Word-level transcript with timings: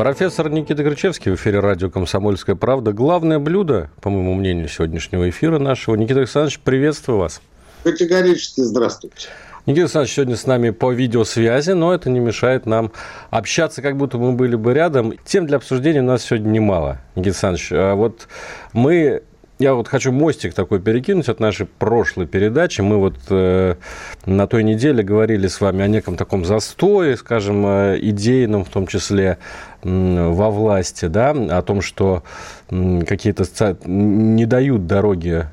Профессор 0.00 0.48
Никита 0.48 0.82
Кричевский 0.82 1.30
в 1.30 1.34
эфире 1.34 1.60
радио 1.60 1.90
«Комсомольская 1.90 2.56
правда». 2.56 2.94
Главное 2.94 3.38
блюдо, 3.38 3.90
по 4.00 4.08
моему 4.08 4.32
мнению, 4.32 4.66
сегодняшнего 4.66 5.28
эфира 5.28 5.58
нашего. 5.58 5.94
Никита 5.94 6.20
Александрович, 6.20 6.58
приветствую 6.60 7.18
вас. 7.18 7.42
Категорически 7.82 8.62
здравствуйте. 8.62 9.28
Никита 9.66 9.82
Александрович 9.82 10.14
сегодня 10.14 10.36
с 10.36 10.46
нами 10.46 10.70
по 10.70 10.90
видеосвязи, 10.90 11.72
но 11.72 11.92
это 11.92 12.08
не 12.08 12.18
мешает 12.18 12.64
нам 12.64 12.92
общаться, 13.28 13.82
как 13.82 13.98
будто 13.98 14.16
мы 14.16 14.32
были 14.32 14.56
бы 14.56 14.72
рядом. 14.72 15.12
Тем 15.26 15.46
для 15.46 15.58
обсуждения 15.58 16.00
у 16.00 16.04
нас 16.04 16.22
сегодня 16.22 16.48
немало, 16.48 17.02
Никита 17.14 17.32
Александрович. 17.32 17.68
А 17.72 17.94
вот 17.94 18.26
мы 18.72 19.22
я 19.60 19.74
вот 19.74 19.88
хочу 19.88 20.10
мостик 20.10 20.54
такой 20.54 20.80
перекинуть 20.80 21.28
от 21.28 21.38
нашей 21.38 21.66
прошлой 21.66 22.26
передачи. 22.26 22.80
Мы 22.80 22.96
вот 22.96 23.16
э, 23.28 23.74
на 24.24 24.46
той 24.46 24.64
неделе 24.64 25.02
говорили 25.02 25.48
с 25.48 25.60
вами 25.60 25.84
о 25.84 25.86
неком 25.86 26.16
таком 26.16 26.46
застое, 26.46 27.14
скажем, 27.16 27.66
э, 27.66 27.98
идейном 28.00 28.64
в 28.64 28.70
том 28.70 28.86
числе 28.86 29.36
во 29.82 30.50
власти, 30.50 31.06
да, 31.06 31.30
о 31.30 31.62
том, 31.62 31.80
что 31.80 32.22
какие-то 32.68 33.44
не 33.84 34.46
дают 34.46 34.86
дороги 34.86 35.46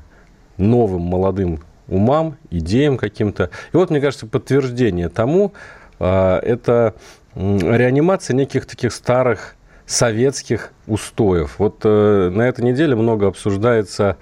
новым 0.56 1.02
молодым 1.02 1.60
умам, 1.88 2.36
идеям 2.50 2.98
каким-то. 2.98 3.50
И 3.72 3.76
вот, 3.76 3.90
мне 3.90 4.00
кажется, 4.00 4.26
подтверждение 4.26 5.08
тому 5.08 5.52
э, 5.98 6.38
это 6.42 6.94
реанимация 7.34 8.34
неких 8.34 8.66
таких 8.66 8.92
старых 8.92 9.56
советских 9.86 10.72
устоев. 10.86 11.58
Вот 11.58 11.80
э, 11.84 12.30
на 12.30 12.42
этой 12.42 12.62
неделе 12.64 12.94
много 12.94 13.28
обсуждается 13.28 14.16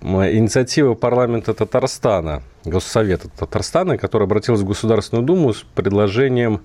инициатива 0.00 0.94
парламента 0.94 1.54
Татарстана, 1.54 2.42
Госсовета 2.64 3.28
Татарстана, 3.28 3.98
который 3.98 4.24
обратился 4.24 4.64
в 4.64 4.68
Государственную 4.68 5.24
Думу 5.24 5.54
с 5.54 5.64
предложением 5.74 6.62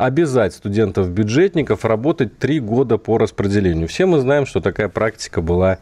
обязать 0.00 0.54
студентов-бюджетников 0.54 1.84
работать 1.84 2.38
три 2.38 2.58
года 2.58 2.96
по 2.96 3.18
распределению. 3.18 3.86
Все 3.86 4.06
мы 4.06 4.20
знаем, 4.20 4.46
что 4.46 4.60
такая 4.60 4.88
практика 4.88 5.42
была 5.42 5.78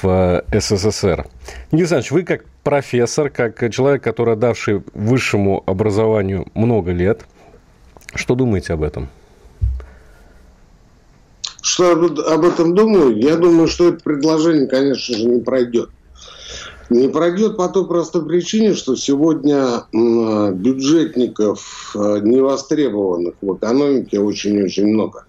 в 0.00 0.44
СССР. 0.52 1.26
Никита 1.72 1.96
Александрович, 1.96 2.10
вы 2.12 2.22
как 2.22 2.44
профессор, 2.62 3.28
как 3.28 3.58
человек, 3.72 4.04
который 4.04 4.34
отдавший 4.34 4.82
высшему 4.94 5.64
образованию 5.66 6.46
много 6.54 6.92
лет, 6.92 7.22
что 8.14 8.36
думаете 8.36 8.74
об 8.74 8.84
этом? 8.84 9.08
Что 11.60 11.92
об 11.92 12.44
этом 12.44 12.74
думаю? 12.74 13.16
Я 13.16 13.36
думаю, 13.36 13.66
что 13.66 13.88
это 13.88 14.02
предложение, 14.02 14.68
конечно 14.68 15.16
же, 15.16 15.24
не 15.24 15.40
пройдет. 15.40 15.90
Не 16.90 17.08
пройдет 17.08 17.56
по 17.56 17.68
той 17.68 17.86
простой 17.86 18.26
причине, 18.26 18.74
что 18.74 18.96
сегодня 18.96 19.84
бюджетников 19.92 21.94
э, 21.94 22.18
невостребованных 22.22 23.34
в 23.40 23.56
экономике 23.56 24.18
очень-очень 24.18 24.88
много. 24.88 25.24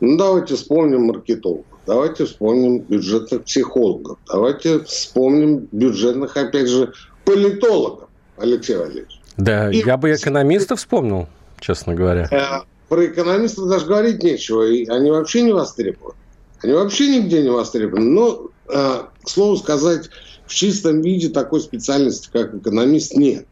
Ну, 0.00 0.16
давайте 0.16 0.56
вспомним 0.56 1.04
маркетологов, 1.04 1.66
давайте 1.86 2.26
вспомним 2.26 2.80
бюджетных 2.80 3.44
психологов, 3.44 4.18
давайте 4.26 4.80
вспомним 4.80 5.68
бюджетных, 5.70 6.36
опять 6.36 6.68
же, 6.68 6.92
политологов, 7.24 8.08
Алексей 8.36 8.76
Валерьевич. 8.76 9.20
Да, 9.36 9.70
И... 9.70 9.84
я 9.84 9.96
бы 9.96 10.12
экономистов 10.12 10.80
вспомнил, 10.80 11.28
честно 11.60 11.94
говоря. 11.94 12.28
Э, 12.32 12.64
про 12.88 13.06
экономистов 13.06 13.68
даже 13.68 13.86
говорить 13.86 14.22
нечего. 14.22 14.62
И 14.62 14.86
они 14.86 15.10
вообще 15.10 15.42
не 15.42 15.52
востребованы. 15.52 16.14
Они 16.62 16.72
вообще 16.72 17.20
нигде 17.20 17.42
не 17.42 17.50
востребованы. 17.50 18.10
Но, 18.10 18.50
э, 18.68 19.02
к 19.22 19.28
слову 19.28 19.56
сказать, 19.56 20.10
в 20.46 20.54
чистом 20.54 21.00
виде 21.00 21.28
такой 21.28 21.60
специальности, 21.60 22.28
как 22.32 22.54
экономист, 22.54 23.14
нет. 23.14 23.46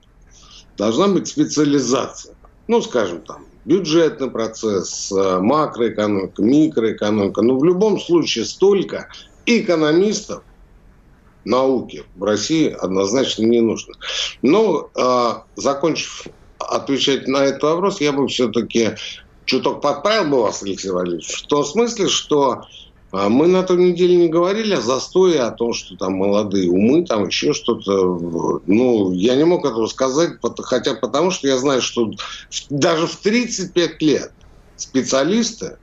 Должна 0.77 1.09
быть 1.09 1.29
специализация. 1.29 2.35
Ну, 2.69 2.81
скажем, 2.83 3.23
там, 3.23 3.47
бюджетный 3.65 4.31
процесс, 4.31 5.13
э, 5.13 5.39
макроэкономика, 5.39 6.43
микроэкономика. 6.43 7.43
Но 7.43 7.59
в 7.59 7.65
любом 7.65 8.01
случае 8.01 8.45
столько 8.45 9.09
экономистов 9.47 10.43
науки 11.45 12.05
в 12.17 12.25
России 12.25 12.69
однозначно 12.71 13.45
не 13.45 13.61
нужно. 13.61 13.95
Но, 14.43 14.91
э, 14.95 15.33
закончив 15.57 16.27
отвечать 16.59 17.27
на 17.27 17.39
этот 17.39 17.63
вопрос, 17.63 18.01
я 18.01 18.13
бы 18.13 18.27
все-таки 18.29 18.91
чуток 19.45 19.81
подправил 19.81 20.31
бы 20.31 20.43
вас, 20.43 20.63
Алексей 20.63 20.91
Валерьевич, 20.91 21.43
в 21.43 21.47
том 21.47 21.65
смысле, 21.65 22.09
что 22.09 22.63
мы 23.13 23.47
на 23.47 23.63
той 23.63 23.77
неделе 23.77 24.17
не 24.17 24.29
говорили 24.29 24.75
о 24.75 24.81
застое, 24.81 25.47
о 25.47 25.51
том, 25.51 25.75
что 25.75 25.97
там 25.97 26.15
молодые 26.15 26.71
умы, 26.71 27.05
там 27.05 27.27
еще 27.27 27.53
что-то. 27.53 28.63
Ну, 28.67 29.13
я 29.13 29.37
не 29.37 29.45
мог 29.45 29.67
этого 29.67 29.87
сказать, 29.87 30.39
хотя 30.61 30.95
потому 30.95 31.31
что 31.31 31.47
я 31.47 31.59
знаю, 31.59 31.83
что 31.83 32.11
даже 32.71 33.07
в 33.07 33.17
35 33.17 34.01
лет 34.01 34.33
специалисты, 34.77 35.77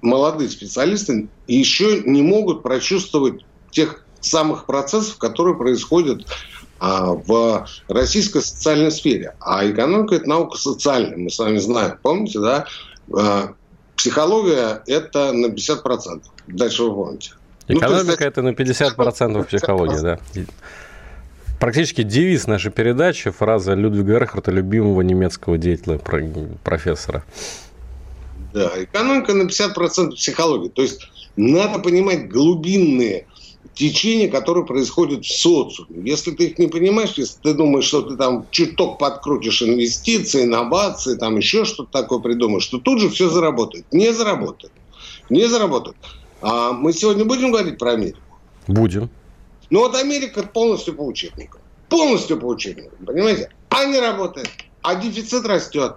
молодые 0.00 0.48
специалисты 0.48 1.28
еще 1.46 2.02
не 2.04 2.22
могут 2.22 2.62
прочувствовать 2.62 3.44
тех 3.70 4.06
самых 4.20 4.64
процессов, 4.64 5.18
которые 5.18 5.56
происходят 5.56 6.26
а, 6.78 7.12
в 7.12 7.66
российской 7.88 8.42
социальной 8.42 8.90
сфере. 8.90 9.36
А 9.40 9.68
экономика– 9.68 10.14
это 10.16 10.28
наука 10.28 10.56
социальная, 10.56 11.16
мы 11.16 11.30
с 11.30 11.38
вами 11.38 11.58
знаем. 11.58 11.98
Помните, 12.02 12.40
да? 12.40 12.66
Психология– 13.96 14.82
это 14.86 15.32
на 15.32 15.46
50%. 15.46 16.22
Дальше 16.46 16.82
вы 16.84 16.94
помните. 16.94 17.30
Ну, 17.68 17.78
экономика 17.78 18.16
ну,– 18.20 18.26
это 18.28 18.42
на 18.42 18.50
50% 18.50 19.44
психологии, 19.48 20.00
да. 20.00 20.18
Практически 21.58 22.02
девиз 22.02 22.46
нашей 22.46 22.70
передачи, 22.70 23.30
фраза 23.30 23.72
Людвига 23.74 24.14
Эрхарта, 24.14 24.50
любимого 24.50 25.00
немецкого 25.00 25.56
деятеля, 25.56 25.98
профессора. 26.62 27.24
Да, 28.52 28.70
экономика 28.76 29.32
на 29.32 29.44
50% 29.44 30.12
психологии. 30.12 30.68
То 30.68 30.82
есть 30.82 31.10
надо 31.36 31.78
понимать 31.78 32.28
глубинные 32.28 33.26
течения, 33.76 34.28
которые 34.28 34.64
происходят 34.64 35.24
в 35.24 35.30
социуме. 35.30 36.10
Если 36.10 36.32
ты 36.32 36.46
их 36.46 36.58
не 36.58 36.66
понимаешь, 36.66 37.12
если 37.16 37.38
ты 37.40 37.54
думаешь, 37.54 37.84
что 37.84 38.02
ты 38.02 38.16
там 38.16 38.46
чуток 38.50 38.98
подкрутишь 38.98 39.62
инвестиции, 39.62 40.44
инновации, 40.44 41.14
там 41.16 41.36
еще 41.36 41.64
что-то 41.64 41.92
такое 41.92 42.18
придумаешь, 42.18 42.66
то 42.66 42.78
тут 42.78 43.00
же 43.00 43.10
все 43.10 43.28
заработает. 43.28 43.84
Не 43.92 44.12
заработает. 44.12 44.72
Не 45.28 45.46
заработает. 45.46 45.96
А 46.40 46.72
мы 46.72 46.92
сегодня 46.92 47.24
будем 47.24 47.52
говорить 47.52 47.78
про 47.78 47.92
Америку? 47.92 48.18
Будем. 48.66 49.10
Ну 49.68 49.80
вот 49.80 49.94
Америка 49.94 50.42
полностью 50.42 50.94
по 50.94 51.02
учебникам. 51.02 51.60
Полностью 51.90 52.40
по 52.40 52.46
учебникам, 52.46 53.04
понимаете? 53.06 53.50
А 53.68 53.84
не 53.84 54.00
работает. 54.00 54.48
А 54.82 54.94
дефицит 54.94 55.44
растет. 55.46 55.96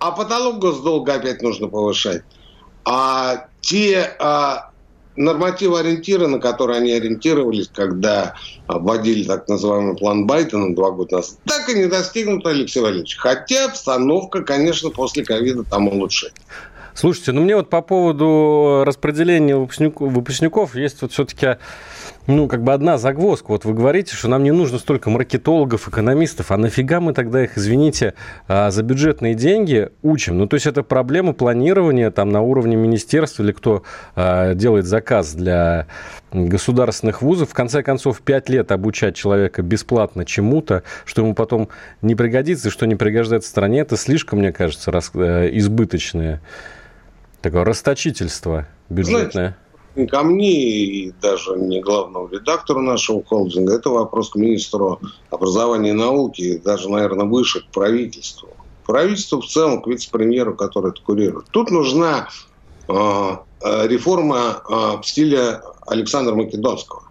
А 0.00 0.10
потолок 0.10 0.58
госдолга 0.58 1.14
опять 1.14 1.42
нужно 1.42 1.68
повышать. 1.68 2.24
А 2.84 3.46
те 3.60 4.16
а, 4.18 4.72
нормативы 5.16 5.78
ориентиры, 5.80 6.26
на 6.26 6.38
которые 6.38 6.78
они 6.78 6.92
ориентировались, 6.92 7.68
когда 7.72 8.34
вводили 8.68 9.24
так 9.24 9.48
называемый 9.48 9.96
план 9.96 10.26
Байдена 10.26 10.74
два 10.74 10.90
года 10.90 11.16
назад, 11.16 11.38
так 11.46 11.68
и 11.68 11.74
не 11.74 11.86
достигнут, 11.86 12.46
Алексей 12.46 12.80
Валерьевич. 12.80 13.16
Хотя 13.16 13.66
обстановка, 13.66 14.42
конечно, 14.42 14.90
после 14.90 15.24
ковида 15.24 15.64
там 15.64 15.88
улучшает. 15.88 16.34
Слушайте, 16.94 17.32
ну 17.32 17.42
мне 17.42 17.56
вот 17.56 17.70
по 17.70 17.82
поводу 17.82 18.84
распределения 18.86 19.56
выпускников, 19.56 20.12
выпускников 20.12 20.76
есть 20.76 21.02
вот 21.02 21.12
все-таки 21.12 21.56
ну, 22.26 22.48
как 22.48 22.62
бы 22.62 22.72
одна 22.72 22.96
загвоздка. 22.96 23.48
Вот 23.48 23.64
вы 23.64 23.74
говорите, 23.74 24.14
что 24.14 24.28
нам 24.28 24.42
не 24.42 24.50
нужно 24.50 24.78
столько 24.78 25.10
маркетологов, 25.10 25.88
экономистов, 25.88 26.50
а 26.50 26.56
нафига 26.56 27.00
мы 27.00 27.12
тогда 27.12 27.44
их, 27.44 27.58
извините, 27.58 28.14
а, 28.48 28.70
за 28.70 28.82
бюджетные 28.82 29.34
деньги 29.34 29.90
учим? 30.02 30.38
Ну, 30.38 30.46
то 30.46 30.54
есть 30.54 30.66
это 30.66 30.82
проблема 30.82 31.34
планирования 31.34 32.10
там 32.10 32.30
на 32.30 32.40
уровне 32.40 32.76
министерства 32.76 33.42
или 33.42 33.52
кто 33.52 33.82
а, 34.16 34.54
делает 34.54 34.86
заказ 34.86 35.34
для 35.34 35.86
государственных 36.32 37.20
вузов. 37.20 37.50
В 37.50 37.54
конце 37.54 37.82
концов, 37.82 38.22
пять 38.22 38.48
лет 38.48 38.72
обучать 38.72 39.14
человека 39.14 39.62
бесплатно 39.62 40.24
чему-то, 40.24 40.82
что 41.04 41.22
ему 41.22 41.34
потом 41.34 41.68
не 42.00 42.14
пригодится 42.14 42.70
что 42.70 42.86
не 42.86 42.96
пригождается 42.96 43.50
стране, 43.50 43.80
это 43.80 43.96
слишком, 43.96 44.38
мне 44.38 44.52
кажется, 44.52 44.90
рас... 44.90 45.10
Э, 45.14 45.48
избыточное 45.52 46.40
такое 47.42 47.64
расточительство 47.64 48.66
бюджетное. 48.88 49.30
Знаете, 49.30 49.56
ко 50.10 50.22
мне 50.22 50.50
и 50.50 51.12
даже 51.22 51.56
не 51.56 51.80
главному 51.80 52.28
редактору 52.28 52.82
нашего 52.82 53.22
холдинга. 53.22 53.74
Это 53.74 53.90
вопрос 53.90 54.30
к 54.30 54.36
министру 54.36 55.00
образования 55.30 55.90
и 55.90 55.92
науки, 55.92 56.60
даже, 56.64 56.88
наверное, 56.88 57.26
выше 57.26 57.60
к 57.60 57.70
правительству. 57.70 58.48
Правительству 58.86 59.40
в 59.40 59.46
целом, 59.46 59.82
к 59.82 59.86
вице-премьеру, 59.86 60.54
который 60.56 60.90
это 60.90 61.00
курирует. 61.00 61.46
Тут 61.50 61.70
нужна 61.70 62.28
э, 62.88 62.92
э 62.92 63.88
реформа 63.88 64.62
э, 64.68 65.00
в 65.00 65.02
стиле 65.04 65.60
Александра 65.86 66.34
Македонского. 66.34 67.04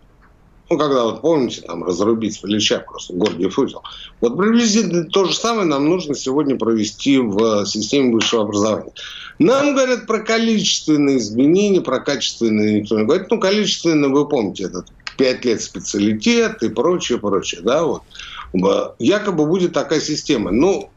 Ну, 0.69 0.77
когда 0.77 1.03
вот 1.03 1.21
помните, 1.21 1.61
там 1.61 1.83
разрубить 1.83 2.43
Ильича 2.43 2.79
просто 2.79 3.13
Гордиев 3.13 3.57
узел. 3.59 3.83
Вот 4.21 4.37
приблизительно 4.37 5.05
то 5.05 5.25
же 5.25 5.33
самое 5.33 5.65
нам 5.65 5.85
нужно 5.85 6.15
сегодня 6.15 6.57
провести 6.57 7.19
в 7.19 7.65
системе 7.65 8.13
высшего 8.13 8.43
образования. 8.43 8.91
Нам 9.39 9.73
говорят 9.73 10.05
про 10.07 10.19
количественные 10.19 11.17
изменения, 11.17 11.81
про 11.81 11.99
качественные 11.99 12.81
никто 12.81 12.99
не 12.99 13.05
говорит. 13.05 13.29
Ну, 13.29 13.39
количественные, 13.39 14.11
вы 14.11 14.27
помните, 14.27 14.65
этот 14.65 14.87
пять 15.17 15.45
лет 15.45 15.61
специалитет 15.61 16.63
и 16.63 16.69
прочее, 16.69 17.17
прочее, 17.19 17.61
да, 17.61 17.83
вот. 17.83 18.03
Якобы 18.99 19.45
будет 19.45 19.73
такая 19.73 19.99
система. 19.99 20.51
Ну, 20.51 20.91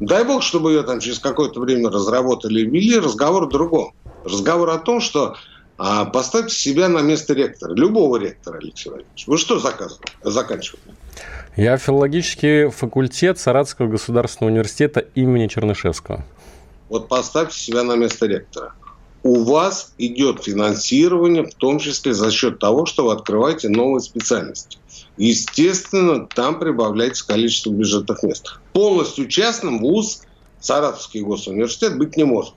дай 0.00 0.24
бог, 0.24 0.42
чтобы 0.42 0.72
ее 0.72 0.82
там 0.82 1.00
через 1.00 1.18
какое-то 1.18 1.60
время 1.60 1.90
разработали 1.90 2.60
и 2.60 2.64
ввели. 2.64 2.98
Разговор 2.98 3.46
в 3.46 3.50
другом. 3.50 3.92
Разговор 4.24 4.70
о 4.70 4.78
том, 4.78 5.00
что 5.00 5.36
а 5.78 6.04
поставьте 6.04 6.54
себя 6.54 6.88
на 6.88 7.00
место 7.00 7.34
ректора, 7.34 7.74
любого 7.74 8.16
ректора, 8.16 8.58
Алексей 8.58 8.88
Владимирович. 8.88 9.26
Вы 9.26 9.36
что 9.36 9.58
заканчивали? 9.58 10.80
Я 11.56 11.76
филологический 11.76 12.70
факультет 12.70 13.38
Саратовского 13.38 13.88
государственного 13.88 14.52
университета 14.52 15.00
имени 15.00 15.48
Чернышевского. 15.48 16.24
Вот 16.92 17.08
поставьте 17.08 17.58
себя 17.58 17.82
на 17.84 17.96
место 17.96 18.26
ректора. 18.26 18.74
У 19.22 19.44
вас 19.44 19.94
идет 19.96 20.44
финансирование, 20.44 21.44
в 21.44 21.54
том 21.54 21.78
числе 21.78 22.12
за 22.12 22.30
счет 22.30 22.58
того, 22.58 22.84
что 22.84 23.06
вы 23.06 23.12
открываете 23.12 23.70
новые 23.70 24.02
специальности. 24.02 24.78
Естественно, 25.16 26.26
там 26.26 26.58
прибавляется 26.58 27.26
количество 27.26 27.70
бюджетных 27.70 28.22
мест. 28.22 28.58
Полностью 28.74 29.26
частным 29.26 29.80
вуз 29.80 30.20
Саратовский 30.60 31.22
госуниверситет 31.22 31.96
быть 31.96 32.16
не 32.16 32.24
может 32.24 32.54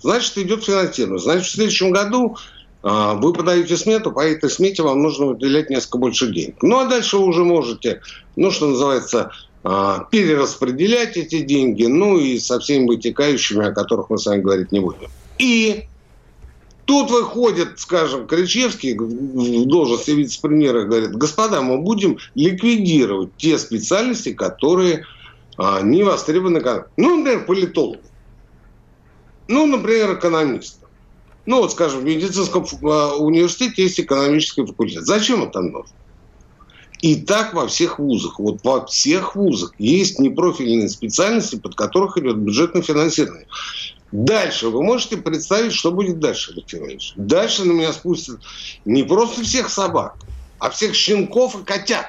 значит, 0.00 0.38
идет 0.38 0.64
финансирование. 0.64 1.18
Значит, 1.18 1.46
в 1.46 1.50
следующем 1.50 1.90
году 1.90 2.36
а, 2.82 3.14
вы 3.14 3.32
подаете 3.32 3.76
смету, 3.76 4.12
по 4.12 4.20
этой 4.20 4.48
смете 4.48 4.82
вам 4.82 5.02
нужно 5.02 5.26
выделять 5.26 5.70
несколько 5.70 5.98
больше 5.98 6.32
денег. 6.32 6.56
Ну, 6.62 6.78
а 6.78 6.86
дальше 6.86 7.18
вы 7.18 7.26
уже 7.26 7.44
можете, 7.44 8.00
ну, 8.36 8.50
что 8.50 8.68
называется, 8.68 9.32
перераспределять 9.62 11.16
эти 11.18 11.40
деньги, 11.40 11.84
ну, 11.84 12.18
и 12.18 12.38
со 12.38 12.58
всеми 12.60 12.86
вытекающими, 12.86 13.66
о 13.66 13.72
которых 13.72 14.08
мы 14.08 14.16
с 14.16 14.24
вами 14.24 14.40
говорить 14.40 14.72
не 14.72 14.80
будем. 14.80 15.10
И 15.38 15.86
тут 16.86 17.10
выходит, 17.10 17.78
скажем, 17.78 18.26
Кричевский 18.26 18.96
в 18.98 19.66
должности 19.66 20.10
вице-премьера 20.10 20.84
говорит, 20.84 21.12
господа, 21.12 21.60
мы 21.60 21.78
будем 21.78 22.18
ликвидировать 22.34 23.36
те 23.36 23.58
специальности, 23.58 24.32
которые 24.32 25.04
а, 25.56 25.82
не 25.82 26.02
востребованы. 26.02 26.60
Ну, 26.96 27.18
например, 27.18 27.44
политологи. 27.44 28.00
Ну, 29.46 29.66
например, 29.66 30.14
экономистов. 30.14 30.88
Ну, 31.46 31.58
вот, 31.60 31.72
скажем, 31.72 32.00
в 32.00 32.04
медицинском 32.04 32.66
а, 32.82 33.16
университете 33.16 33.82
есть 33.82 34.00
экономический 34.00 34.64
факультет. 34.64 35.04
Зачем 35.04 35.42
это 35.42 35.60
нужно? 35.60 35.94
И 37.02 37.16
так 37.16 37.54
во 37.54 37.66
всех 37.66 37.98
вузах. 37.98 38.38
Вот 38.38 38.60
во 38.62 38.84
всех 38.86 39.34
вузах 39.34 39.72
есть 39.78 40.18
непрофильные 40.18 40.88
специальности, 40.88 41.56
под 41.56 41.74
которых 41.74 42.18
идет 42.18 42.36
бюджетное 42.36 42.82
финансирование. 42.82 43.46
Дальше 44.12 44.68
вы 44.68 44.82
можете 44.82 45.16
представить, 45.16 45.72
что 45.72 45.92
будет 45.92 46.18
дальше, 46.18 46.52
Алексей 46.52 46.78
Иванович. 46.78 47.12
Дальше 47.16 47.64
на 47.64 47.72
меня 47.72 47.92
спустят 47.92 48.40
не 48.84 49.04
просто 49.04 49.42
всех 49.42 49.70
собак, 49.70 50.16
а 50.58 50.70
всех 50.70 50.94
щенков 50.94 51.60
и 51.60 51.64
котят 51.64 52.06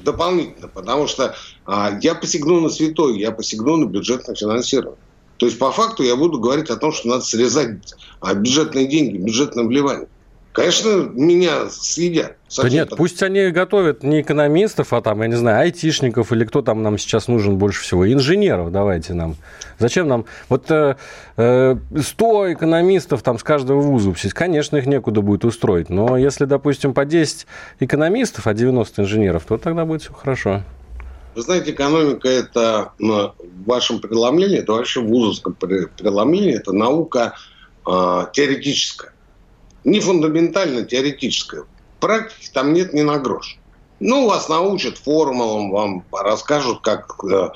дополнительно, 0.00 0.68
потому 0.68 1.06
что 1.06 1.34
а, 1.64 1.98
я 2.02 2.14
посягну 2.14 2.60
на 2.60 2.68
святое, 2.68 3.14
я 3.14 3.30
посягну 3.30 3.76
на 3.76 3.84
бюджетное 3.86 4.34
финансирование. 4.34 4.98
То 5.38 5.46
есть, 5.46 5.58
по 5.58 5.72
факту, 5.72 6.02
я 6.02 6.16
буду 6.16 6.38
говорить 6.38 6.70
о 6.70 6.76
том, 6.76 6.92
что 6.92 7.08
надо 7.08 7.24
срезать 7.24 7.78
бюджетные 8.22 8.86
деньги, 8.86 9.16
бюджетное 9.16 9.64
вливание. 9.64 10.08
Конечно, 10.52 11.08
меня 11.14 11.70
съедят. 11.70 12.36
Да 12.58 12.68
нет, 12.68 12.90
так. 12.90 12.98
пусть 12.98 13.22
они 13.22 13.48
готовят 13.48 14.02
не 14.02 14.20
экономистов, 14.20 14.92
а 14.92 15.00
там, 15.00 15.22
я 15.22 15.28
не 15.28 15.34
знаю, 15.34 15.60
айтишников 15.60 16.30
или 16.30 16.44
кто 16.44 16.60
там 16.60 16.82
нам 16.82 16.98
сейчас 16.98 17.26
нужен 17.26 17.56
больше 17.56 17.82
всего. 17.82 18.10
Инженеров 18.10 18.70
давайте 18.70 19.14
нам. 19.14 19.36
Зачем 19.78 20.08
нам? 20.08 20.26
Вот 20.50 20.70
э, 20.70 20.96
100 21.36 21.36
э, 21.38 22.52
экономистов 22.52 23.22
там 23.22 23.38
с 23.38 23.42
каждого 23.42 23.80
вуза 23.80 24.12
Конечно, 24.34 24.76
их 24.76 24.84
некуда 24.84 25.22
будет 25.22 25.46
устроить. 25.46 25.88
Но 25.88 26.18
если, 26.18 26.44
допустим, 26.44 26.92
по 26.92 27.06
10 27.06 27.46
экономистов, 27.80 28.46
а 28.46 28.52
90 28.52 29.02
инженеров, 29.02 29.44
то 29.48 29.56
тогда 29.56 29.86
будет 29.86 30.02
все 30.02 30.12
хорошо. 30.12 30.62
Вы 31.34 31.40
знаете, 31.40 31.70
экономика– 31.70 32.28
это 32.28 32.92
в 32.98 33.32
вашем 33.64 34.00
преломлении, 34.00 34.58
это 34.58 34.72
вообще 34.72 35.00
в 35.00 35.06
вузовском 35.06 35.54
преломлении, 35.54 36.54
это 36.54 36.72
наука 36.72 37.36
э, 37.86 38.26
теоретическая. 38.34 39.11
Не 39.84 40.00
фундаментально 40.00 40.84
теоретическая. 40.84 41.64
Практики 42.00 42.50
там 42.52 42.72
нет 42.72 42.92
ни 42.92 43.02
на 43.02 43.18
грош. 43.18 43.58
Ну, 44.00 44.26
вас 44.26 44.48
научат 44.48 44.98
формулам, 44.98 45.70
вам 45.70 46.04
расскажут, 46.10 46.80
как 46.80 47.14
э, 47.24 47.50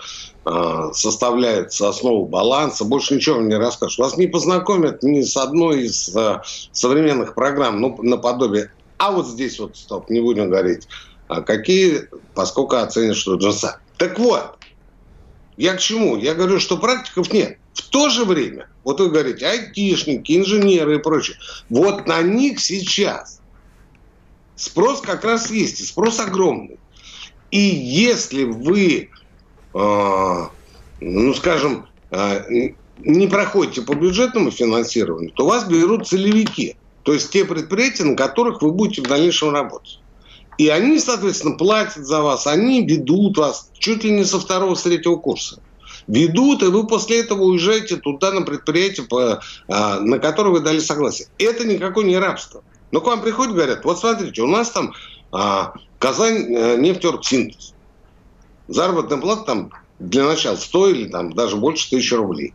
э, 0.45 0.91
составляется 0.93 1.89
основа 1.89 2.25
баланса. 2.25 2.85
Больше 2.85 3.17
ничего 3.17 3.37
вам 3.37 3.49
не 3.49 3.57
расскажут. 3.57 3.99
Вас 3.99 4.17
не 4.17 4.29
познакомят 4.29 5.03
ни 5.03 5.23
с 5.23 5.37
одной 5.37 5.87
из 5.87 6.15
э, 6.17 6.41
современных 6.71 7.35
программ, 7.35 7.81
ну, 7.81 7.99
наподобие. 8.01 8.71
А 8.99 9.11
вот 9.11 9.27
здесь 9.27 9.59
вот, 9.59 9.77
стоп, 9.77 10.09
не 10.09 10.21
будем 10.21 10.49
говорить 10.49 10.87
а 11.29 11.43
какие, 11.43 12.09
поскольку 12.35 12.77
оценят, 12.77 13.17
что 13.17 13.35
джинса. 13.35 13.81
Так 13.99 14.19
вот, 14.19 14.57
я 15.57 15.75
к 15.75 15.81
чему? 15.81 16.17
Я 16.17 16.35
говорю, 16.35 16.61
что 16.61 16.77
практиков 16.77 17.33
нет. 17.33 17.59
В 17.77 17.83
то 17.91 18.09
же 18.09 18.25
время, 18.25 18.69
вот 18.85 19.01
вы 19.01 19.11
говорите, 19.11 19.47
айтишники, 19.47 20.39
инженеры 20.39 20.97
и 20.97 20.99
прочее, 20.99 21.37
вот 21.69 22.07
на 22.07 22.23
них 22.23 22.59
сейчас 22.59 23.43
спрос 24.55 25.03
как 25.03 25.25
раз 25.25 25.51
есть, 25.51 25.81
и 25.81 25.85
спрос 25.85 26.19
огромный. 26.19 26.79
И 27.51 27.59
если 27.59 28.45
вы, 28.45 29.11
э, 29.75 30.47
ну, 31.01 31.35
скажем, 31.35 31.87
э, 32.11 32.71
не 32.99 33.27
проходите 33.27 33.83
по 33.83 33.95
бюджетному 33.95 34.51
финансированию, 34.51 35.33
то 35.33 35.45
вас 35.45 35.69
берут 35.69 36.09
целевики. 36.09 36.77
То 37.03 37.13
есть 37.13 37.31
те 37.31 37.45
предприятия, 37.45 38.05
на 38.05 38.17
которых 38.17 38.63
вы 38.63 38.73
будете 38.73 39.03
в 39.03 39.07
дальнейшем 39.07 39.51
работать. 39.51 40.01
И 40.57 40.69
они, 40.69 40.99
соответственно, 40.99 41.57
платят 41.57 42.07
за 42.07 42.23
вас, 42.23 42.47
они 42.47 42.87
ведут 42.87 43.37
вас 43.37 43.71
чуть 43.79 44.03
ли 44.03 44.13
не 44.13 44.25
со 44.25 44.41
второго, 44.41 44.75
с 44.75 44.83
третьего 44.83 45.17
курса. 45.17 45.61
Ведут, 46.07 46.63
и 46.63 46.67
вы 46.67 46.87
после 46.87 47.21
этого 47.21 47.43
уезжаете 47.43 47.97
туда 47.97 48.31
на 48.33 48.43
предприятие, 48.43 49.07
а, 49.69 50.01
на 50.01 50.19
которое 50.19 50.51
вы 50.51 50.61
дали 50.61 50.79
согласие. 50.79 51.29
Это 51.39 51.67
никакое 51.67 52.05
не 52.05 52.19
рабство. 52.19 52.63
Но 52.93 53.01
к 53.01 53.07
вам 53.07 53.23
приходят, 53.23 53.55
говорят, 53.55 53.85
вот 53.85 53.99
смотрите, 53.99 54.43
у 54.43 54.47
нас 54.47 54.71
там 54.71 54.95
а, 55.33 55.75
Казань 55.99 56.55
а, 56.55 56.77
нефтерсинтез. 56.77 57.75
Заработная 58.69 59.19
плата 59.19 59.43
там 59.45 59.73
для 59.99 60.25
начала 60.25 60.57
100 60.57 60.89
или 60.89 61.09
там 61.09 61.33
даже 61.33 61.57
больше 61.57 61.91
тысячи 61.91 62.15
рублей. 62.15 62.55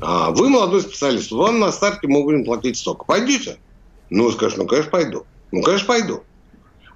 А, 0.00 0.30
вы 0.30 0.48
молодой 0.48 0.82
специалист, 0.82 1.30
вам 1.30 1.58
на 1.58 1.72
старте 1.72 2.06
мы 2.06 2.22
будем 2.22 2.44
платить 2.44 2.78
столько. 2.78 3.04
Пойдете? 3.04 3.58
Ну, 4.10 4.30
скажешь, 4.30 4.56
ну, 4.56 4.66
конечно, 4.66 4.90
пойду. 4.90 5.26
Ну, 5.52 5.62
конечно, 5.62 5.86
пойду. 5.86 6.22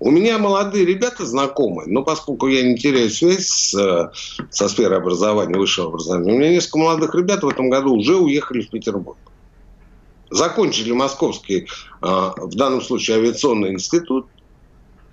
У 0.01 0.11
меня 0.11 0.39
молодые 0.39 0.85
ребята 0.85 1.25
знакомые, 1.25 1.89
но 1.89 2.03
поскольку 2.03 2.49
я 2.49 2.63
не 2.63 2.77
теряю 2.77 3.11
связь 3.11 3.47
с, 3.47 4.13
со 4.51 4.69
сферой 4.69 4.99
образования, 4.99 5.57
высшего 5.57 5.89
образования, 5.89 6.33
у 6.33 6.39
меня 6.39 6.51
несколько 6.51 6.79
молодых 6.79 7.15
ребят 7.15 7.43
в 7.43 7.49
этом 7.49 7.71
году 7.71 7.95
уже 7.95 8.17
уехали 8.17 8.63
в 8.63 8.71
Петербург. 8.71 9.19
Закончили 10.31 10.93
Московский, 10.93 11.69
а, 12.01 12.35
в 12.37 12.55
данном 12.55 12.83
случае, 12.83 13.19
авиационный 13.19 13.73
институт, 13.73 14.27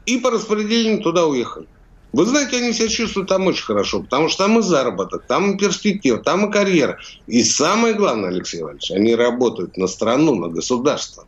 и 0.05 0.17
по 0.17 0.31
распределению 0.31 1.01
туда 1.01 1.27
уехали. 1.27 1.67
Вы 2.13 2.25
знаете, 2.25 2.57
они 2.57 2.73
себя 2.73 2.89
чувствуют 2.89 3.29
там 3.29 3.47
очень 3.47 3.63
хорошо, 3.63 4.01
потому 4.01 4.27
что 4.27 4.45
там 4.45 4.59
и 4.59 4.61
заработок, 4.61 5.23
там 5.27 5.53
и 5.53 5.57
перспектива, 5.57 6.17
там 6.17 6.49
и 6.49 6.51
карьера. 6.51 6.97
И 7.27 7.41
самое 7.43 7.93
главное, 7.93 8.29
Алексей 8.29 8.61
Иванович, 8.61 8.91
они 8.91 9.15
работают 9.15 9.77
на 9.77 9.87
страну, 9.87 10.35
на 10.35 10.49
государство, 10.49 11.25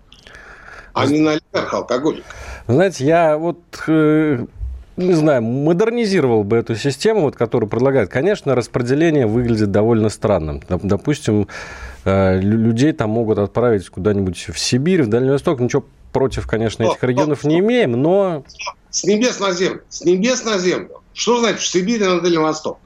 а 0.94 1.06
не 1.06 1.20
на 1.20 1.32
олигарха 1.32 1.78
алкоголика. 1.78 2.26
Знаете, 2.68 3.06
я 3.06 3.38
вот 3.38 3.60
э, 3.88 4.46
не 4.98 5.14
знаю, 5.14 5.42
модернизировал 5.42 6.44
бы 6.44 6.58
эту 6.58 6.76
систему, 6.76 7.22
вот, 7.22 7.36
которую 7.36 7.70
предлагают. 7.70 8.10
Конечно, 8.12 8.56
распределение 8.56 9.26
выглядит 9.26 9.72
довольно 9.72 10.10
странным. 10.10 10.62
Допустим, 10.70 11.48
э, 12.06 12.40
людей 12.40 12.94
там 12.94 13.10
могут 13.10 13.40
отправить 13.40 13.90
куда-нибудь 13.90 14.50
в 14.50 14.60
Сибирь, 14.60 15.04
в 15.04 15.08
Дальний 15.08 15.32
Восток. 15.32 15.60
Ничего 15.60 15.86
против, 16.12 16.48
конечно, 16.48 16.84
этих 16.84 17.04
регионов 17.04 17.44
не 17.44 17.60
имеем, 17.60 17.94
но... 17.94 18.44
С 18.92 19.04
небес 19.04 19.40
на 19.40 19.52
землю. 19.52 19.82
С 19.90 20.06
небес 20.06 20.46
на 20.46 20.60
землю. 20.60 21.02
Что 21.14 21.40
значит 21.40 21.62
в 21.62 21.68
Сибири 21.68 22.06
на 22.06 22.22
Дальний 22.22 22.38
Восток? 22.38 22.78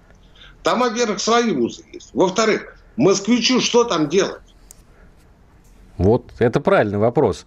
Там, 0.64 0.80
во-первых, 0.80 1.20
свои 1.20 1.52
вузы 1.52 1.84
есть. 1.92 2.12
Во-вторых, 2.14 2.78
москвичу 2.96 3.60
что 3.60 3.84
там 3.84 4.08
делать? 4.08 4.42
Вот, 5.98 6.32
это 6.40 6.60
правильный 6.62 7.00
вопрос. 7.00 7.46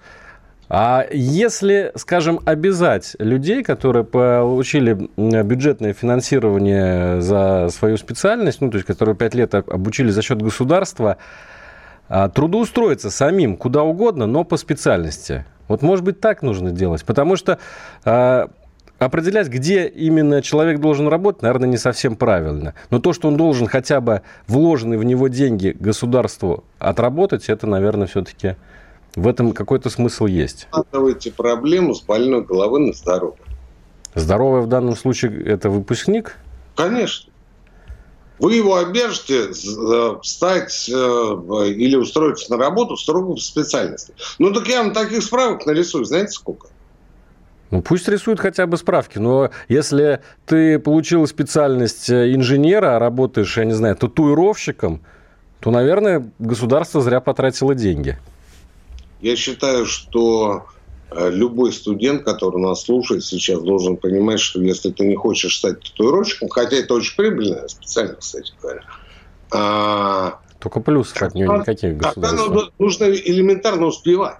А 0.72 1.04
если, 1.10 1.90
скажем, 1.96 2.38
обязать 2.44 3.16
людей, 3.18 3.64
которые 3.64 4.04
получили 4.04 5.08
бюджетное 5.16 5.92
финансирование 5.92 7.20
за 7.20 7.68
свою 7.70 7.96
специальность, 7.96 8.60
ну, 8.60 8.70
то 8.70 8.76
есть, 8.76 8.86
которые 8.86 9.16
пять 9.16 9.34
лет 9.34 9.52
обучили 9.52 10.10
за 10.10 10.22
счет 10.22 10.40
государства, 10.40 11.16
а, 12.08 12.28
трудоустроиться 12.28 13.10
самим 13.10 13.56
куда 13.56 13.82
угодно, 13.82 14.26
но 14.26 14.44
по 14.44 14.56
специальности. 14.56 15.44
Вот, 15.66 15.82
может 15.82 16.04
быть, 16.04 16.20
так 16.20 16.40
нужно 16.42 16.70
делать, 16.70 17.04
потому 17.04 17.34
что 17.34 17.58
а, 18.04 18.48
определять, 19.00 19.48
где 19.48 19.88
именно 19.88 20.40
человек 20.40 20.78
должен 20.78 21.08
работать, 21.08 21.42
наверное, 21.42 21.68
не 21.68 21.78
совсем 21.78 22.14
правильно. 22.14 22.74
Но 22.90 23.00
то, 23.00 23.12
что 23.12 23.26
он 23.26 23.36
должен 23.36 23.66
хотя 23.66 24.00
бы 24.00 24.22
вложенные 24.46 25.00
в 25.00 25.04
него 25.04 25.26
деньги 25.26 25.76
государству 25.76 26.62
отработать, 26.78 27.48
это, 27.48 27.66
наверное, 27.66 28.06
все-таки 28.06 28.54
в 29.16 29.26
этом 29.26 29.52
какой-то 29.52 29.90
смысл 29.90 30.26
есть. 30.26 30.66
Складывайте 30.70 31.32
проблему 31.32 31.94
с 31.94 32.02
больной 32.02 32.44
головы 32.44 32.80
на 32.80 32.92
здоровье. 32.92 33.40
Здоровый 34.14 34.62
в 34.62 34.66
данном 34.66 34.96
случае 34.96 35.44
это 35.44 35.70
выпускник? 35.70 36.36
Конечно. 36.76 37.30
Вы 38.38 38.54
его 38.54 38.76
обяжете 38.76 39.50
э, 39.50 40.16
встать 40.22 40.88
э, 40.88 40.92
или 40.92 41.94
устроиться 41.94 42.50
на 42.50 42.56
работу 42.56 42.96
строго 42.96 43.34
в 43.34 43.40
специальности. 43.40 44.14
Ну, 44.38 44.52
так 44.52 44.66
я 44.66 44.82
вам 44.82 44.94
таких 44.94 45.22
справок 45.22 45.66
нарисую, 45.66 46.06
знаете 46.06 46.32
сколько? 46.32 46.68
Ну, 47.70 47.82
пусть 47.82 48.08
рисуют 48.08 48.40
хотя 48.40 48.66
бы 48.66 48.78
справки, 48.78 49.18
но 49.18 49.50
если 49.68 50.20
ты 50.46 50.78
получил 50.78 51.26
специальность 51.26 52.08
э, 52.08 52.34
инженера, 52.34 52.96
а 52.96 52.98
работаешь, 52.98 53.56
я 53.58 53.64
не 53.64 53.74
знаю, 53.74 53.94
татуировщиком, 53.94 55.02
то, 55.60 55.70
наверное, 55.70 56.32
государство 56.38 57.02
зря 57.02 57.20
потратило 57.20 57.74
деньги. 57.74 58.18
Я 59.20 59.36
считаю, 59.36 59.86
что 59.86 60.66
э, 61.10 61.30
любой 61.30 61.72
студент, 61.72 62.24
который 62.24 62.60
нас 62.60 62.84
слушает 62.84 63.24
сейчас, 63.24 63.60
должен 63.60 63.96
понимать, 63.96 64.40
что 64.40 64.60
если 64.60 64.90
ты 64.90 65.06
не 65.06 65.16
хочешь 65.16 65.58
стать 65.58 65.80
татуировщиком, 65.80 66.48
хотя 66.48 66.76
это 66.76 66.94
очень 66.94 67.16
прибыльная 67.16 67.68
специальность, 67.68 68.20
кстати 68.20 68.52
говоря, 68.60 68.82
а... 69.52 70.40
Только 70.58 70.80
плюсов 70.80 71.22
от 71.22 71.34
нее 71.34 71.48
никаких 71.48 71.98
Тогда 72.00 72.32
нужно 72.78 73.04
элементарно 73.06 73.86
успевать. 73.86 74.36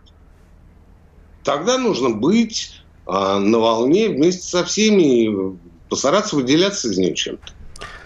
Тогда 1.43 1.79
нужно 1.79 2.11
быть 2.11 2.83
а, 3.07 3.39
на 3.39 3.59
волне 3.59 4.09
вместе 4.09 4.43
со 4.43 4.65
всеми 4.65 5.25
и 5.25 5.57
постараться 5.89 6.37
выделяться 6.37 6.89
из 6.89 6.99
нее 6.99 7.15
чем-то. 7.15 7.53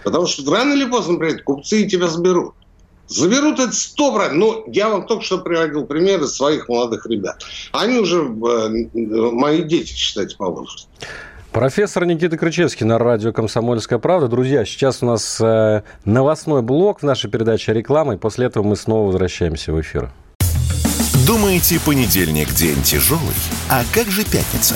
Потому 0.03 0.27
что 0.27 0.49
рано 0.49 0.73
или 0.73 0.85
поздно 0.85 1.17
придет, 1.17 1.43
купцы 1.43 1.85
тебя 1.87 2.07
заберут. 2.07 2.55
Заберут 3.07 3.59
это 3.59 3.71
сто 3.71 4.13
процентов. 4.13 4.37
Но 4.37 4.63
я 4.67 4.89
вам 4.89 5.05
только 5.05 5.23
что 5.23 5.37
приводил 5.39 5.85
примеры 5.85 6.27
своих 6.27 6.67
молодых 6.69 7.05
ребят. 7.05 7.43
Они 7.71 7.99
уже 7.99 8.21
э, 8.23 9.31
мои 9.31 9.63
дети, 9.63 9.93
считайте, 9.93 10.35
по 10.37 10.49
возрасту. 10.49 10.87
Профессор 11.51 12.05
Никита 12.05 12.37
Крычевский 12.37 12.85
на 12.85 12.97
радио 12.97 13.31
«Комсомольская 13.31 13.97
правда». 13.97 14.27
Друзья, 14.27 14.65
сейчас 14.65 15.01
у 15.01 15.05
нас 15.05 15.39
э, 15.39 15.83
новостной 16.03 16.61
блок 16.61 16.99
в 16.99 17.03
нашей 17.03 17.29
передаче 17.29 17.71
«Реклама», 17.71 18.15
и 18.15 18.17
после 18.17 18.47
этого 18.47 18.63
мы 18.63 18.75
снова 18.75 19.07
возвращаемся 19.07 19.71
в 19.71 19.79
эфир. 19.79 20.11
Думаете, 21.25 21.79
понедельник 21.85 22.53
день 22.53 22.81
тяжелый? 22.83 23.21
А 23.69 23.83
как 23.93 24.07
же 24.07 24.23
пятница? 24.25 24.75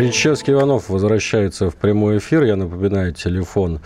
Кричевский 0.00 0.54
Иванов 0.54 0.88
возвращается 0.88 1.68
в 1.68 1.76
прямой 1.76 2.16
эфир. 2.16 2.44
Я 2.44 2.56
напоминаю, 2.56 3.12
телефон 3.12 3.80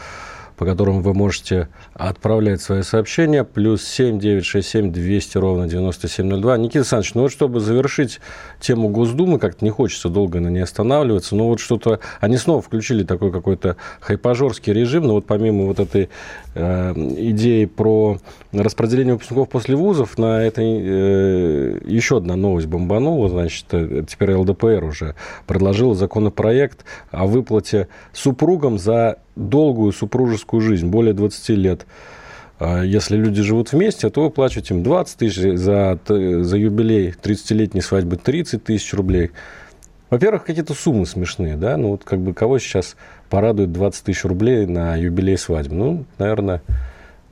по 0.57 0.65
которым 0.65 1.03
вы 1.03 1.15
можете 1.15 1.69
отправлять 1.95 2.61
свои 2.61 2.83
сообщения. 2.83 3.45
Плюс 3.45 3.85
7 3.85 4.19
967 4.19 4.93
200 4.93 5.39
ровно 5.39 5.69
9702. 5.69 6.59
Никита 6.59 6.79
Александрович, 6.81 7.15
ну 7.15 7.23
вот 7.23 7.33
чтобы 7.33 7.61
завершить 7.61 8.21
тему 8.61 8.89
Госдумы, 8.89 9.39
как-то 9.39 9.65
не 9.65 9.71
хочется 9.71 10.09
долго 10.09 10.41
на 10.41 10.49
ней 10.49 10.63
останавливаться, 10.63 11.35
но 11.35 11.49
вот 11.49 11.61
что-то... 11.61 12.01
Они 12.21 12.37
снова 12.37 12.63
включили 12.63 13.05
такой 13.05 13.33
какой-то 13.33 13.77
хайпажорский 14.01 14.73
режим, 14.73 15.05
но 15.05 15.15
вот 15.15 15.27
помимо 15.27 15.67
вот 15.67 15.81
этой 15.81 16.09
э, 16.55 16.93
идеи 16.97 17.65
про 17.65 18.19
распределение 18.53 19.15
выпускников 19.15 19.49
после 19.49 19.77
вузов, 19.77 20.19
на 20.19 20.43
этой 20.43 20.81
э, 20.81 21.81
еще 21.87 22.19
одна 22.19 22.37
новость 22.37 22.67
бомбанула, 22.67 23.29
значит, 23.29 23.67
э, 23.73 24.05
теперь 24.09 24.35
ЛДПР 24.35 24.85
уже 24.85 25.15
предложил 25.47 25.95
законопроект 25.95 26.85
о 27.11 27.27
выплате 27.27 27.89
супругам 28.13 28.79
за 28.79 29.19
долгую 29.37 29.93
супружескую 29.93 30.61
жизнь, 30.61 30.89
более 30.89 31.15
20 31.15 31.49
лет. 31.51 31.87
А 32.59 32.83
если 32.83 33.17
люди 33.17 33.43
живут 33.43 33.73
вместе, 33.73 34.09
то 34.11 34.23
вы 34.23 34.31
платите 34.31 34.75
им 34.75 34.83
20 34.83 35.19
тысяч, 35.19 35.59
за, 35.59 35.99
за 36.07 36.57
юбилей 36.57 37.11
30-летней 37.11 37.81
свадьбы 37.81 38.17
30 38.17 38.63
тысяч 38.63 38.95
рублей. 38.95 39.33
Во-первых, 40.11 40.45
какие-то 40.45 40.75
суммы 40.75 41.07
смешные, 41.07 41.57
да, 41.57 41.77
ну 41.77 41.91
вот 41.91 42.05
как 42.05 42.21
бы 42.21 42.35
кого 42.35 42.59
сейчас 42.59 42.97
порадует 43.31 43.73
20 43.73 44.05
тысяч 44.05 44.25
рублей 44.25 44.67
на 44.67 44.95
юбилей 44.95 45.37
свадьбы? 45.37 45.75
Ну, 45.75 46.05
наверное, 46.19 46.63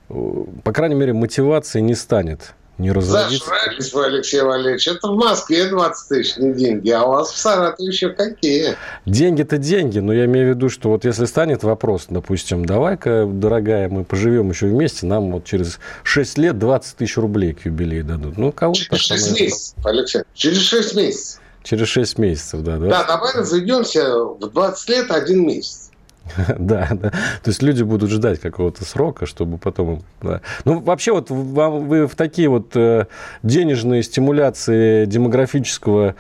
по 0.09 0.73
крайней 0.73 0.97
мере, 0.97 1.13
мотивации 1.13 1.81
не 1.81 1.95
станет 1.95 2.55
не 2.79 2.91
разориться. 2.91 3.47
Зажрались 3.47 3.93
вы, 3.93 4.07
Алексей 4.07 4.41
Валерьевич. 4.41 4.89
Это 4.89 5.09
в 5.09 5.17
Москве 5.17 5.69
20 5.69 6.09
тысяч 6.09 6.37
не 6.37 6.53
деньги, 6.53 6.91
а 6.91 7.05
у 7.05 7.11
вас 7.11 7.31
в 7.31 7.39
Саратове 7.39 7.89
еще 7.89 8.11
какие? 8.11 8.77
Деньги-то 9.07 9.59
деньги, 9.59 9.99
но 9.99 10.13
я 10.13 10.25
имею 10.25 10.53
в 10.53 10.57
виду, 10.57 10.69
что 10.69 10.91
вот 10.91 11.05
если 11.05 11.27
станет 11.27 11.63
вопрос, 11.63 12.07
допустим, 12.09 12.65
давай-ка, 12.65 13.27
дорогая, 13.27 13.89
мы 13.89 14.05
поживем 14.05 14.51
еще 14.51 14.67
вместе, 14.67 15.07
нам 15.07 15.33
вот 15.33 15.45
через 15.45 15.79
6 16.03 16.39
лет 16.39 16.59
20 16.59 16.97
тысяч 16.97 17.17
рублей 17.17 17.53
к 17.53 17.67
юбилею 17.67 18.05
дадут. 18.05 18.39
Ну, 18.39 18.53
кого 18.53 18.75
Через 18.75 19.03
6 19.03 19.41
месяцев, 19.41 19.75
Алексей. 19.85 20.23
Через 20.35 20.63
6 20.63 20.95
месяцев. 20.95 21.41
Через 21.63 21.89
6 21.89 22.19
месяцев, 22.19 22.63
да. 22.63 22.77
Да, 22.79 23.05
давай 23.05 23.35
разойдемся 23.35 24.17
в 24.17 24.51
20 24.51 24.89
лет 24.89 25.11
один 25.11 25.47
месяц. 25.47 25.82
Да, 26.59 26.89
да. 26.93 27.11
То 27.11 27.49
есть 27.51 27.63
люди 27.63 27.83
будут 27.83 28.11
ждать 28.11 28.41
какого-то 28.41 28.85
срока, 28.85 29.27
чтобы 29.27 29.59
потом... 29.59 30.03
Да. 30.21 30.41
Ну, 30.65 30.81
вообще, 30.81 31.13
вот 31.13 31.31
вам, 31.31 31.89
вы 31.89 32.07
в 32.07 32.15
такие 32.15 32.49
вот 32.49 32.77
э, 32.77 33.07
денежные 33.43 34.03
стимуляции 34.03 35.05
демографического, 35.07 36.15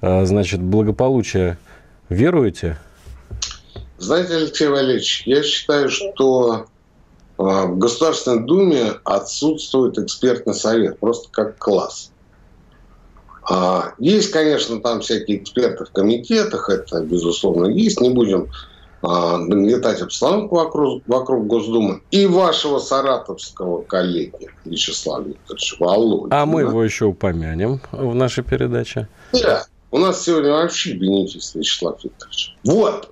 э, 0.00 0.26
значит, 0.26 0.60
благополучия 0.60 1.58
веруете? 2.08 2.78
Знаете, 3.98 4.36
Алексей 4.36 4.68
Валерьевич, 4.68 5.22
я 5.26 5.42
считаю, 5.42 5.88
что 5.88 6.66
э, 7.38 7.42
в 7.42 7.78
Государственной 7.78 8.44
Думе 8.44 8.92
отсутствует 9.04 9.98
экспертный 9.98 10.54
совет, 10.54 10.98
просто 10.98 11.28
как 11.30 11.58
класс. 11.58 12.10
А, 13.46 13.92
есть, 13.98 14.30
конечно, 14.30 14.80
там 14.80 15.00
всякие 15.00 15.42
эксперты 15.42 15.84
в 15.84 15.90
комитетах, 15.90 16.70
это, 16.70 17.00
безусловно, 17.02 17.66
есть, 17.66 18.00
не 18.00 18.08
будем 18.08 18.48
нагнетать 19.06 20.00
обстановку 20.00 20.56
вокруг, 20.56 21.02
вокруг 21.06 21.46
Госдумы 21.46 22.02
и 22.10 22.26
вашего 22.26 22.78
саратовского 22.78 23.82
коллеги 23.82 24.50
Вячеслава 24.64 25.22
Викторовича 25.22 25.76
Володина. 25.78 26.42
А 26.42 26.46
мы 26.46 26.62
его 26.62 26.82
еще 26.82 27.06
упомянем 27.06 27.80
в 27.92 28.14
нашей 28.14 28.44
передаче. 28.44 29.08
Да, 29.32 29.66
у 29.90 29.98
нас 29.98 30.22
сегодня 30.22 30.52
вообще 30.52 30.92
бенефис 30.92 31.54
Вячеслав 31.54 32.02
Викторович. 32.02 32.56
Вот. 32.64 33.10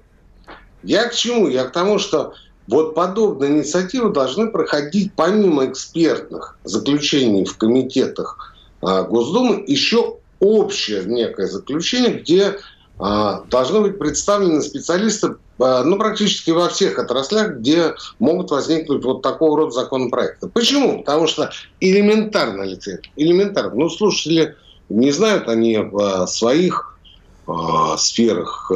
Я 0.83 1.09
к 1.09 1.15
чему? 1.15 1.49
Я 1.49 1.65
к 1.65 1.73
тому, 1.73 1.99
что 1.99 2.35
вот 2.69 2.95
подобные 2.95 3.51
инициативы 3.51 4.13
должны 4.13 4.51
проходить 4.51 5.13
помимо 5.15 5.67
экспертных 5.67 6.59
заключений 6.65 7.45
в 7.45 7.57
комитетах 7.57 8.55
а, 8.81 9.03
Госдумы 9.03 9.65
еще 9.67 10.17
общее 10.41 11.05
некое 11.05 11.47
заключение, 11.47 12.21
где 12.21 12.47
а, 12.49 12.55
должны 12.99 13.81
быть 13.81 13.99
представлены 13.99 14.63
специалисты 14.63 15.37
а, 15.59 15.83
ну, 15.85 15.97
практически 15.97 16.51
во 16.51 16.69
всех 16.69 16.99
отраслях, 16.99 17.57
где 17.57 17.95
могут 18.19 18.51
возникнуть 18.51 19.05
вот 19.05 19.23
такого 19.23 19.57
рода 19.57 19.71
законопроекты. 19.71 20.49
Почему? 20.49 20.99
Потому 20.99 21.27
что 21.27 21.51
элементарно, 21.81 22.63
Алексей, 22.63 22.99
элементарно. 23.17 23.75
Ну, 23.75 23.91
слушатели 23.91 24.57
не 24.89 25.11
знают 25.11 25.49
они 25.49 25.79
в 25.79 26.27
своих 26.27 26.99
э, 27.47 27.53
сферах 27.97 28.71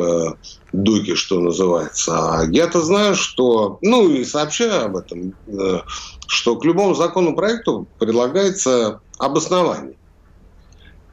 дуки, 0.77 1.15
что 1.15 1.41
называется. 1.41 2.13
А 2.13 2.45
я-то 2.51 2.83
знаю, 2.83 3.15
что, 3.15 3.79
ну 3.83 4.09
и 4.09 4.25
сообщаю 4.25 4.87
об 4.87 4.97
этом, 4.97 5.35
э, 5.47 5.81
что 6.27 6.57
к 6.57 6.65
любому 6.65 6.95
законопроекту 6.95 7.87
предлагается 7.99 9.01
обоснование. 9.19 9.97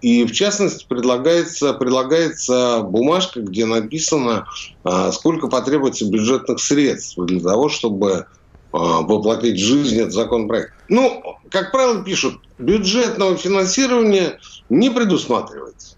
И 0.03 0.25
в 0.25 0.33
частности 0.33 0.85
предлагается, 0.85 1.73
предлагается 1.73 2.81
бумажка, 2.81 3.39
где 3.39 3.65
написано, 3.65 4.45
а, 4.83 5.13
сколько 5.13 5.47
потребуется 5.47 6.05
бюджетных 6.05 6.59
средств 6.59 7.17
для 7.17 7.39
того, 7.39 7.69
чтобы 7.69 8.27
воплотить 8.73 9.55
в 9.55 9.63
жизнь 9.63 9.99
этот 9.99 10.13
законопроект. 10.13 10.73
Ну, 10.89 11.37
как 11.51 11.71
правило, 11.71 12.03
пишут, 12.03 12.41
бюджетного 12.57 13.37
финансирования 13.37 14.39
не 14.67 14.89
предусматривается. 14.89 15.95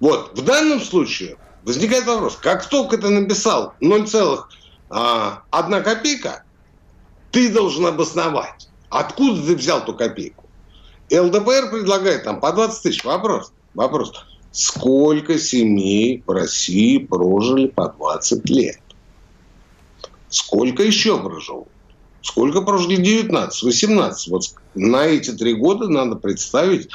Вот, 0.00 0.36
в 0.36 0.44
данном 0.44 0.80
случае 0.80 1.38
возникает 1.62 2.04
вопрос, 2.04 2.36
как 2.36 2.68
только 2.68 2.98
ты 2.98 3.08
написал 3.08 3.74
0,1 3.80 5.82
копейка, 5.82 6.42
ты 7.30 7.50
должен 7.50 7.86
обосновать, 7.86 8.68
откуда 8.90 9.40
ты 9.46 9.54
взял 9.54 9.82
ту 9.84 9.94
копейку. 9.94 10.45
ЛДПР 11.10 11.70
предлагает 11.70 12.24
там 12.24 12.40
по 12.40 12.52
20 12.52 12.82
тысяч. 12.82 13.04
Вопрос. 13.04 13.52
Вопрос. 13.74 14.12
Сколько 14.52 15.38
семей 15.38 16.22
в 16.26 16.30
России 16.30 16.98
прожили 16.98 17.66
по 17.66 17.88
20 17.88 18.48
лет? 18.50 18.80
Сколько 20.28 20.82
еще 20.82 21.18
прожил? 21.18 21.68
Сколько 22.22 22.62
прожили 22.62 22.96
19, 22.96 23.62
18? 23.62 24.28
Вот 24.28 24.42
на 24.74 25.06
эти 25.06 25.30
три 25.32 25.54
года 25.54 25.88
надо 25.88 26.16
представить 26.16 26.88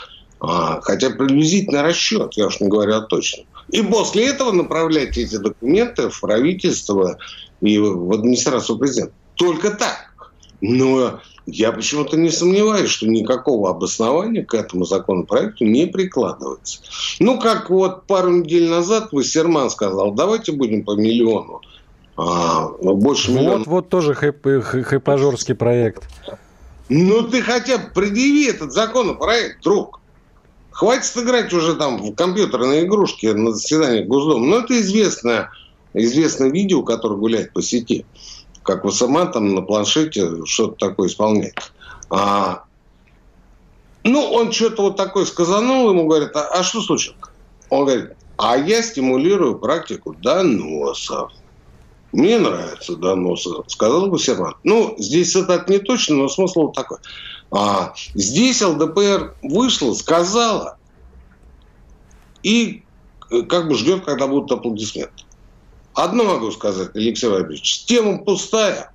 а, 0.43 0.81
хотя 0.81 1.11
приблизительно 1.11 1.83
расчет, 1.83 2.33
я 2.33 2.47
уж 2.47 2.59
не 2.59 2.67
говорю 2.67 2.95
о 2.95 3.01
точном. 3.01 3.45
И 3.69 3.83
после 3.83 4.27
этого 4.27 4.51
направлять 4.51 5.15
эти 5.15 5.37
документы 5.37 6.09
в 6.09 6.19
правительство 6.19 7.19
и 7.61 7.77
в 7.77 8.11
администрацию 8.11 8.79
президента. 8.79 9.13
Только 9.35 9.69
так. 9.69 10.31
Но 10.59 11.19
я 11.45 11.71
почему-то 11.71 12.17
не 12.17 12.29
сомневаюсь, 12.29 12.89
что 12.89 13.07
никакого 13.07 13.69
обоснования 13.69 14.45
к 14.45 14.53
этому 14.53 14.85
законопроекту 14.85 15.65
не 15.65 15.87
прикладывается. 15.87 16.81
Ну, 17.19 17.39
как 17.39 17.69
вот 17.69 18.05
пару 18.05 18.29
недель 18.31 18.69
назад 18.69 19.09
Вассерман 19.11 19.69
сказал, 19.69 20.11
давайте 20.11 20.51
будем 20.51 20.83
по 20.83 20.95
миллиону. 20.95 21.61
А, 22.15 22.67
больше 22.67 23.31
миллиона. 23.31 23.59
Вот, 23.59 23.67
вот 23.67 23.89
тоже 23.89 24.13
хайп, 24.13 24.45
хайпажорский 24.63 25.55
проект. 25.55 26.03
Ну, 26.89 27.23
ты 27.23 27.41
хотя 27.41 27.77
бы 27.77 27.85
предъяви 27.93 28.47
этот 28.47 28.73
законопроект, 28.73 29.63
друг. 29.63 29.99
Хватит 30.71 31.15
играть 31.17 31.53
уже 31.53 31.75
там 31.75 31.97
в 31.97 32.13
компьютерные 32.15 32.85
игрушки 32.85 33.27
на 33.27 33.51
заседаниях 33.51 34.07
Госдумы. 34.07 34.47
Но 34.47 34.59
это 34.59 34.79
известное, 34.79 35.49
известное 35.93 36.49
видео, 36.49 36.83
которое 36.83 37.15
гуляет 37.15 37.53
по 37.53 37.61
сети 37.61 38.05
как 38.63 38.83
вы 38.83 38.91
сама 38.91 39.25
там 39.25 39.55
на 39.55 39.61
планшете 39.61 40.45
что-то 40.45 40.89
такое 40.89 41.09
исполняет. 41.09 41.71
А, 42.09 42.63
ну, 44.03 44.21
он 44.21 44.51
что-то 44.51 44.83
вот 44.83 44.97
такое 44.97 45.25
сказанул, 45.25 45.89
ему 45.89 46.07
говорят, 46.07 46.35
а, 46.35 46.47
а 46.47 46.63
что 46.63 46.81
случилось? 46.81 47.17
Он 47.69 47.85
говорит, 47.85 48.11
а 48.37 48.57
я 48.57 48.81
стимулирую 48.81 49.59
практику 49.59 50.13
доносов. 50.13 51.31
Мне 52.11 52.39
нравится 52.39 52.95
доносы, 52.95 53.49
сказал 53.67 54.07
бы 54.07 54.19
Сервант. 54.19 54.57
Ну, 54.63 54.95
здесь 54.97 55.35
это 55.35 55.63
не 55.67 55.79
точно, 55.79 56.15
но 56.15 56.27
смысл 56.27 56.63
вот 56.63 56.73
такой. 56.73 56.97
А, 57.51 57.93
здесь 58.13 58.61
ЛДПР 58.61 59.35
вышла, 59.43 59.93
сказала, 59.93 60.77
и 62.43 62.83
э, 63.29 63.41
как 63.43 63.67
бы 63.67 63.75
ждет, 63.75 64.03
когда 64.03 64.27
будут 64.27 64.51
аплодисменты. 64.51 65.23
Одно 65.93 66.23
могу 66.23 66.51
сказать, 66.51 66.91
Алексей 66.95 67.27
Владимирович, 67.27 67.85
тема 67.85 68.19
пустая. 68.19 68.91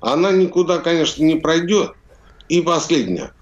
Она 0.00 0.32
никуда, 0.32 0.78
конечно, 0.78 1.22
не 1.22 1.36
пройдет. 1.36 1.92
И 2.48 2.62
последнее. 2.62 3.32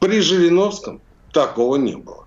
При 0.00 0.20
Жириновском 0.20 1.02
такого 1.32 1.76
не 1.76 1.96
было. 1.96 2.21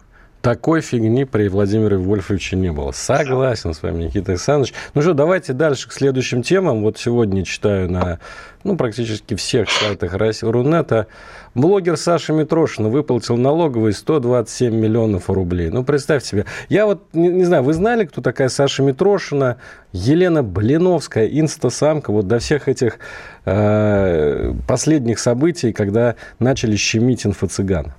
Такой 0.45 0.81
фигни 0.81 1.25
при 1.25 1.47
Владимире 1.47 1.97
Вольфовиче 1.97 2.55
не 2.55 2.71
было. 2.71 2.91
Согласен 2.91 3.73
с 3.73 3.81
вами, 3.81 4.03
Никита 4.03 4.33
Александрович. 4.33 4.75
Ну 4.93 5.01
что, 5.01 5.15
давайте 5.15 5.53
дальше 5.53 5.89
к 5.89 5.91
следующим 5.91 6.43
темам. 6.43 6.83
Вот 6.83 6.99
сегодня 6.99 7.43
читаю 7.43 7.89
на 7.89 8.19
ну, 8.63 8.77
практически 8.77 9.33
всех 9.33 9.71
сайтах 9.71 10.13
Рунета. 10.43 11.07
Блогер 11.55 11.97
Саша 11.97 12.31
Митрошина 12.31 12.89
выплатил 12.89 13.37
налоговый 13.37 13.91
127 13.91 14.71
миллионов 14.71 15.31
рублей. 15.31 15.71
Ну, 15.71 15.83
представьте 15.83 16.27
себе. 16.29 16.45
Я 16.69 16.85
вот, 16.85 17.01
не, 17.13 17.29
не 17.29 17.45
знаю, 17.45 17.63
вы 17.63 17.73
знали, 17.73 18.05
кто 18.05 18.21
такая 18.21 18.49
Саша 18.49 18.83
Митрошина? 18.83 19.57
Елена 19.93 20.43
Блиновская, 20.43 21.25
инстасамка. 21.25 22.11
Вот 22.11 22.27
до 22.27 22.37
всех 22.37 22.67
этих 22.67 22.99
э, 23.45 24.53
последних 24.67 25.17
событий, 25.17 25.73
когда 25.73 26.13
начали 26.37 26.75
щемить 26.75 27.25
инфо-цыган. 27.25 27.93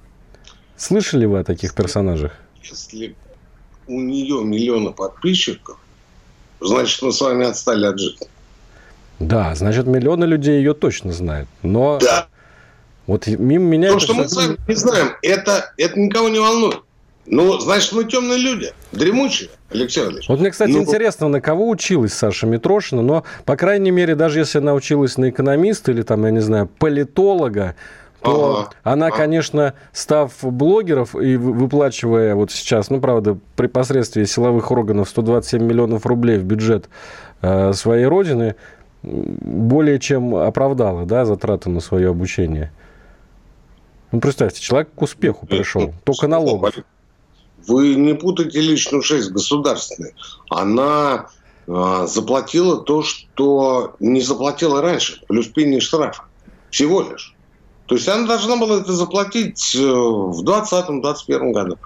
Слышали 0.76 1.24
вы 1.24 1.40
о 1.40 1.44
таких 1.44 1.74
персонажах? 1.74 2.32
Если 2.62 3.14
у 3.86 4.00
нее 4.00 4.44
миллионы 4.44 4.92
подписчиков, 4.92 5.78
значит, 6.60 7.02
мы 7.02 7.12
с 7.12 7.20
вами 7.20 7.46
отстали 7.46 7.86
от 7.86 7.98
жизни. 7.98 8.26
Да, 9.18 9.54
значит, 9.54 9.86
миллионы 9.86 10.24
людей 10.24 10.58
ее 10.58 10.74
точно 10.74 11.12
знают. 11.12 11.48
Но 11.62 11.98
да. 12.00 12.28
вот 13.06 13.26
мимо 13.26 13.64
меня... 13.64 13.92
То, 13.92 14.00
что 14.00 14.14
мы 14.14 14.28
с 14.28 14.36
вами 14.36 14.56
не 14.68 14.74
знаем, 14.74 15.12
это, 15.22 15.72
это 15.78 15.98
никого 15.98 16.28
не 16.28 16.38
волнует. 16.38 16.80
Ну, 17.28 17.58
значит, 17.58 17.92
мы 17.92 18.04
темные 18.04 18.38
люди, 18.38 18.72
дремучие, 18.92 19.50
Алексей 19.70 20.00
Валерьевич. 20.00 20.28
Вот 20.28 20.38
мне, 20.38 20.50
кстати, 20.50 20.70
ну... 20.70 20.82
интересно, 20.82 21.28
на 21.28 21.40
кого 21.40 21.68
училась 21.68 22.12
Саша 22.12 22.46
Митрошина, 22.46 23.02
но, 23.02 23.24
по 23.44 23.56
крайней 23.56 23.90
мере, 23.90 24.14
даже 24.14 24.38
если 24.38 24.58
она 24.58 24.74
училась 24.74 25.16
на 25.16 25.30
экономиста 25.30 25.90
или, 25.90 26.02
там, 26.02 26.24
я 26.24 26.30
не 26.30 26.40
знаю, 26.40 26.68
политолога, 26.78 27.74
то 28.26 28.58
ага. 28.60 28.70
она, 28.82 29.10
конечно, 29.10 29.74
став 29.92 30.32
блогеров 30.42 31.14
и 31.14 31.36
выплачивая 31.36 32.34
вот 32.34 32.50
сейчас, 32.50 32.90
ну, 32.90 33.00
правда, 33.00 33.38
при 33.54 33.68
посредстве 33.68 34.26
силовых 34.26 34.70
органов 34.70 35.08
127 35.08 35.62
миллионов 35.62 36.06
рублей 36.06 36.38
в 36.38 36.44
бюджет 36.44 36.88
э, 37.42 37.72
своей 37.72 38.06
родины, 38.06 38.56
более 39.02 40.00
чем 40.00 40.34
оправдала, 40.34 41.06
да, 41.06 41.24
затраты 41.24 41.70
на 41.70 41.80
свое 41.80 42.10
обучение. 42.10 42.72
Ну, 44.10 44.20
представьте, 44.20 44.60
человек 44.60 44.88
к 44.94 45.02
успеху 45.02 45.46
пришел, 45.46 45.92
только 46.04 46.26
налогов. 46.26 46.74
Вы 47.66 47.94
не 47.94 48.14
путайте 48.14 48.60
личную 48.60 49.02
жизнь 49.02 49.32
государственной. 49.32 50.14
Она 50.50 51.26
э, 51.66 52.06
заплатила 52.08 52.80
то, 52.82 53.02
что 53.02 53.94
не 54.00 54.20
заплатила 54.20 54.80
раньше, 54.80 55.22
плюс 55.26 55.48
пени 55.48 55.80
штрафа. 55.80 56.24
Всего 56.70 57.02
лишь. 57.02 57.35
То 57.86 57.94
есть 57.94 58.08
она 58.08 58.26
должна 58.26 58.56
была 58.56 58.80
это 58.80 58.92
заплатить 58.92 59.74
э, 59.76 59.80
в 59.80 60.42
2020-2021 60.44 61.52
году. 61.52 61.78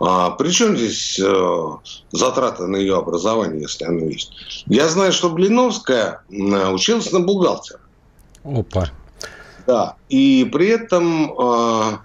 А 0.00 0.30
при 0.30 0.50
чем 0.50 0.76
здесь 0.76 1.18
э, 1.18 1.66
затраты 2.12 2.66
на 2.66 2.76
ее 2.76 2.96
образование, 2.96 3.62
если 3.62 3.84
оно 3.84 4.04
есть? 4.04 4.32
Я 4.66 4.88
знаю, 4.88 5.12
что 5.12 5.30
Блиновская 5.30 6.22
училась 6.28 7.10
на 7.12 7.20
бухгалтера. 7.20 7.80
Опа. 8.44 8.90
Да. 9.66 9.96
И 10.08 10.48
при 10.52 10.68
этом 10.68 11.32
э, 11.32 11.98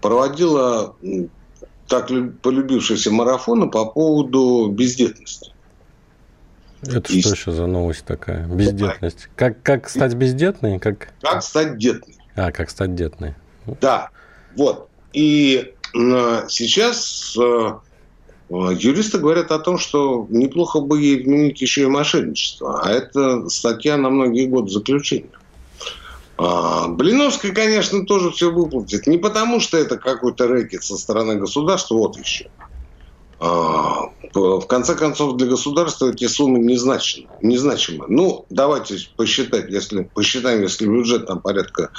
проводила 0.00 0.96
так 1.86 2.08
полюбившиеся 2.42 3.10
марафоны 3.10 3.70
по 3.70 3.86
поводу 3.86 4.68
бездетности. 4.70 5.52
Это 6.82 7.12
и... 7.12 7.20
что 7.20 7.30
еще 7.30 7.52
за 7.52 7.66
новость 7.66 8.04
такая? 8.04 8.46
Бездетность. 8.46 9.28
Как, 9.36 9.62
как 9.62 9.88
стать 9.88 10.14
бездетной? 10.14 10.78
Как... 10.78 11.12
как 11.20 11.42
стать 11.42 11.78
детной. 11.78 12.17
А, 12.38 12.52
как 12.52 12.70
стать 12.70 12.94
детной. 12.94 13.34
Да, 13.80 14.10
вот. 14.56 14.88
И 15.12 15.74
сейчас 16.48 17.36
э, 17.36 17.72
юристы 18.48 19.18
говорят 19.18 19.50
о 19.50 19.58
том, 19.58 19.78
что 19.78 20.26
неплохо 20.30 20.80
бы 20.80 21.00
ей 21.00 21.22
вменить 21.22 21.60
еще 21.60 21.82
и 21.82 21.86
мошенничество. 21.86 22.80
А 22.82 22.90
это 22.90 23.48
статья 23.48 23.96
на 23.96 24.08
многие 24.10 24.46
годы 24.46 24.70
заключения. 24.70 25.30
А, 26.36 26.86
Блиновская, 26.86 27.52
конечно, 27.52 28.06
тоже 28.06 28.30
все 28.30 28.52
выплатит. 28.52 29.08
Не 29.08 29.18
потому, 29.18 29.58
что 29.58 29.76
это 29.76 29.96
какой-то 29.96 30.46
рэкет 30.46 30.84
со 30.84 30.96
стороны 30.96 31.34
государства, 31.34 31.96
вот 31.96 32.16
еще. 32.16 32.48
А, 33.40 34.10
в 34.34 34.66
конце 34.66 34.94
концов, 34.94 35.36
для 35.36 35.48
государства 35.48 36.10
эти 36.10 36.26
суммы 36.26 36.58
незначимы. 36.58 37.28
незначимы. 37.42 38.06
Ну, 38.08 38.46
давайте 38.50 38.96
посчитать, 39.16 39.70
если 39.70 40.02
посчитаем, 40.02 40.62
если 40.62 40.86
бюджет 40.86 41.26
там 41.26 41.40
порядка 41.40 41.90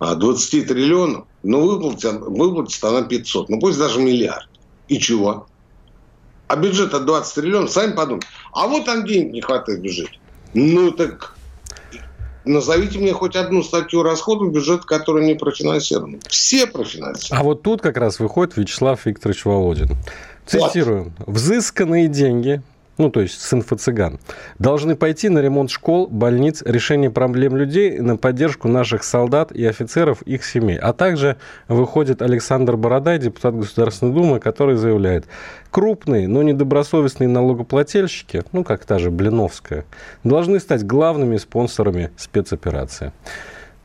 20 0.00 0.64
а, 0.64 0.68
триллионов, 0.68 1.24
но 1.42 1.60
выплатит, 1.60 2.20
выплатит 2.20 2.82
она 2.84 3.02
500, 3.02 3.48
ну 3.48 3.60
пусть 3.60 3.78
даже 3.78 4.00
миллиард. 4.00 4.48
И 4.88 4.98
чего? 4.98 5.46
А 6.46 6.56
бюджет 6.56 6.94
от 6.94 7.04
20 7.04 7.34
триллионов, 7.34 7.70
сами 7.70 7.92
подумайте. 7.92 8.26
А 8.52 8.66
вот 8.66 8.86
там 8.86 9.04
денег 9.04 9.32
не 9.32 9.40
хватает 9.40 9.80
в 9.80 9.82
бюджете. 9.82 10.18
Ну 10.54 10.90
так 10.92 11.34
назовите 12.44 12.98
мне 12.98 13.12
хоть 13.12 13.36
одну 13.36 13.62
статью 13.62 14.02
расходов 14.02 14.52
бюджета, 14.52 14.86
которая 14.86 15.24
не 15.24 15.34
профинансирована. 15.34 16.18
Все 16.28 16.66
профинансированы. 16.66 17.40
А 17.40 17.44
вот 17.44 17.62
тут 17.62 17.82
как 17.82 17.96
раз 17.96 18.18
выходит 18.18 18.56
Вячеслав 18.56 19.04
Викторович 19.04 19.44
Володин. 19.44 19.90
Цитирую. 20.46 21.12
Вот. 21.18 21.36
«Взысканные 21.36 22.08
деньги 22.08 22.62
ну, 22.98 23.10
то 23.10 23.20
есть 23.20 23.40
с 23.40 23.52
инфо-цыган, 23.52 24.18
должны 24.58 24.96
пойти 24.96 25.28
на 25.28 25.38
ремонт 25.38 25.70
школ, 25.70 26.08
больниц, 26.08 26.62
решение 26.66 27.10
проблем 27.10 27.56
людей, 27.56 27.98
на 27.98 28.16
поддержку 28.16 28.68
наших 28.68 29.04
солдат 29.04 29.52
и 29.52 29.64
офицеров, 29.64 30.22
их 30.22 30.44
семей. 30.44 30.76
А 30.76 30.92
также 30.92 31.36
выходит 31.68 32.20
Александр 32.20 32.76
Бородай, 32.76 33.18
депутат 33.18 33.54
Государственной 33.54 34.12
Думы, 34.12 34.40
который 34.40 34.76
заявляет, 34.76 35.26
крупные, 35.70 36.28
но 36.28 36.42
недобросовестные 36.42 37.28
налогоплательщики, 37.28 38.42
ну, 38.52 38.64
как 38.64 38.84
та 38.84 38.98
же 38.98 39.10
Блиновская, 39.10 39.84
должны 40.24 40.60
стать 40.60 40.84
главными 40.84 41.36
спонсорами 41.36 42.10
спецоперации. 42.16 43.12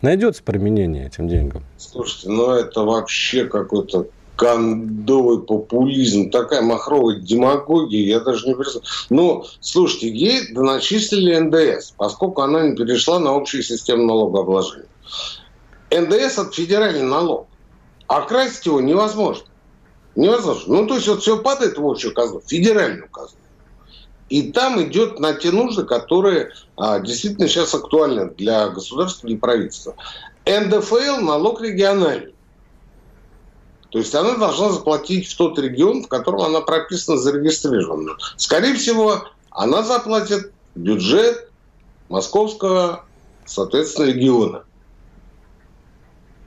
найдется 0.02 0.44
применение 0.44 1.08
этим 1.08 1.28
деньгам. 1.28 1.64
Слушайте, 1.78 2.30
ну 2.30 2.52
это 2.52 2.82
вообще 2.82 3.46
какой-то 3.46 4.08
кондовый 4.36 5.44
популизм, 5.44 6.30
такая 6.32 6.62
махровая 6.62 7.18
демагогия, 7.18 8.06
я 8.06 8.20
даже 8.20 8.48
не 8.48 8.56
представляю. 8.56 8.92
Ну, 9.10 9.46
слушайте, 9.60 10.10
ей 10.10 10.52
начислили 10.54 11.38
НДС, 11.38 11.92
поскольку 11.92 12.42
она 12.42 12.68
не 12.68 12.76
перешла 12.76 13.20
на 13.20 13.36
общую 13.36 13.64
систему 13.64 14.06
налогообложения. 14.06 14.88
НДС– 15.92 16.38
это 16.40 16.52
федеральный 16.52 17.04
налог. 17.04 17.48
А 18.08 18.22
красить 18.22 18.66
его 18.66 18.82
невозможно. 18.82 19.46
Невозможно. 20.16 20.82
Ну, 20.82 20.88
то 20.88 20.96
есть, 20.96 21.08
вот 21.08 21.22
все 21.22 21.42
падает 21.42 21.78
в 21.78 21.88
общую 21.88 22.14
казну, 22.14 22.42
федеральную 22.46 23.10
казну. 23.10 23.40
И 24.30 24.52
там 24.52 24.82
идет 24.82 25.20
на 25.20 25.34
те 25.34 25.52
нужды, 25.52 25.84
которые 25.84 26.52
а, 26.76 27.00
действительно 27.00 27.48
сейчас 27.48 27.74
актуальны 27.76 28.32
для 28.32 28.70
государства 28.70 29.28
и 29.28 29.36
правительства. 29.36 29.96
НДФЛ– 30.46 31.22
налог 31.22 31.62
региональный. 31.62 32.33
То 33.94 34.00
есть 34.00 34.16
она 34.16 34.38
должна 34.38 34.72
заплатить 34.72 35.28
в 35.28 35.38
тот 35.38 35.60
регион, 35.60 36.02
в 36.02 36.08
котором 36.08 36.42
она 36.42 36.62
прописана, 36.62 37.16
зарегистрирована. 37.16 38.14
Скорее 38.38 38.74
всего, 38.74 39.26
она 39.52 39.84
заплатит 39.84 40.52
бюджет 40.74 41.48
московского, 42.10 43.06
соответственно, 43.46 44.08
региона. 44.08 44.64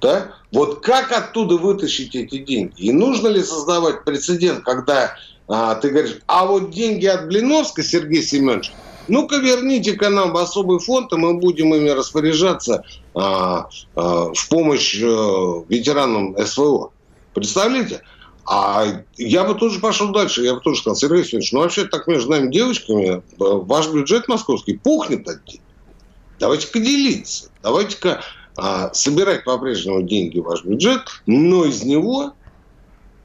Да? 0.01 0.33
Вот 0.53 0.81
как 0.81 1.13
оттуда 1.13 1.57
вытащить 1.57 2.17
эти 2.17 2.39
деньги? 2.39 2.83
И 2.83 2.93
нужно 2.93 3.29
ли 3.29 3.45
создавать 3.45 4.03
прецедент, 4.03 4.65
когда 4.65 5.15
а, 5.47 5.77
ты 5.77 5.91
говоришь, 5.91 6.19
а 6.27 6.47
вот 6.47 6.73
деньги 6.73 7.07
от 7.07 7.29
Блиновска, 7.29 7.85
Сергей 7.85 8.25
Семенович, 8.25 8.73
ну-ка 9.07 9.37
верните-ка 9.37 10.11
нам 10.11 10.33
в 10.33 10.37
особый 10.37 10.81
фонд, 10.81 11.13
и 11.13 11.17
мы 11.17 11.35
будем 11.35 11.73
ими 11.77 11.91
распоряжаться 11.91 12.83
а, 13.15 13.69
а, 13.95 14.33
в 14.35 14.49
помощь 14.49 15.01
а, 15.01 15.63
ветеранам 15.69 16.37
СВО. 16.45 16.91
Представляете? 17.37 18.01
А 18.47 19.03
я 19.19 19.45
бы 19.45 19.55
тоже 19.57 19.79
пошел 19.79 20.11
дальше. 20.11 20.43
Я 20.43 20.55
бы 20.55 20.61
тоже 20.61 20.81
сказал, 20.81 20.97
Сергей 20.97 21.23
Семенович, 21.23 21.53
ну 21.53 21.61
вообще 21.61 21.85
так 21.85 22.07
между 22.07 22.31
нами 22.31 22.51
девочками 22.51 23.23
ваш 23.37 23.89
бюджет 23.91 24.27
московский 24.27 24.79
пухнет 24.79 25.29
от. 25.29 25.41
Давайте-ка 26.41 26.79
делиться. 26.79 27.51
Давайте-ка 27.63 28.23
а, 28.57 28.91
собирать 28.95 29.45
по-прежнему 29.45 30.01
деньги 30.01 30.39
в 30.39 30.45
ваш 30.45 30.65
бюджет, 30.65 31.03
но 31.27 31.67
из 31.67 31.83
него, 31.83 32.33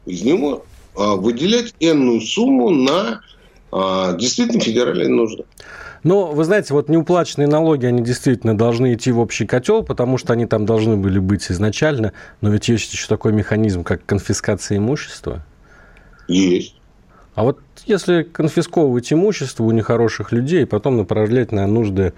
из 0.05 0.23
него 0.23 0.65
а, 0.93 1.15
выделять 1.15 1.73
энную 1.79 2.19
сумму 2.19 2.69
на 2.69 3.21
а, 3.71 4.11
действительно 4.17 4.59
федеральные 4.59 5.07
нужды. 5.07 5.45
Но, 6.03 6.27
вы 6.31 6.43
знаете, 6.43 6.73
вот 6.73 6.89
неуплаченные 6.89 7.47
налоги, 7.47 7.85
они 7.85 8.01
действительно 8.01 8.57
должны 8.57 8.93
идти 8.93 9.11
в 9.11 9.19
общий 9.19 9.45
котел, 9.45 9.83
потому 9.83 10.17
что 10.17 10.33
они 10.33 10.45
там 10.45 10.65
должны 10.65 10.97
были 10.97 11.19
быть 11.19 11.51
изначально. 11.51 12.13
Но 12.41 12.49
ведь 12.49 12.69
есть 12.69 12.91
еще 12.91 13.07
такой 13.07 13.33
механизм, 13.33 13.83
как 13.83 14.05
конфискация 14.05 14.77
имущества. 14.77 15.43
Есть. 16.27 16.75
А 17.35 17.43
вот 17.43 17.59
если 17.85 18.23
конфисковывать 18.23 19.11
имущество 19.13 19.63
у 19.63 19.71
нехороших 19.71 20.31
людей, 20.31 20.65
потом 20.65 20.97
направлять 20.97 21.51
на 21.51 21.67
нужды 21.67 22.13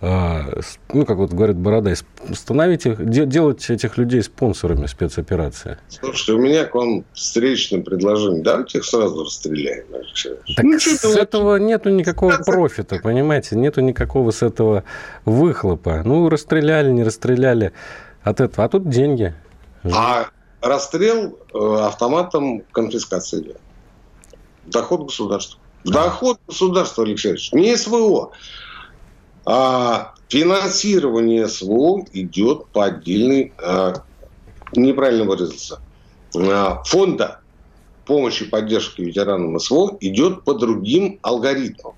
ну, 0.00 1.06
как 1.06 1.16
вот 1.16 1.32
говорят 1.32 1.56
Бородай, 1.56 1.96
становить 2.34 2.84
их, 2.84 3.08
делать 3.08 3.70
этих 3.70 3.96
людей 3.96 4.22
спонсорами 4.22 4.86
спецоперации. 4.86 5.78
Слушайте, 5.88 6.32
у 6.32 6.38
меня 6.38 6.64
к 6.64 6.74
вам 6.74 7.04
встречное 7.14 7.80
предложение. 7.82 8.42
Давайте 8.42 8.78
их 8.78 8.84
сразу 8.84 9.24
расстреляем. 9.24 9.86
Так 10.56 10.64
ну, 10.64 10.78
с 10.78 11.04
этого 11.04 11.56
нету 11.56 11.90
никакого 11.90 12.36
профита, 12.44 12.98
понимаете? 13.02 13.56
Нету 13.56 13.80
никакого 13.80 14.30
с 14.30 14.42
этого 14.42 14.84
выхлопа. 15.24 16.02
Ну, 16.04 16.28
расстреляли, 16.28 16.90
не 16.90 17.02
расстреляли 17.02 17.72
от 18.22 18.40
этого. 18.40 18.64
А 18.64 18.68
тут 18.68 18.88
деньги. 18.88 19.34
А 19.84 20.28
расстрел 20.60 21.38
э, 21.52 21.58
автоматом 21.58 22.62
конфискации. 22.72 23.56
Доход 24.66 25.04
государства. 25.04 25.60
Доход 25.84 26.40
государства, 26.46 27.04
Алексей 27.04 27.32
Ильич, 27.32 27.52
не 27.52 27.76
СВО. 27.76 28.32
А 29.46 30.14
финансирование 30.28 31.48
СВО 31.48 32.04
идет 32.12 32.66
по 32.68 32.86
отдельной, 32.86 33.52
а, 33.58 33.94
неправильно 34.74 35.24
выразился, 35.24 35.80
а, 36.34 36.82
фонда 36.84 37.40
помощи 38.06 38.44
и 38.44 38.48
поддержки 38.48 39.00
ветеранам 39.00 39.58
СВО 39.58 39.96
идет 40.00 40.44
по 40.44 40.54
другим 40.54 41.18
алгоритмам. 41.22 41.94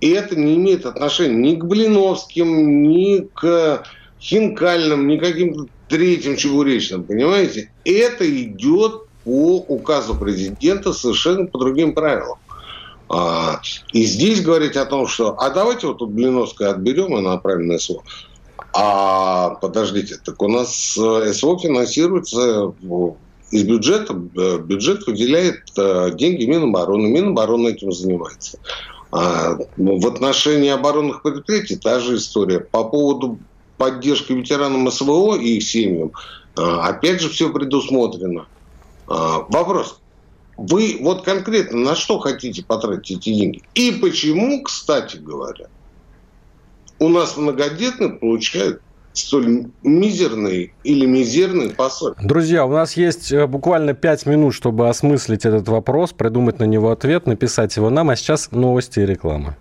И 0.00 0.10
это 0.10 0.36
не 0.36 0.56
имеет 0.56 0.86
отношения 0.86 1.52
ни 1.52 1.56
к 1.56 1.64
Блиновским, 1.64 2.82
ни 2.82 3.20
к 3.32 3.84
Хинкальным, 4.20 5.06
ни 5.06 5.16
к 5.16 5.22
каким-то 5.22 5.66
третьим 5.88 6.36
чебуречным, 6.36 7.04
понимаете? 7.04 7.70
Это 7.84 8.28
идет 8.42 9.02
по 9.24 9.56
указу 9.56 10.14
президента 10.14 10.92
совершенно 10.92 11.46
по 11.46 11.58
другим 11.58 11.94
правилам. 11.94 12.38
А, 13.08 13.60
и 13.92 14.04
здесь 14.04 14.42
говорить 14.42 14.76
о 14.76 14.86
том, 14.86 15.06
что 15.06 15.36
а 15.38 15.50
давайте 15.50 15.86
вот 15.86 15.98
тут 15.98 16.10
Блиновское 16.10 16.70
отберем 16.70 17.16
и 17.18 17.20
направим 17.20 17.68
на 17.68 17.78
СВО. 17.78 18.02
А 18.72 19.50
подождите, 19.50 20.16
так 20.24 20.42
у 20.42 20.48
нас 20.48 20.96
э, 20.98 21.32
СВО 21.32 21.58
финансируется 21.58 22.72
из 23.52 23.62
бюджета. 23.62 24.20
Э, 24.36 24.58
бюджет 24.58 25.06
выделяет 25.06 25.62
э, 25.78 26.10
деньги 26.14 26.44
Минобороны. 26.44 27.08
Минобороны 27.08 27.68
этим 27.68 27.92
занимается. 27.92 28.58
А, 29.12 29.58
ну, 29.76 30.00
в 30.00 30.06
отношении 30.08 30.70
оборонных 30.70 31.22
предприятий 31.22 31.76
та 31.76 32.00
же 32.00 32.16
история. 32.16 32.58
По 32.58 32.82
поводу 32.82 33.38
поддержки 33.76 34.32
ветеранам 34.32 34.90
СВО 34.90 35.36
и 35.36 35.58
их 35.58 35.62
семьям, 35.62 36.12
опять 36.56 37.20
же, 37.20 37.28
все 37.28 37.50
предусмотрено. 37.50 38.46
Вопрос, 39.06 40.00
вы 40.56 40.98
вот 41.00 41.24
конкретно 41.24 41.78
на 41.78 41.94
что 41.94 42.18
хотите 42.18 42.64
потратить 42.64 43.18
эти 43.18 43.34
деньги? 43.34 43.62
И 43.74 43.92
почему, 43.92 44.62
кстати 44.62 45.16
говоря, 45.16 45.66
у 46.98 47.08
нас 47.08 47.36
многодетные 47.36 48.10
получают 48.10 48.80
столь 49.12 49.66
мизерные 49.82 50.72
или 50.82 51.06
мизерные 51.06 51.70
пособия. 51.70 52.16
Друзья, 52.26 52.66
у 52.66 52.72
нас 52.72 52.96
есть 52.96 53.30
э, 53.32 53.46
буквально 53.46 53.94
пять 53.94 54.26
минут, 54.26 54.54
чтобы 54.54 54.88
осмыслить 54.88 55.44
этот 55.44 55.68
вопрос, 55.68 56.12
придумать 56.12 56.58
на 56.58 56.64
него 56.64 56.90
ответ, 56.90 57.26
написать 57.26 57.76
его 57.76 57.90
нам, 57.90 58.10
а 58.10 58.16
сейчас 58.16 58.50
новости 58.50 59.00
и 59.00 59.06
реклама. 59.06 59.56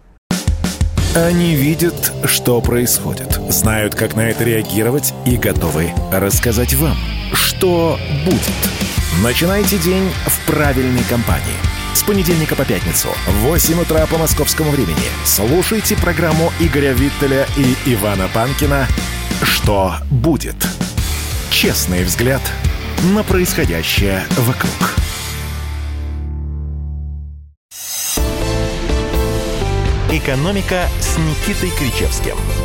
Они 1.15 1.53
видят, 1.53 2.11
что 2.25 2.59
происходит, 2.61 3.39
знают, 3.49 3.93
как 3.93 4.15
на 4.15 4.31
это 4.31 4.43
реагировать 4.43 5.13
и 5.27 5.37
готовы 5.37 5.91
рассказать 6.11 6.73
вам, 6.73 6.97
что 7.33 7.97
будет– 8.25 8.39
Начинайте 9.21 9.77
день 9.77 10.09
в 10.25 10.45
правильной 10.47 11.03
компании. 11.03 11.55
С 11.93 12.01
понедельника 12.03 12.55
по 12.55 12.65
пятницу 12.65 13.09
в 13.27 13.31
8 13.43 13.81
утра 13.81 14.05
по 14.07 14.17
московскому 14.17 14.71
времени 14.71 14.95
слушайте 15.23 15.95
программу 15.95 16.51
Игоря 16.59 16.93
Виттеля 16.93 17.47
и 17.55 17.93
Ивана 17.93 18.27
Панкина 18.33 18.87
«Что 19.43 19.95
будет?». 20.09 20.55
Честный 21.51 22.03
взгляд 22.03 22.41
на 23.13 23.23
происходящее 23.23 24.25
вокруг. 24.31 24.71
«Экономика» 30.09 30.89
с 30.99 31.17
Никитой 31.17 31.69
Кричевским– 31.77 32.35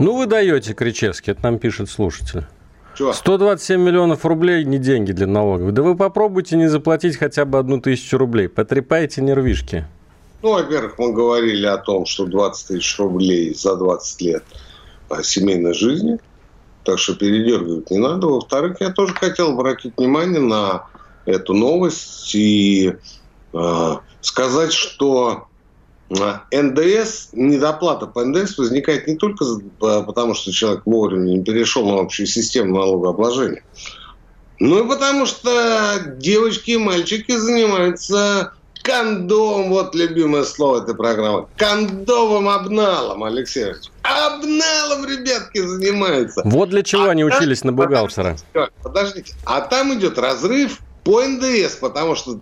Ну, 0.00 0.16
вы 0.16 0.26
даете, 0.26 0.74
Кричевский, 0.74 1.32
это 1.32 1.42
нам 1.42 1.58
пишет 1.58 1.90
слушатель. 1.90 2.44
Чего? 2.96 3.12
127 3.12 3.80
миллионов 3.80 4.24
рублей 4.24 4.64
не 4.64 4.78
деньги 4.78 5.12
для 5.12 5.26
налогов. 5.26 5.72
Да 5.72 5.82
вы 5.82 5.96
попробуйте 5.96 6.56
не 6.56 6.68
заплатить 6.68 7.16
хотя 7.16 7.44
бы 7.44 7.58
одну 7.58 7.80
тысячу 7.80 8.16
рублей. 8.16 8.48
Потрепайте 8.48 9.22
нервишки. 9.22 9.86
Ну, 10.42 10.52
во-первых, 10.52 10.98
мы 10.98 11.12
говорили 11.12 11.66
о 11.66 11.78
том, 11.78 12.06
что 12.06 12.26
20 12.26 12.68
тысяч 12.68 12.98
рублей 12.98 13.54
за 13.54 13.76
20 13.76 14.22
лет 14.22 14.44
семейной 15.22 15.74
жизни. 15.74 16.18
Так 16.84 16.98
что 17.00 17.16
передергивать 17.16 17.90
не 17.90 17.98
надо. 17.98 18.28
Во-вторых, 18.28 18.76
я 18.80 18.90
тоже 18.90 19.14
хотел 19.14 19.50
обратить 19.50 19.94
внимание 19.96 20.40
на 20.40 20.86
эту 21.26 21.54
новость 21.54 22.34
и 22.34 22.94
э, 23.52 23.92
сказать, 24.20 24.72
что 24.72 25.47
НДС, 26.10 27.28
недоплата 27.32 28.06
по 28.06 28.24
НДС 28.24 28.56
возникает 28.56 29.06
не 29.06 29.16
только 29.16 29.44
потому, 29.78 30.34
что 30.34 30.52
человек 30.52 30.82
вовремя 30.86 31.30
не 31.30 31.44
перешел 31.44 31.86
на 31.88 32.00
общую 32.00 32.26
систему 32.26 32.78
налогообложения, 32.78 33.62
но 34.58 34.80
и 34.80 34.88
потому, 34.88 35.26
что 35.26 36.00
девочки 36.16 36.72
и 36.72 36.78
мальчики 36.78 37.36
занимаются 37.36 38.52
кондом, 38.82 39.68
вот 39.68 39.94
любимое 39.94 40.44
слово 40.44 40.82
этой 40.82 40.94
программы, 40.94 41.46
кондовым 41.56 42.48
обналом, 42.48 43.22
Алексей 43.24 43.64
Ильич. 43.64 43.90
Обналом 44.02 45.04
ребятки 45.04 45.58
занимаются. 45.58 46.40
Вот 46.44 46.70
для 46.70 46.82
чего 46.82 47.04
а 47.04 47.10
они 47.10 47.24
учились 47.24 47.64
на 47.64 47.72
бухгалтера. 47.72 48.38
Подождите, 48.52 48.72
подождите, 48.82 49.34
а 49.44 49.60
там 49.60 49.92
идет 49.94 50.18
разрыв 50.18 50.78
по 51.04 51.22
НДС, 51.22 51.76
потому 51.76 52.14
что 52.14 52.40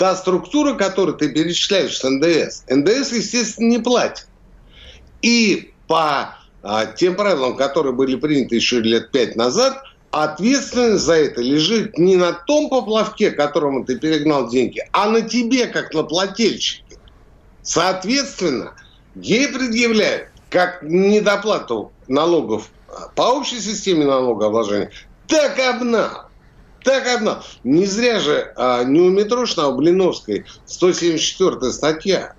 та 0.00 0.16
структура, 0.16 0.72
которую 0.72 1.18
ты 1.18 1.28
перечисляешь 1.28 1.98
с 1.98 2.08
НДС, 2.08 2.62
НДС, 2.70 3.12
естественно, 3.12 3.68
не 3.68 3.78
платит. 3.78 4.28
И 5.20 5.74
по 5.86 6.38
а, 6.62 6.86
тем 6.86 7.16
правилам, 7.16 7.54
которые 7.54 7.92
были 7.92 8.16
приняты 8.16 8.54
еще 8.54 8.80
лет 8.80 9.10
пять 9.10 9.36
назад, 9.36 9.82
ответственность 10.10 11.04
за 11.04 11.16
это 11.16 11.42
лежит 11.42 11.98
не 11.98 12.16
на 12.16 12.32
том 12.32 12.70
поплавке, 12.70 13.30
которому 13.30 13.84
ты 13.84 13.98
перегнал 13.98 14.48
деньги, 14.48 14.82
а 14.92 15.06
на 15.10 15.20
тебе, 15.20 15.66
как 15.66 15.92
на 15.92 16.02
плательщике. 16.02 16.96
Соответственно, 17.62 18.72
ей 19.14 19.48
предъявляют 19.48 20.28
как 20.48 20.82
недоплату 20.82 21.92
налогов 22.08 22.70
по 23.14 23.34
общей 23.34 23.60
системе 23.60 24.06
налогообложения, 24.06 24.92
так 25.26 25.58
и 25.58 25.62
обнал. 25.62 26.29
Так 26.84 27.06
одна. 27.06 27.42
Не 27.64 27.86
зря 27.86 28.20
же 28.20 28.52
а, 28.56 28.84
не 28.84 29.00
у 29.00 29.10
Митрошина, 29.10 29.66
а 29.66 29.68
у 29.68 29.76
Блиновской 29.76 30.46
174 30.66 31.72
статья. 31.72 32.34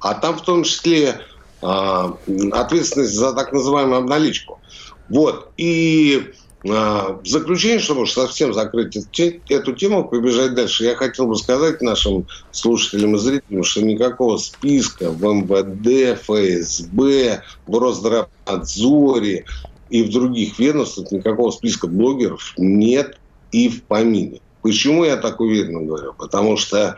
А 0.00 0.14
там 0.14 0.36
в 0.36 0.42
том 0.42 0.64
числе 0.64 1.20
а, 1.62 2.16
ответственность 2.52 3.14
за 3.14 3.32
так 3.32 3.52
называемую 3.52 3.98
обналичку. 3.98 4.60
Вот. 5.08 5.50
И 5.56 6.32
а, 6.68 7.20
в 7.22 7.26
заключение, 7.26 7.78
чтобы 7.78 8.02
уж 8.02 8.12
совсем 8.12 8.54
закрыть 8.54 8.96
эту 8.96 9.72
тему, 9.72 10.04
побежать 10.04 10.54
дальше, 10.54 10.84
я 10.84 10.94
хотел 10.94 11.26
бы 11.26 11.36
сказать 11.36 11.82
нашим 11.82 12.26
слушателям 12.52 13.16
и 13.16 13.18
зрителям, 13.18 13.64
что 13.64 13.82
никакого 13.82 14.38
списка 14.38 15.10
в 15.10 15.22
МВД, 15.22 16.18
ФСБ, 16.20 17.42
в 17.66 17.78
Росздравнадзоре 17.78 19.44
и 19.90 20.02
в 20.02 20.10
других 20.10 20.58
ведомствах 20.58 21.12
никакого 21.12 21.50
списка 21.50 21.86
блогеров 21.86 22.54
нет 22.56 23.18
и 23.54 23.68
в 23.68 23.84
помине. 23.84 24.40
Почему 24.62 25.04
я 25.04 25.16
так 25.16 25.40
уверенно 25.40 25.80
говорю? 25.80 26.12
Потому 26.14 26.56
что 26.56 26.96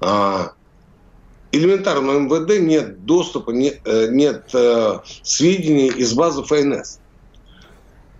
а, 0.00 0.52
элементарно 1.50 2.18
МВД 2.18 2.60
нет 2.60 3.06
доступа, 3.06 3.52
нет, 3.52 3.80
э, 3.86 4.08
нет 4.10 4.50
э, 4.52 4.98
сведений 5.22 5.88
из 5.88 6.12
базы 6.12 6.42
ФНС. 6.42 6.98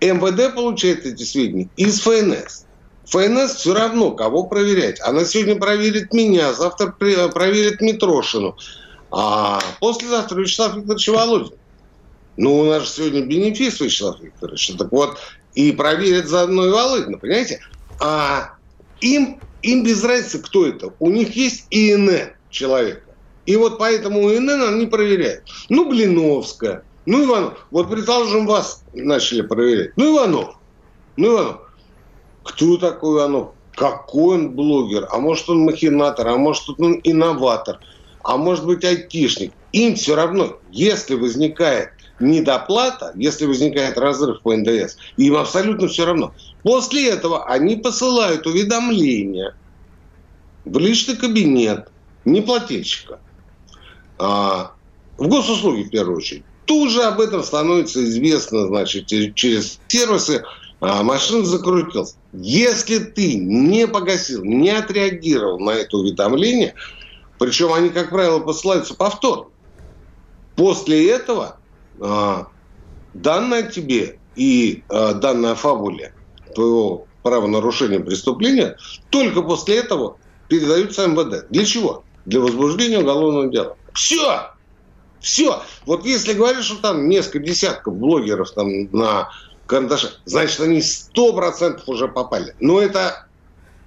МВД 0.01 0.55
получает 0.55 1.05
эти 1.05 1.23
сведения 1.23 1.69
из 1.77 1.99
ФНС. 1.99 2.65
ФНС 3.05 3.53
все 3.53 3.75
равно, 3.75 4.11
кого 4.11 4.45
проверять. 4.45 4.99
Она 5.01 5.25
сегодня 5.25 5.57
проверит 5.57 6.11
меня, 6.11 6.53
завтра 6.53 6.87
проверит 6.87 7.81
Митрошину, 7.81 8.57
а 9.11 9.61
послезавтра 9.79 10.39
Вячеслав 10.39 10.75
Викторович 10.75 11.07
Володин. 11.09 11.57
Ну, 12.37 12.61
у 12.61 12.65
нас 12.65 12.83
же 12.83 12.89
сегодня 12.89 13.21
бенефис 13.21 13.79
Вячеслав 13.79 14.19
Викторович. 14.19 14.73
Так 14.75 14.91
вот, 14.91 15.19
и 15.55 15.71
проверят 15.71 16.27
заодно 16.27 16.67
и 16.67 16.71
Володина, 16.71 17.17
понимаете? 17.17 17.61
А 17.99 18.51
им, 19.01 19.41
им 19.61 19.83
без 19.83 20.03
разницы, 20.03 20.39
кто 20.39 20.65
это. 20.65 20.93
У 20.99 21.09
них 21.09 21.35
есть 21.35 21.67
ИНН 21.71 22.33
человека. 22.49 23.15
И 23.45 23.55
вот 23.55 23.77
поэтому 23.77 24.29
ИНН 24.31 24.63
они 24.63 24.85
проверяют. 24.87 25.43
Ну, 25.69 25.89
Блиновская, 25.89 26.83
ну, 27.05 27.25
Иванов. 27.25 27.67
Вот, 27.71 27.89
предположим, 27.89 28.47
вас 28.47 28.83
начали 28.93 29.41
проверять. 29.41 29.91
Ну, 29.95 30.15
Иванов. 30.15 30.55
Ну, 31.17 31.33
Иванов. 31.33 31.61
Кто 32.43 32.77
такой 32.77 33.19
Иванов? 33.19 33.49
Какой 33.75 34.37
он 34.37 34.55
блогер? 34.55 35.07
А 35.11 35.17
может, 35.19 35.49
он 35.49 35.59
махинатор? 35.59 36.27
А 36.27 36.37
может, 36.37 36.69
он 36.79 36.99
инноватор? 37.03 37.79
А 38.23 38.37
может 38.37 38.65
быть, 38.65 38.83
айтишник? 38.83 39.53
Им 39.73 39.95
все 39.95 40.15
равно, 40.15 40.57
если 40.71 41.15
возникает 41.15 41.89
недоплата, 42.19 43.11
если 43.15 43.45
возникает 43.45 43.97
разрыв 43.97 44.41
по 44.41 44.55
НДС, 44.55 44.95
им 45.17 45.35
абсолютно 45.35 45.87
все 45.87 46.05
равно. 46.05 46.33
После 46.65 47.09
этого 47.09 47.45
они 47.45 47.75
посылают 47.75 48.47
уведомление 48.47 49.53
в 50.65 50.79
личный 50.79 51.15
кабинет 51.15 51.91
неплательщика, 52.25 53.21
а, 54.17 54.71
в 55.15 55.27
госуслуги 55.27 55.83
в 55.83 55.91
первую 55.91 56.17
очередь. 56.17 56.43
Тут 56.65 56.89
же 56.89 57.03
об 57.03 57.21
этом 57.21 57.43
становится 57.43 58.03
известно, 58.03 58.65
значит, 58.65 59.05
через 59.35 59.79
сервисы, 59.87 60.43
а, 60.81 61.03
машина 61.03 61.45
закрутилась. 61.45 62.17
Если 62.31 62.97
ты 62.97 63.35
не 63.35 63.87
погасил, 63.87 64.43
не 64.43 64.71
отреагировал 64.71 65.59
на 65.59 65.69
это 65.69 65.97
уведомление, 65.97 66.73
причем 67.37 67.73
они, 67.73 67.89
как 67.89 68.09
правило, 68.09 68.39
посылаются 68.39 68.95
повторно, 68.95 69.51
после 70.55 71.11
этого 71.11 71.59
а, 72.01 72.47
данное 73.13 73.69
тебе 73.69 74.19
и 74.33 74.83
а, 74.89 75.13
данное 75.13 75.53
фабуле 75.53 76.14
твоего 76.55 77.05
правонарушения 77.23 77.99
преступления, 77.99 78.77
только 79.09 79.41
после 79.41 79.77
этого 79.77 80.17
передаются 80.47 81.07
МВД. 81.07 81.47
Для 81.49 81.65
чего? 81.65 82.03
Для 82.25 82.39
возбуждения 82.39 82.99
уголовного 82.99 83.51
дела. 83.51 83.77
Все! 83.93 84.51
Все. 85.19 85.63
Вот 85.87 86.05
если 86.05 86.33
говоришь, 86.33 86.65
что 86.65 86.81
там 86.81 87.09
несколько 87.09 87.39
десятков 87.39 87.95
блогеров 87.95 88.51
там 88.51 88.69
на 88.91 89.29
карандаше, 89.65 90.11
значит, 90.25 90.59
они 90.59 90.83
сто 90.83 91.33
процентов 91.33 91.89
уже 91.89 92.07
попали. 92.07 92.53
Но 92.59 92.79
это 92.79 93.25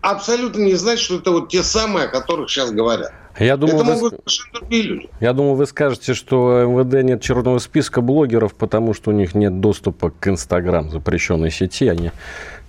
абсолютно 0.00 0.62
не 0.62 0.74
значит, 0.74 1.04
что 1.04 1.18
это 1.18 1.30
вот 1.30 1.48
те 1.48 1.62
самые, 1.62 2.06
о 2.06 2.08
которых 2.08 2.50
сейчас 2.50 2.72
говорят. 2.72 3.12
Я 3.38 3.56
думаю, 3.56 3.84
Это 3.84 3.94
вы... 3.94 4.10
другие 4.52 4.82
люди. 4.82 5.10
Я 5.20 5.32
думаю, 5.32 5.54
вы 5.54 5.66
скажете, 5.66 6.14
что 6.14 6.64
МВД 6.64 7.04
нет 7.04 7.22
черного 7.22 7.60
списка 7.60 8.00
блогеров, 8.00 8.54
потому 8.54 8.94
что 8.94 9.10
у 9.10 9.12
них 9.12 9.36
нет 9.36 9.60
доступа 9.60 10.10
к 10.10 10.26
Инстаграм, 10.26 10.90
запрещенной 10.90 11.52
сети. 11.52 11.86
Они 11.86 12.10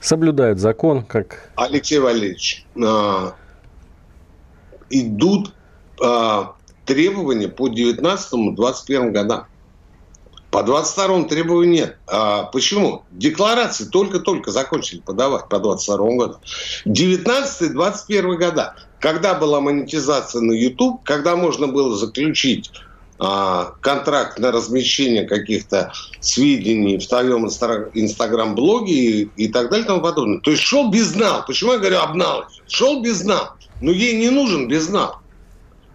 соблюдают 0.02 0.60
закон, 0.60 1.04
как... 1.04 1.52
Алексей 1.56 2.00
Валерьевич, 2.00 2.66
а, 2.82 3.36
идут 4.90 5.54
а, 6.02 6.56
требования 6.86 7.48
по 7.48 7.68
19-21 7.68 9.12
годам. 9.12 9.46
По 10.52 10.64
22 10.64 11.26
требованию 11.26 11.72
нет. 11.72 11.98
А 12.08 12.46
почему? 12.46 13.04
Декларации 13.12 13.86
только-только 13.86 14.50
закончили 14.50 15.00
подавать 15.00 15.48
по 15.48 15.60
22 15.60 15.98
году. 16.16 16.38
19-21 16.88 18.38
года. 18.38 18.76
Когда 19.00 19.36
была 19.36 19.62
монетизация 19.62 20.42
на 20.42 20.52
YouTube, 20.52 21.04
когда 21.04 21.36
можно 21.36 21.68
было 21.68 21.96
заключить 21.96 22.72
контракт 23.20 24.40
на 24.40 24.52
размещение 24.52 25.26
каких-то 25.28 25.92
сведений 26.22 26.98
в 26.98 27.06
твоем 27.06 27.48
инстаграм-блоге 27.48 28.94
и, 28.94 29.30
и 29.36 29.48
так 29.50 29.70
далее 29.70 29.84
и 29.84 29.88
тому 29.88 30.02
подобное. 30.02 30.40
То 30.40 30.52
есть 30.52 30.64
шел 30.64 30.90
безнал. 30.90 31.46
Почему 31.46 31.74
я 31.74 31.80
говорю 31.80 32.00
обнал? 32.00 32.46
Шел 32.68 33.02
безнал. 33.02 33.50
Но 33.82 33.92
ей 33.92 34.18
не 34.18 34.30
нужен 34.30 34.70
безнал. 34.70 35.20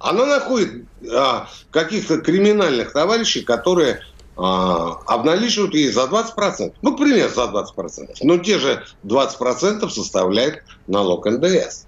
Она 0.01 0.27
находит 0.27 0.85
а, 1.11 1.49
каких-то 1.71 2.19
криминальных 2.19 2.93
товарищей, 2.93 3.41
которые 3.41 4.01
а, 4.37 4.99
обналичивают 5.07 5.75
ей 5.75 5.91
за 5.91 6.03
20%. 6.03 6.75
Ну, 6.83 6.97
пример 6.97 7.31
за 7.31 7.45
20%. 7.45 8.17
Но 8.23 8.37
те 8.37 8.59
же 8.59 8.85
20% 9.05 9.89
составляет 9.89 10.63
налог 10.87 11.25
НДС. 11.25 11.87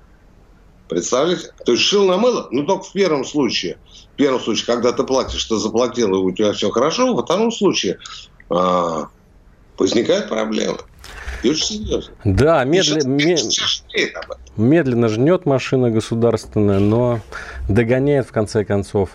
Представляете? 0.89 1.51
То 1.65 1.73
есть 1.73 1.85
шил 1.85 2.07
на 2.07 2.17
мыло, 2.17 2.49
но 2.51 2.65
только 2.65 2.85
в 2.85 2.93
первом 2.93 3.25
случае. 3.25 3.77
В 4.17 4.19
первом 4.19 4.41
случае, 4.41 4.65
когда 4.65 4.93
ты 4.93 5.05
платишь, 5.05 5.45
ты 5.45 5.57
заплатил, 5.57 6.09
и 6.15 6.17
у 6.17 6.33
тебя 6.33 6.55
все 6.55 6.71
хорошо. 6.71 7.15
Во 7.15 7.23
втором 7.23 7.53
случае 7.53 7.99
а, 8.49 9.09
возникают 9.77 10.31
проблемы. 10.31 10.79
И 11.43 11.51
очень 11.51 11.67
серьезно. 11.67 12.15
Да, 12.25 12.65
медли... 12.65 13.03
медленно 14.57 15.09
жнет 15.09 15.45
машина 15.45 15.91
государственная, 15.91 16.79
но 16.79 17.21
догоняет 17.69 18.27
в 18.27 18.33
конце 18.33 18.65
концов 18.65 19.11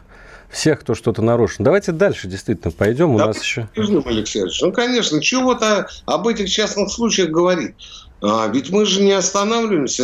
всех, 0.51 0.81
кто 0.81 0.93
что-то 0.93 1.23
нарушил. 1.23 1.65
Давайте 1.65 1.93
дальше 1.93 2.27
действительно 2.27 2.71
пойдем. 2.71 3.15
У 3.15 3.17
да, 3.17 3.25
нас 3.25 3.41
еще... 3.41 3.67
Алексеевич, 3.75 4.61
ну, 4.61 4.71
конечно, 4.71 5.19
чего-то 5.19 5.87
об 6.05 6.27
этих 6.27 6.47
частных 6.47 6.91
случаях 6.91 7.29
говорить. 7.29 7.73
А, 8.21 8.47
ведь 8.47 8.69
мы 8.69 8.85
же 8.85 9.01
не 9.01 9.13
останавливаемся 9.13 10.03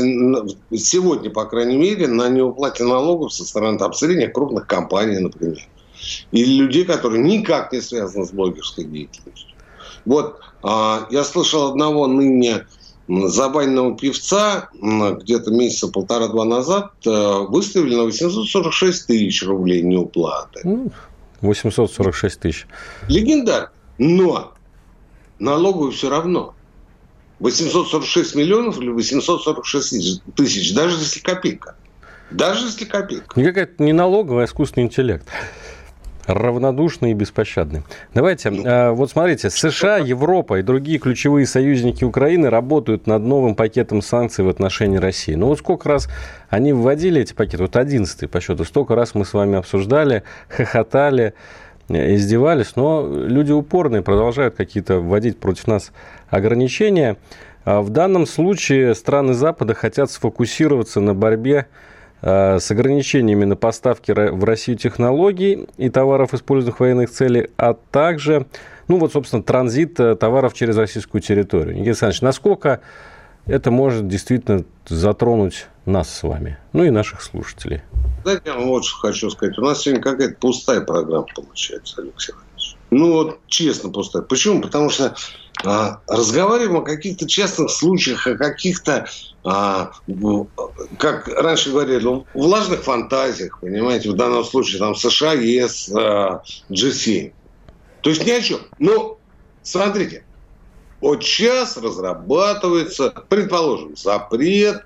сегодня, 0.76 1.30
по 1.30 1.46
крайней 1.46 1.78
мере, 1.78 2.08
на 2.08 2.30
неуплате 2.30 2.84
налогов 2.84 3.34
со 3.34 3.46
стороны 3.46 3.78
там, 3.78 3.94
средних 3.94 4.34
крупных 4.34 4.66
компаний, 4.66 5.20
например. 5.20 5.60
Или 6.32 6.54
людей, 6.54 6.86
которые 6.86 7.24
никак 7.24 7.72
не 7.72 7.82
связаны 7.82 8.26
с 8.26 8.32
блогерской 8.32 8.86
деятельностью. 8.86 9.56
Вот 10.06 10.40
а, 10.64 11.08
я 11.12 11.24
слышал 11.24 11.70
одного 11.70 12.08
ныне 12.08 12.66
забаненного 13.08 13.98
певца 13.98 14.70
где-то 14.74 15.52
месяца 15.52 15.88
полтора-два 15.88 16.44
назад 16.44 16.92
э, 17.06 17.46
выставили 17.48 17.96
на 17.96 18.04
846 18.04 19.08
тысяч 19.08 19.44
рублей 19.44 19.82
неуплаты. 19.82 20.92
846 21.40 22.40
тысяч. 22.40 22.68
Легендар. 23.08 23.72
Но 23.98 24.54
налоговую 25.40 25.92
все 25.92 26.10
равно. 26.10 26.54
846 27.40 28.36
миллионов 28.36 28.80
или 28.80 28.90
846 28.90 30.24
тысяч, 30.36 30.74
даже 30.74 30.98
если 30.98 31.20
копейка. 31.20 31.76
Даже 32.32 32.66
если 32.66 32.86
копейка. 32.86 33.40
Никакая 33.40 33.70
не 33.78 33.94
налоговая, 33.94 34.44
а 34.44 34.48
искусственный 34.48 34.86
интеллект 34.86 35.28
равнодушный 36.28 37.12
и 37.12 37.14
беспощадный. 37.14 37.84
Давайте, 38.14 38.50
ну, 38.50 38.64
э, 38.64 38.92
вот 38.92 39.10
смотрите, 39.10 39.50
США, 39.50 39.98
Европа 39.98 40.60
и 40.60 40.62
другие 40.62 41.00
ключевые 41.00 41.48
союзники 41.48 42.04
Украины 42.04 42.50
работают 42.50 43.08
над 43.08 43.24
новым 43.24 43.56
пакетом 43.56 44.02
санкций 44.02 44.44
в 44.44 44.50
отношении 44.50 44.98
России. 44.98 45.36
Ну 45.36 45.48
вот 45.48 45.60
сколько 45.60 45.88
раз 45.88 46.10
они 46.50 46.74
вводили 46.74 47.22
эти 47.22 47.34
пакеты, 47.34 47.64
вот 47.64 47.76
одиннадцатый 47.76 48.28
по 48.28 48.42
счету, 48.42 48.66
столько 48.66 48.94
раз 48.94 49.16
мы 49.16 49.26
с 49.26 49.34
вами 49.34 49.58
обсуждали, 49.58 50.24
хохотали, 50.50 51.34
издевались, 51.90 52.76
но 52.76 53.08
люди 53.08 53.52
упорные, 53.52 54.02
продолжают 54.02 54.56
какие-то 54.56 55.00
вводить 55.00 55.40
против 55.40 55.68
нас 55.68 55.92
ограничения. 56.30 57.18
А 57.66 57.82
в 57.82 57.90
данном 57.90 58.26
случае 58.26 58.96
страны 58.96 59.34
Запада 59.34 59.74
хотят 59.74 60.10
сфокусироваться 60.12 61.02
на 61.02 61.14
борьбе 61.14 61.68
а, 62.22 62.60
с 62.60 62.72
ограничениями 62.72 63.46
на 63.46 63.56
поставки 63.56 64.12
в 64.12 64.44
Россию 64.44 64.78
технологий 64.78 65.68
и 65.78 65.90
товаров, 65.90 66.34
используемых 66.34 66.78
в 66.78 66.80
военных 66.80 67.10
целях, 67.10 67.48
а 67.58 67.74
также, 67.74 68.48
ну 68.88 68.98
вот, 68.98 69.14
собственно, 69.14 69.44
транзит 69.44 70.00
э, 70.00 70.16
товаров 70.16 70.54
через 70.54 70.78
российскую 70.78 71.22
территорию. 71.22 71.76
Никита 71.76 71.90
Александрович, 71.90 72.22
насколько 72.22 72.80
это 73.46 73.70
может 73.70 74.08
действительно 74.08 74.64
затронуть 74.88 75.68
нас 75.88 76.14
с 76.14 76.24
вами, 76.24 76.58
ну 76.74 76.84
и 76.84 76.90
наших 76.90 77.22
слушателей? 77.22 77.82
Знаете, 78.24 78.44
я 78.46 78.58
вот 78.58 78.86
что 78.86 79.00
хочу 79.00 79.30
сказать. 79.30 79.58
У 79.58 79.62
нас 79.62 79.82
сегодня 79.82 80.04
какая-то 80.04 80.36
пустая 80.36 80.82
программа 80.82 81.26
получается, 81.34 82.02
Алексей 82.02 82.34
Иванович. 82.34 82.76
Ну 82.90 83.12
вот 83.14 83.40
честно 83.48 83.90
пустая. 83.90 84.24
Почему? 84.24 84.62
Потому 84.62 84.90
что 84.90 85.16
а, 85.64 86.02
разговариваем 86.08 86.78
о 86.78 86.82
каких-то 86.82 87.28
частных 87.28 87.72
случаях, 87.72 88.28
о 88.28 88.36
каких-то, 88.36 89.08
а, 89.44 89.92
как 91.00 91.28
раньше 91.28 91.72
говорили, 91.72 92.26
влажных 92.34 92.84
фантазиях, 92.84 93.60
понимаете, 93.60 94.12
в 94.12 94.16
данном 94.16 94.44
случае 94.44 94.80
там 94.80 94.96
США, 94.96 95.34
ЕС, 95.34 95.90
а, 95.94 96.44
G7. 96.70 97.32
То 98.02 98.10
есть 98.10 98.26
ни 98.26 98.32
о 98.32 98.42
чем. 98.42 98.60
Но 98.78 99.18
смотрите, 99.64 100.24
вот 101.02 101.24
сейчас 101.24 101.78
разрабатывается, 101.78 103.14
предположим, 103.30 103.96
запрет 103.96 104.86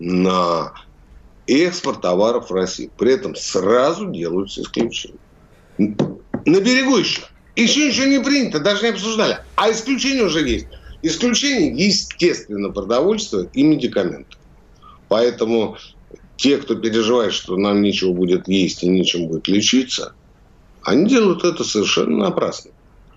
на 0.00 0.72
экспорт 1.46 2.00
товаров 2.00 2.50
в 2.50 2.54
Россию. 2.54 2.90
При 2.96 3.12
этом 3.12 3.36
сразу 3.36 4.10
делаются 4.10 4.62
исключения. 4.62 5.18
На 5.78 6.60
берегу 6.60 6.96
еще. 6.96 7.22
Еще 7.54 7.88
ничего 7.88 8.06
не 8.06 8.20
принято, 8.20 8.58
даже 8.58 8.82
не 8.82 8.88
обсуждали. 8.90 9.38
А 9.56 9.70
исключение 9.70 10.24
уже 10.24 10.46
есть. 10.48 10.66
Исключение, 11.02 11.72
естественно, 11.72 12.70
продовольствие 12.70 13.48
и 13.52 13.62
медикаменты. 13.62 14.36
Поэтому 15.08 15.76
те, 16.36 16.58
кто 16.58 16.74
переживает, 16.74 17.32
что 17.32 17.56
нам 17.56 17.82
нечего 17.82 18.12
будет 18.12 18.48
есть 18.48 18.82
и 18.82 18.88
нечем 18.88 19.26
будет 19.26 19.48
лечиться, 19.48 20.14
они 20.82 21.08
делают 21.08 21.44
это 21.44 21.64
совершенно 21.64 22.16
напрасно. 22.16 22.70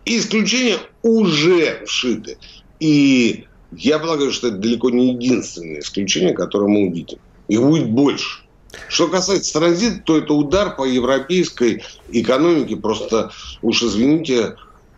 И 0.06 0.18
исключения 0.18 0.78
уже 1.02 1.84
вшиты. 1.86 2.38
И 2.80 3.46
я 3.78 4.00
полагаю, 4.00 4.32
что 4.32 4.48
это 4.48 4.58
далеко 4.58 4.90
не 4.90 5.14
единственное 5.14 5.80
исключение, 5.80 6.34
которое 6.34 6.68
мы 6.68 6.88
увидим. 6.88 7.20
Их 7.48 7.62
будет 7.62 7.90
больше. 7.90 8.44
Что 8.88 9.08
касается 9.08 9.54
транзита, 9.54 10.02
то 10.04 10.18
это 10.18 10.34
удар 10.34 10.76
по 10.76 10.84
европейской 10.84 11.84
экономике, 12.10 12.76
просто, 12.76 13.32
уж 13.62 13.84
извините, 13.84 14.56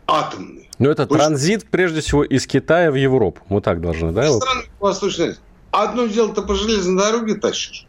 атомный. 0.07 0.69
Но 0.79 0.89
это 0.89 1.05
Пусть... 1.07 1.19
транзит, 1.19 1.65
прежде 1.69 2.01
всего, 2.01 2.23
из 2.23 2.47
Китая 2.47 2.91
в 2.91 2.95
Европу. 2.95 3.41
Мы 3.49 3.61
так 3.61 3.81
должны, 3.81 4.11
да? 4.11 4.31
Страны 4.31 4.63
Восточной 4.79 5.29
Азии. 5.29 5.39
Одно 5.71 6.05
дело 6.07 6.33
ты 6.33 6.41
по 6.41 6.55
железной 6.55 6.97
дороге 6.97 7.35
тащишь. 7.35 7.85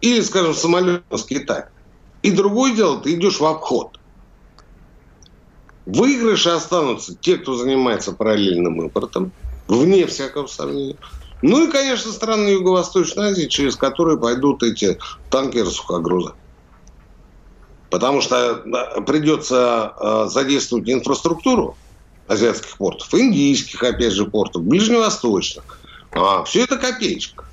Или, 0.00 0.20
скажем, 0.20 0.54
самолет 0.54 1.02
с 1.10 1.24
Китая. 1.24 1.70
И 2.22 2.30
другое 2.30 2.74
дело, 2.74 3.00
ты 3.00 3.14
идешь 3.14 3.40
в 3.40 3.44
обход. 3.44 3.98
Выигрыши 5.86 6.50
останутся 6.50 7.16
те, 7.16 7.36
кто 7.36 7.56
занимается 7.56 8.12
параллельным 8.12 8.80
импортом, 8.82 9.32
вне 9.70 10.06
всякого 10.06 10.46
сомнения. 10.46 10.96
Ну 11.42 11.66
и, 11.66 11.70
конечно, 11.70 12.12
страны 12.12 12.48
Юго-Восточной 12.48 13.30
Азии, 13.30 13.46
через 13.46 13.76
которые 13.76 14.18
пойдут 14.18 14.62
эти 14.62 14.98
танкеры 15.30 15.70
сухогруза. 15.70 16.34
Потому 17.88 18.20
что 18.20 18.62
придется 19.06 19.94
э, 19.98 20.26
задействовать 20.28 20.88
инфраструктуру 20.88 21.76
азиатских 22.28 22.76
портов, 22.76 23.12
индийских, 23.14 23.82
опять 23.82 24.12
же, 24.12 24.26
портов, 24.26 24.62
ближневосточных. 24.62 25.64
А 26.12 26.44
все 26.44 26.64
это 26.64 26.76
копеечка. 26.76 27.46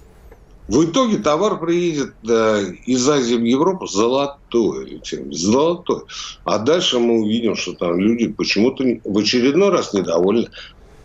В 0.67 0.83
итоге 0.83 1.17
товар 1.17 1.59
приедет 1.59 2.15
да, 2.23 2.61
из 2.61 3.07
Азии 3.07 3.35
в 3.35 3.43
Европу 3.43 3.87
золотой, 3.87 5.01
золотой. 5.31 6.01
А 6.43 6.59
дальше 6.59 6.99
мы 6.99 7.21
увидим, 7.21 7.55
что 7.55 7.73
там 7.73 7.97
люди 7.97 8.27
почему-то 8.27 8.83
в 9.05 9.17
очередной 9.17 9.69
раз 9.69 9.93
недовольны. 9.93 10.49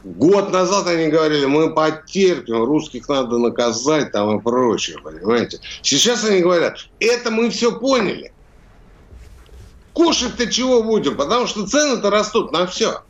Год 0.04 0.50
назад 0.50 0.88
они 0.88 1.08
говорили, 1.08 1.46
мы 1.46 1.72
потерпим, 1.72 2.64
русских 2.64 3.08
надо 3.08 3.38
наказать 3.38 4.10
там 4.10 4.38
и 4.38 4.42
прочее, 4.42 4.98
понимаете. 5.02 5.60
Сейчас 5.82 6.24
они 6.24 6.40
говорят, 6.40 6.88
это 6.98 7.30
мы 7.30 7.50
все 7.50 7.78
поняли. 7.78 8.32
Кушать-то 9.92 10.50
чего 10.50 10.82
будем? 10.82 11.16
Потому 11.16 11.46
что 11.46 11.66
цены-то 11.66 12.10
растут 12.10 12.50
на 12.50 12.66
все. 12.66 13.02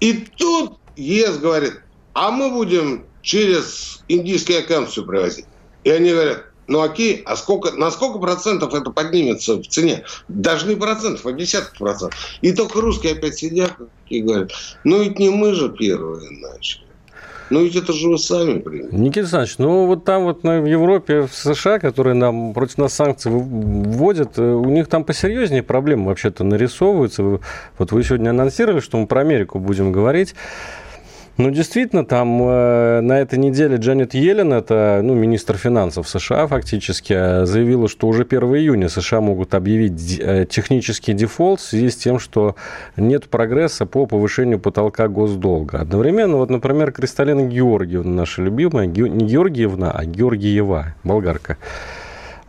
И 0.00 0.26
тут 0.36 0.78
ЕС 0.96 1.38
говорит, 1.38 1.80
а 2.14 2.30
мы 2.30 2.50
будем 2.50 3.06
через 3.22 4.02
Индийский 4.08 4.54
океан 4.54 4.86
все 4.86 5.04
привозить. 5.04 5.46
И 5.84 5.90
они 5.90 6.10
говорят, 6.10 6.46
ну 6.72 6.80
окей, 6.80 7.22
а 7.26 7.36
сколько, 7.36 7.72
на 7.72 7.90
сколько 7.90 8.18
процентов 8.18 8.72
это 8.72 8.90
поднимется 8.90 9.56
в 9.56 9.66
цене? 9.66 10.04
Даже 10.28 10.66
не 10.66 10.74
процентов, 10.74 11.26
а 11.26 11.32
десятков 11.32 11.76
процентов. 11.76 12.18
И 12.40 12.50
только 12.52 12.80
русские 12.80 13.12
опять 13.12 13.36
сидят 13.36 13.74
и 14.08 14.22
говорят, 14.22 14.52
ну 14.82 15.02
ведь 15.02 15.18
не 15.18 15.28
мы 15.28 15.52
же 15.52 15.68
первые 15.68 16.30
начали. 16.30 16.86
Ну 17.50 17.62
ведь 17.62 17.76
это 17.76 17.92
же 17.92 18.08
вы 18.08 18.16
сами 18.16 18.58
приняли. 18.60 18.88
Никита 18.90 19.20
Александрович, 19.20 19.58
ну 19.58 19.84
вот 19.84 20.06
там 20.06 20.22
вот 20.22 20.44
в 20.44 20.64
Европе, 20.64 21.26
в 21.26 21.34
США, 21.34 21.78
которые 21.78 22.14
нам 22.14 22.54
против 22.54 22.78
нас 22.78 22.94
санкции 22.94 23.28
вводят, 23.30 24.38
э, 24.38 24.42
у 24.42 24.70
них 24.70 24.88
там 24.88 25.04
посерьезнее 25.04 25.62
проблемы 25.62 26.06
вообще-то 26.06 26.42
нарисовываются. 26.42 27.22
Вот 27.76 27.92
вы 27.92 28.02
сегодня 28.02 28.30
анонсировали, 28.30 28.80
что 28.80 28.96
мы 28.96 29.06
про 29.06 29.20
Америку 29.20 29.58
будем 29.58 29.92
говорить. 29.92 30.34
Ну, 31.38 31.50
действительно, 31.50 32.04
там 32.04 32.42
э, 32.42 33.00
на 33.00 33.18
этой 33.18 33.38
неделе 33.38 33.76
Джанет 33.76 34.12
Йеллен, 34.12 34.52
это 34.52 35.00
ну, 35.02 35.14
министр 35.14 35.56
финансов 35.56 36.06
США 36.06 36.46
фактически, 36.46 37.14
э, 37.14 37.46
заявила, 37.46 37.88
что 37.88 38.06
уже 38.06 38.24
1 38.24 38.42
июня 38.56 38.90
США 38.90 39.22
могут 39.22 39.54
объявить 39.54 40.20
э, 40.20 40.44
технический 40.44 41.14
дефолт 41.14 41.60
в 41.60 41.64
связи 41.64 41.88
с 41.88 41.96
тем, 41.96 42.18
что 42.18 42.54
нет 42.98 43.30
прогресса 43.30 43.86
по 43.86 44.04
повышению 44.04 44.58
потолка 44.58 45.08
госдолга. 45.08 45.80
Одновременно, 45.80 46.36
вот, 46.36 46.50
например, 46.50 46.92
Кристалина 46.92 47.46
Георгиевна, 47.46 48.12
наша 48.12 48.42
любимая, 48.42 48.86
не 48.86 49.24
Георгиевна, 49.26 49.90
а 49.90 50.04
Георгиева, 50.04 50.94
болгарка. 51.02 51.56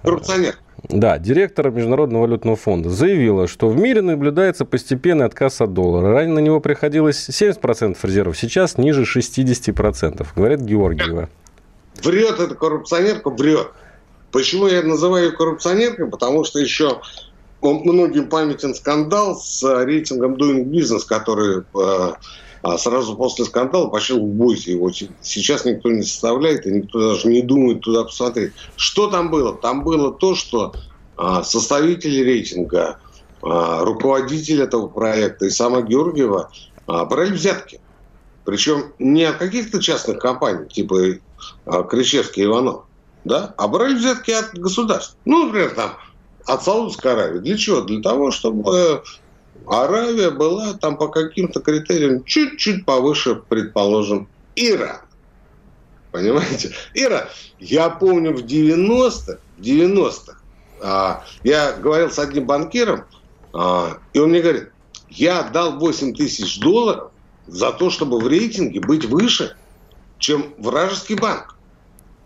Коррупционер. 0.01 0.55
Да, 0.89 1.17
директор 1.17 1.71
Международного 1.71 2.23
валютного 2.23 2.57
фонда 2.57 2.89
заявила, 2.89 3.47
что 3.47 3.69
в 3.69 3.77
мире 3.77 4.01
наблюдается 4.01 4.65
постепенный 4.65 5.25
отказ 5.25 5.61
от 5.61 5.73
доллара. 5.73 6.11
Ранее 6.13 6.35
на 6.35 6.39
него 6.39 6.59
приходилось 6.59 7.29
70% 7.29 7.97
резервов, 8.03 8.37
сейчас 8.37 8.77
ниже 8.77 9.03
60%, 9.03 10.27
говорит 10.35 10.59
Георгиева. 10.59 11.29
Врет 12.03 12.39
эта 12.39 12.55
коррупционерка, 12.55 13.29
врет. 13.29 13.67
Почему 14.31 14.67
я 14.67 14.81
называю 14.81 15.27
ее 15.27 15.31
коррупционеркой? 15.31 16.07
Потому 16.09 16.43
что 16.43 16.59
еще 16.59 16.99
многим 17.61 18.27
памятен 18.27 18.75
скандал 18.75 19.37
с 19.37 19.63
рейтингом 19.63 20.33
Doing 20.33 20.65
Business, 20.65 21.01
который 21.07 21.63
э, 21.73 22.13
а 22.63 22.77
сразу 22.77 23.15
после 23.15 23.43
скандала 23.43 23.89
пошел 23.89 24.19
в 24.19 24.29
бойся. 24.29 24.71
Его 24.71 24.89
сейчас 25.21 25.65
никто 25.65 25.91
не 25.91 26.01
составляет, 26.01 26.65
и 26.65 26.71
никто 26.71 27.11
даже 27.11 27.27
не 27.27 27.41
думает 27.41 27.81
туда 27.81 28.05
посмотреть. 28.05 28.53
Что 28.77 29.07
там 29.07 29.29
было? 29.29 29.53
Там 29.53 29.83
было 29.83 30.13
то, 30.13 30.33
что 30.33 30.73
а, 31.17 31.43
составители 31.43 32.23
рейтинга, 32.23 32.99
а, 33.41 33.83
руководитель 33.83 34.61
этого 34.61 34.87
проекта 34.87 35.45
и 35.45 35.49
сама 35.49 35.81
Георгиева 35.81 36.51
брали 36.87 37.33
взятки. 37.33 37.81
Причем 38.45 38.93
не 38.97 39.25
от 39.25 39.37
каких-то 39.37 39.81
частных 39.81 40.19
компаний, 40.19 40.67
типа 40.67 41.19
Кричевский 41.89 42.43
и 42.43 42.45
Иванов, 42.45 42.83
да, 43.25 43.53
а 43.57 43.67
брали 43.67 43.95
взятки 43.95 44.31
от 44.31 44.57
государств. 44.57 45.17
Ну, 45.25 45.45
например, 45.45 45.71
там, 45.71 45.95
от 46.45 46.63
Саудовской 46.63 47.11
Аравии. 47.11 47.39
Для 47.39 47.57
чего? 47.57 47.81
Для 47.81 48.01
того, 48.01 48.31
чтобы 48.31 49.03
Аравия 49.67 50.29
была 50.29 50.73
там 50.73 50.97
по 50.97 51.07
каким-то 51.07 51.61
критериям 51.61 52.23
чуть-чуть 52.23 52.85
повыше, 52.85 53.35
предположим, 53.35 54.27
Иран. 54.55 54.97
Понимаете? 56.11 56.71
Ира, 56.93 57.27
я 57.59 57.89
помню 57.89 58.33
в 58.35 58.45
90-х, 58.45 59.39
в 59.57 59.61
90-х, 59.61 60.37
а, 60.81 61.23
я 61.43 61.73
говорил 61.73 62.11
с 62.11 62.19
одним 62.19 62.45
банкиром, 62.45 63.05
а, 63.51 63.97
и 64.13 64.19
он 64.19 64.29
мне 64.29 64.41
говорит, 64.41 64.69
я 65.09 65.39
отдал 65.39 65.79
8 65.79 66.13
тысяч 66.13 66.59
долларов 66.59 67.11
за 67.47 67.71
то, 67.71 67.89
чтобы 67.89 68.19
в 68.19 68.27
рейтинге 68.27 68.79
быть 68.79 69.05
выше, 69.05 69.55
чем 70.19 70.53
вражеский 70.59 71.15
банк. 71.15 71.55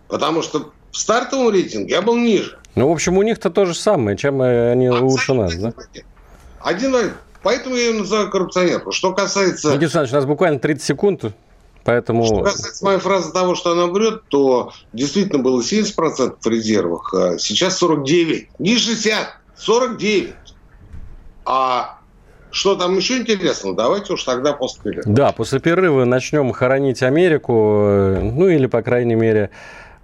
Потому 0.10 0.42
что 0.42 0.74
в 0.92 0.98
стартовом 0.98 1.52
рейтинге 1.52 1.94
я 1.94 2.02
был 2.02 2.18
ниже. 2.18 2.60
Ну, 2.76 2.90
в 2.90 2.92
общем, 2.92 3.18
у 3.18 3.24
них-то 3.24 3.50
то 3.50 3.66
же 3.66 3.74
самое, 3.74 4.18
чем 4.18 4.42
они 4.42 4.88
Абсолютно 4.88 5.08
лучше 5.08 5.34
нас, 5.34 5.56
да? 5.56 5.74
Один 6.60 6.96
Поэтому 7.48 7.78
я 7.78 7.86
ее 7.86 7.94
называю 7.94 8.30
коррупционерку. 8.30 8.92
Что 8.92 9.14
касается... 9.14 9.70
Никита 9.70 9.84
Александрович, 9.84 10.12
у 10.12 10.16
нас 10.18 10.26
буквально 10.26 10.60
30 10.60 10.84
секунд, 10.84 11.24
поэтому... 11.86 12.26
Что 12.26 12.44
касается 12.44 12.84
моей 12.84 13.00
фразы 13.00 13.32
того, 13.32 13.56
что 13.56 13.72
она 13.72 13.88
врет, 13.88 14.24
то 14.28 14.74
действительно 14.92 15.42
было 15.42 15.62
70% 15.62 16.36
в 16.42 16.48
резервах, 16.48 17.14
а 17.14 17.38
сейчас 17.38 17.78
49. 17.78 18.50
Не 18.60 18.78
60, 18.78 19.30
49. 19.56 20.34
А 21.46 22.00
Что 22.52 22.76
там 22.76 22.98
еще 22.98 23.18
интересно? 23.18 23.76
Давайте 23.76 24.14
уж 24.14 24.24
тогда 24.24 24.54
после 24.54 24.82
перерыва. 24.82 25.16
Да, 25.16 25.32
после 25.32 25.60
перерыва 25.60 26.06
начнем 26.06 26.52
хоронить 26.52 27.04
Америку, 27.04 27.54
ну 27.54 28.50
или, 28.50 28.66
по 28.66 28.82
крайней 28.82 29.16
мере, 29.16 29.52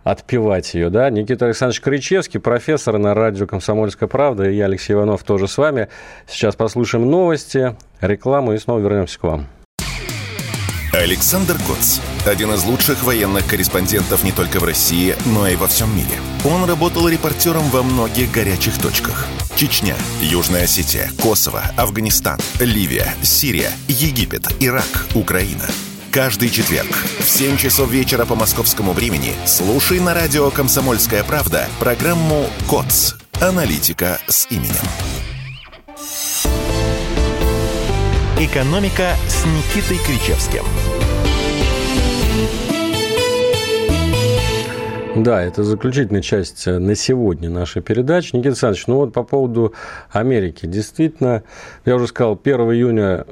отпевать 0.04 0.74
ее, 0.74 0.90
да. 0.90 1.10
Никита 1.10 1.46
Александрович 1.46 1.82
Кричевский, 1.82 2.40
профессор 2.40 2.98
на 2.98 3.14
радио 3.14 3.48
«Комсомольская 3.48 4.08
правда», 4.08 4.50
и 4.50 4.56
я, 4.56 4.66
Алексей 4.66 4.94
Иванов, 4.94 5.24
тоже 5.24 5.48
с 5.48 5.58
вами. 5.58 5.90
Сейчас 6.28 6.56
послушаем 6.56 7.10
новости, 7.10 7.76
рекламу 8.02 8.54
и 8.54 8.58
снова 8.58 8.80
вернемся 8.80 9.20
к 9.20 9.24
вам. 9.24 9.48
Александр 10.94 11.56
Коц. 11.68 12.00
Один 12.28 12.54
из 12.54 12.64
лучших 12.66 13.04
военных 13.04 13.48
корреспондентов 13.48 14.24
не 14.24 14.32
только 14.32 14.60
в 14.60 14.64
России, 14.64 15.16
но 15.26 15.48
и 15.48 15.56
во 15.56 15.68
всем 15.68 15.94
мире. 15.96 16.16
Он 16.46 16.70
работал 16.70 17.08
репортером 17.10 17.64
во 17.70 17.82
многих 17.82 18.32
горячих 18.32 18.80
точках. 18.80 19.28
Чечня, 19.56 19.96
Южная 20.22 20.66
Осетия, 20.66 21.10
Косово, 21.22 21.64
Афганистан, 21.78 22.40
Ливия, 22.60 23.08
Сирия, 23.24 23.72
Египет, 23.88 24.48
Ирак, 24.60 25.08
Украина. 25.16 25.66
Каждый 26.14 26.50
четверг 26.50 26.92
в 26.92 27.28
7 27.28 27.58
часов 27.58 27.90
вечера 27.90 28.28
по 28.28 28.36
московскому 28.36 28.92
времени 28.92 29.34
слушай 29.48 30.00
на 30.00 30.14
радио 30.14 30.52
«Комсомольская 30.52 31.24
правда» 31.24 31.66
программу 31.80 32.46
«КОЦ. 32.70 33.16
Аналитика 33.42 34.20
с 34.28 34.46
именем». 34.52 34.76
«Экономика» 38.40 39.16
с 39.28 39.44
Никитой 39.48 39.98
Кричевским. 40.06 40.64
Да, 45.16 45.42
это 45.42 45.64
заключительная 45.64 46.22
часть 46.22 46.68
на 46.68 46.94
сегодня 46.94 47.50
нашей 47.50 47.82
передачи. 47.82 48.36
Никита 48.36 48.50
Александрович, 48.50 48.86
ну 48.86 48.98
вот 48.98 49.14
по 49.14 49.24
поводу 49.24 49.74
Америки. 50.12 50.68
Действительно, 50.68 51.44
я 51.86 51.96
уже 51.96 52.06
сказал, 52.08 52.40
1 52.44 52.60
июня 52.72 53.26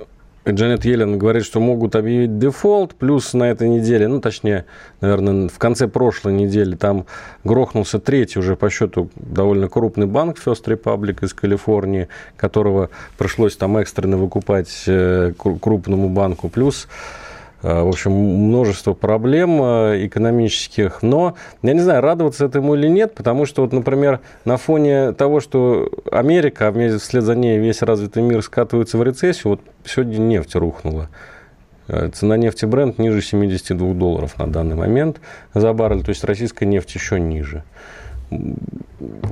Джанет 0.48 0.86
Йеллен 0.86 1.20
говорит, 1.20 1.46
что 1.46 1.60
могут 1.60 1.96
объявить 1.96 2.40
дефолт, 2.40 2.96
плюс 2.96 3.34
на 3.34 3.44
этой 3.52 3.70
неделе, 3.70 4.08
ну, 4.08 4.20
точнее, 4.20 4.66
наверное, 5.00 5.48
в 5.48 5.60
конце 5.60 5.88
прошлой 5.88 6.34
недели 6.34 6.76
там 6.76 7.06
грохнулся 7.44 8.00
третий 8.00 8.40
уже 8.40 8.56
по 8.56 8.70
счету 8.72 9.10
довольно 9.16 9.70
крупный 9.70 10.08
банк 10.08 10.38
First 10.44 10.66
Republic 10.66 11.24
из 11.24 11.34
Калифорнии, 11.34 12.08
которого 12.38 12.90
пришлось 13.20 13.56
там 13.56 13.78
экстренно 13.78 14.18
выкупать 14.18 14.84
э, 14.88 15.34
крупному 15.38 16.10
банку, 16.10 16.50
плюс 16.50 16.88
в 17.62 17.88
общем, 17.90 18.12
множество 18.12 18.94
проблем 18.94 19.62
э, 19.62 20.06
экономических. 20.06 21.04
Но, 21.04 21.36
я 21.62 21.74
не 21.74 21.80
знаю, 21.80 22.02
радоваться 22.02 22.46
этому 22.46 22.76
или 22.76 22.88
нет, 22.88 23.14
потому 23.14 23.46
что, 23.46 23.62
вот, 23.62 23.72
например, 23.72 24.20
на 24.46 24.58
фоне 24.58 25.12
того, 25.12 25.40
что 25.40 25.90
Америка, 26.12 26.70
а 26.70 26.98
вслед 26.98 27.24
за 27.24 27.36
ней 27.36 27.60
весь 27.60 27.82
развитый 27.82 28.24
мир 28.24 28.42
скатывается 28.42 28.98
в 28.98 29.04
рецессию, 29.04 29.52
вот 29.52 29.62
сегодня 29.86 30.18
нефть 30.18 30.56
рухнула. 30.56 31.10
Э, 31.88 32.10
цена 32.10 32.38
нефти 32.38 32.66
бренд 32.66 32.98
ниже 32.98 33.22
72 33.22 33.94
долларов 33.94 34.40
на 34.40 34.48
данный 34.48 34.76
момент 34.76 35.20
за 35.54 35.72
баррель, 35.74 36.04
то 36.04 36.10
есть 36.10 36.24
российская 36.24 36.66
нефть 36.66 36.96
еще 36.96 37.20
ниже. 37.20 37.64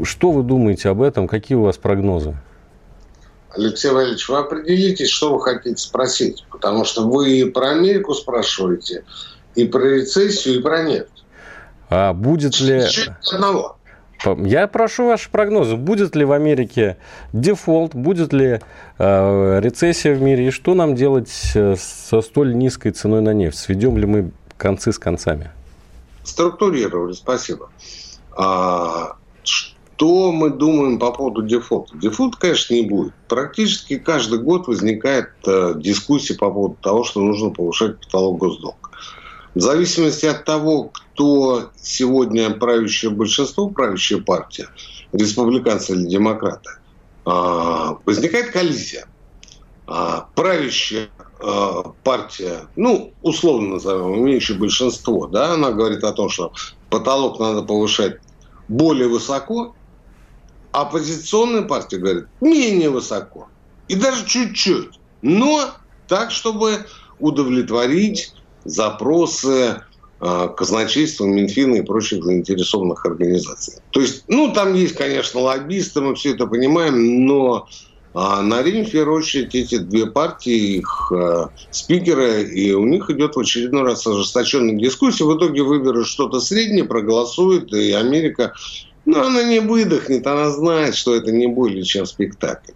Что 0.03 0.31
вы 0.31 0.43
думаете 0.43 0.89
об 0.89 1.01
этом? 1.01 1.27
Какие 1.27 1.57
у 1.57 1.63
вас 1.63 1.77
прогнозы? 1.77 2.35
Алексей 3.51 3.91
Валерьевич, 3.91 4.29
вы 4.29 4.37
определитесь, 4.37 5.09
что 5.09 5.33
вы 5.33 5.41
хотите 5.41 5.77
спросить. 5.77 6.45
Потому 6.51 6.85
что 6.85 7.07
вы 7.07 7.39
и 7.39 7.45
про 7.45 7.71
Америку 7.71 8.13
спрашиваете, 8.13 9.03
и 9.55 9.65
про 9.65 9.81
рецессию, 9.81 10.59
и 10.59 10.61
про 10.61 10.83
нефть. 10.83 11.23
А 11.89 12.13
будет 12.13 12.59
ли... 12.59 12.83
одного. 13.31 13.75
Я 14.25 14.67
прошу 14.67 15.07
ваши 15.07 15.29
прогнозы. 15.29 15.77
Будет 15.77 16.15
ли 16.15 16.25
в 16.25 16.33
Америке 16.33 16.97
дефолт, 17.31 17.95
будет 17.95 18.33
ли 18.33 18.59
э, 18.97 19.59
рецессия 19.61 20.13
в 20.13 20.21
мире, 20.21 20.47
и 20.47 20.51
что 20.51 20.73
нам 20.73 20.93
делать 20.93 21.31
э, 21.55 21.75
со 21.77 22.21
столь 22.21 22.55
низкой 22.55 22.91
ценой 22.91 23.21
на 23.21 23.33
нефть? 23.33 23.57
Сведем 23.57 23.97
ли 23.97 24.05
мы 24.05 24.31
концы 24.57 24.91
с 24.91 24.99
концами? 24.99 25.51
Структурировали, 26.23 27.13
спасибо. 27.13 27.69
А, 28.35 29.15
что 29.99 30.31
мы 30.31 30.49
думаем 30.49 30.97
по 30.97 31.11
поводу 31.11 31.41
дефолта? 31.41 31.97
Дефолт, 31.97 32.37
конечно, 32.37 32.73
не 32.73 32.83
будет. 32.83 33.13
Практически 33.27 33.97
каждый 33.97 34.39
год 34.39 34.69
возникает 34.69 35.31
э, 35.45 35.73
дискуссия 35.75 36.35
по 36.35 36.49
поводу 36.49 36.77
того, 36.81 37.03
что 37.03 37.19
нужно 37.19 37.49
повышать 37.49 37.99
потолок 37.99 38.37
госдолга. 38.37 38.77
В 39.55 39.59
зависимости 39.59 40.25
от 40.25 40.45
того, 40.45 40.91
кто 40.93 41.71
сегодня 41.75 42.49
правящее 42.51 43.11
большинство, 43.11 43.67
правящая 43.67 44.21
партия, 44.21 44.69
республиканцы 45.11 45.91
или 45.91 46.05
демократы, 46.05 46.69
э, 47.25 47.95
возникает 48.05 48.51
коллизия. 48.51 49.05
Э, 49.85 50.21
правящая 50.33 51.09
э, 51.41 51.83
партия, 52.05 52.67
ну, 52.77 53.11
условно 53.21 53.73
назовем, 53.73 54.15
имеющая 54.19 54.53
большинство, 54.53 55.27
да, 55.27 55.55
она 55.55 55.71
говорит 55.71 56.05
о 56.05 56.13
том, 56.13 56.29
что 56.29 56.53
потолок 56.89 57.37
надо 57.41 57.63
повышать 57.63 58.19
более 58.69 59.09
высоко, 59.09 59.75
оппозиционная 60.71 61.63
партия 61.63 61.97
говорит 61.97 62.25
менее 62.41 62.89
высоко. 62.89 63.47
И 63.87 63.95
даже 63.95 64.25
чуть-чуть. 64.25 64.99
Но 65.21 65.71
так, 66.07 66.31
чтобы 66.31 66.85
удовлетворить 67.19 68.33
запросы 68.65 69.81
э, 70.21 70.47
казначейства, 70.55 71.25
Минфина 71.25 71.75
и 71.75 71.81
прочих 71.81 72.23
заинтересованных 72.23 73.05
организаций. 73.05 73.75
То 73.91 74.01
есть, 74.01 74.23
ну, 74.27 74.53
там 74.53 74.73
есть, 74.73 74.95
конечно, 74.95 75.39
лоббисты, 75.39 76.01
мы 76.01 76.15
все 76.15 76.33
это 76.33 76.45
понимаем, 76.45 77.25
но 77.25 77.67
а 78.13 78.41
на 78.41 78.59
арене, 78.59 78.85
в 78.85 78.91
первую 78.91 79.19
очередь, 79.19 79.53
эти 79.53 79.77
две 79.77 80.07
партии, 80.07 80.77
их 80.77 81.11
э, 81.15 81.47
спикеры, 81.69 82.43
и 82.43 82.73
у 82.73 82.83
них 82.85 83.09
идет 83.11 83.35
в 83.35 83.39
очередной 83.39 83.83
раз 83.83 84.05
ожесточенная 84.07 84.75
дискуссия. 84.75 85.25
В 85.25 85.37
итоге 85.37 85.61
выберут 85.61 86.07
что-то 86.07 86.39
среднее, 86.39 86.85
проголосуют, 86.85 87.71
и 87.71 87.91
Америка 87.91 88.53
но 89.09 89.23
она 89.25 89.43
не 89.43 89.59
выдохнет, 89.59 90.25
она 90.27 90.51
знает, 90.51 90.95
что 90.95 91.15
это 91.15 91.31
не 91.31 91.47
более 91.47 91.83
чем 91.83 92.05
спектакль. 92.05 92.73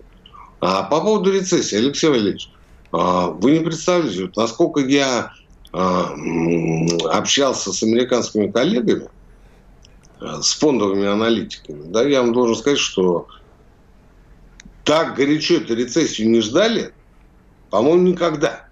А 0.62 0.84
по 0.84 1.02
поводу 1.02 1.32
рецессии, 1.32 1.76
Алексей 1.76 2.10
Валерьевич, 2.10 2.50
а, 2.92 3.28
вы 3.28 3.52
не 3.52 3.60
представляете, 3.60 4.32
насколько 4.36 4.80
я 4.80 5.34
а, 5.72 6.16
общался 7.12 7.72
с 7.72 7.84
американскими 7.84 8.50
коллегами, 8.50 9.10
а, 10.20 10.42
с 10.42 10.54
фондовыми 10.54 11.06
аналитиками, 11.06 11.92
да, 11.92 12.04
я 12.04 12.22
вам 12.22 12.34
должен 12.34 12.56
сказать, 12.56 12.80
что 12.80 13.28
так 14.84 15.16
горячо 15.16 15.56
эту 15.56 15.76
рецессию 15.76 16.30
не 16.30 16.42
ждали, 16.42 16.94
по-моему, 17.70 18.08
никогда. 18.08 18.68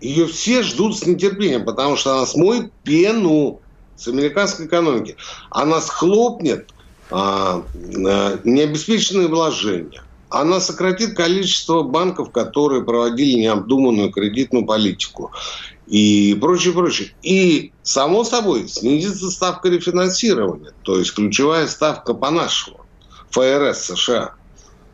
Ее 0.00 0.26
все 0.26 0.62
ждут 0.62 0.96
с 0.96 1.04
нетерпением, 1.04 1.64
потому 1.64 1.96
что 1.96 2.16
она 2.16 2.26
смоет 2.26 2.72
пену 2.84 3.60
с 3.98 4.06
американской 4.06 4.66
экономики, 4.66 5.16
она 5.50 5.80
схлопнет 5.80 6.70
а, 7.10 7.62
а, 8.06 8.40
необеспеченные 8.44 9.28
вложения. 9.28 10.02
Она 10.30 10.60
сократит 10.60 11.16
количество 11.16 11.82
банков, 11.82 12.30
которые 12.30 12.84
проводили 12.84 13.40
необдуманную 13.40 14.12
кредитную 14.12 14.66
политику 14.66 15.32
и 15.86 16.36
прочее, 16.40 16.74
прочее. 16.74 17.12
И, 17.22 17.72
само 17.82 18.24
собой, 18.24 18.68
снизится 18.68 19.30
ставка 19.30 19.68
рефинансирования, 19.68 20.72
то 20.82 20.98
есть 20.98 21.14
ключевая 21.14 21.66
ставка 21.66 22.12
по-нашему, 22.14 22.80
ФРС 23.30 23.86
США. 23.86 24.34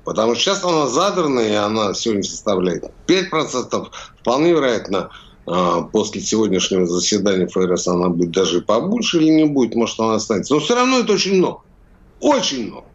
Потому 0.05 0.35
что 0.35 0.45
сейчас 0.45 0.65
она 0.65 0.87
задранная, 0.87 1.49
и 1.49 1.55
она 1.55 1.95
сегодня 1.95 2.23
составляет 2.23 2.85
5%, 3.09 3.89
вполне 4.21 4.53
вероятно, 4.53 5.11
после 5.45 6.21
сегодняшнего 6.21 6.87
заседания 6.87 7.47
ФРС 7.47 7.89
она 7.89 8.09
будет 8.09 8.31
даже 8.31 8.63
побольше 8.63 9.19
или 9.19 9.31
не 9.31 9.45
будет, 9.45 9.75
может 9.75 10.01
она 10.01 10.15
останется. 10.15 10.55
Но 10.55 10.61
все 10.61 10.75
равно 10.75 11.01
это 11.01 11.13
очень 11.13 11.37
много. 11.37 11.61
Очень 12.21 12.69
много. 12.69 12.87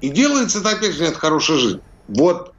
И 0.00 0.08
делается 0.08 0.60
это, 0.60 0.70
опять 0.70 0.94
же, 0.94 1.06
от 1.06 1.16
хорошей 1.16 1.58
жизни. 1.58 1.80
Вот 2.08 2.52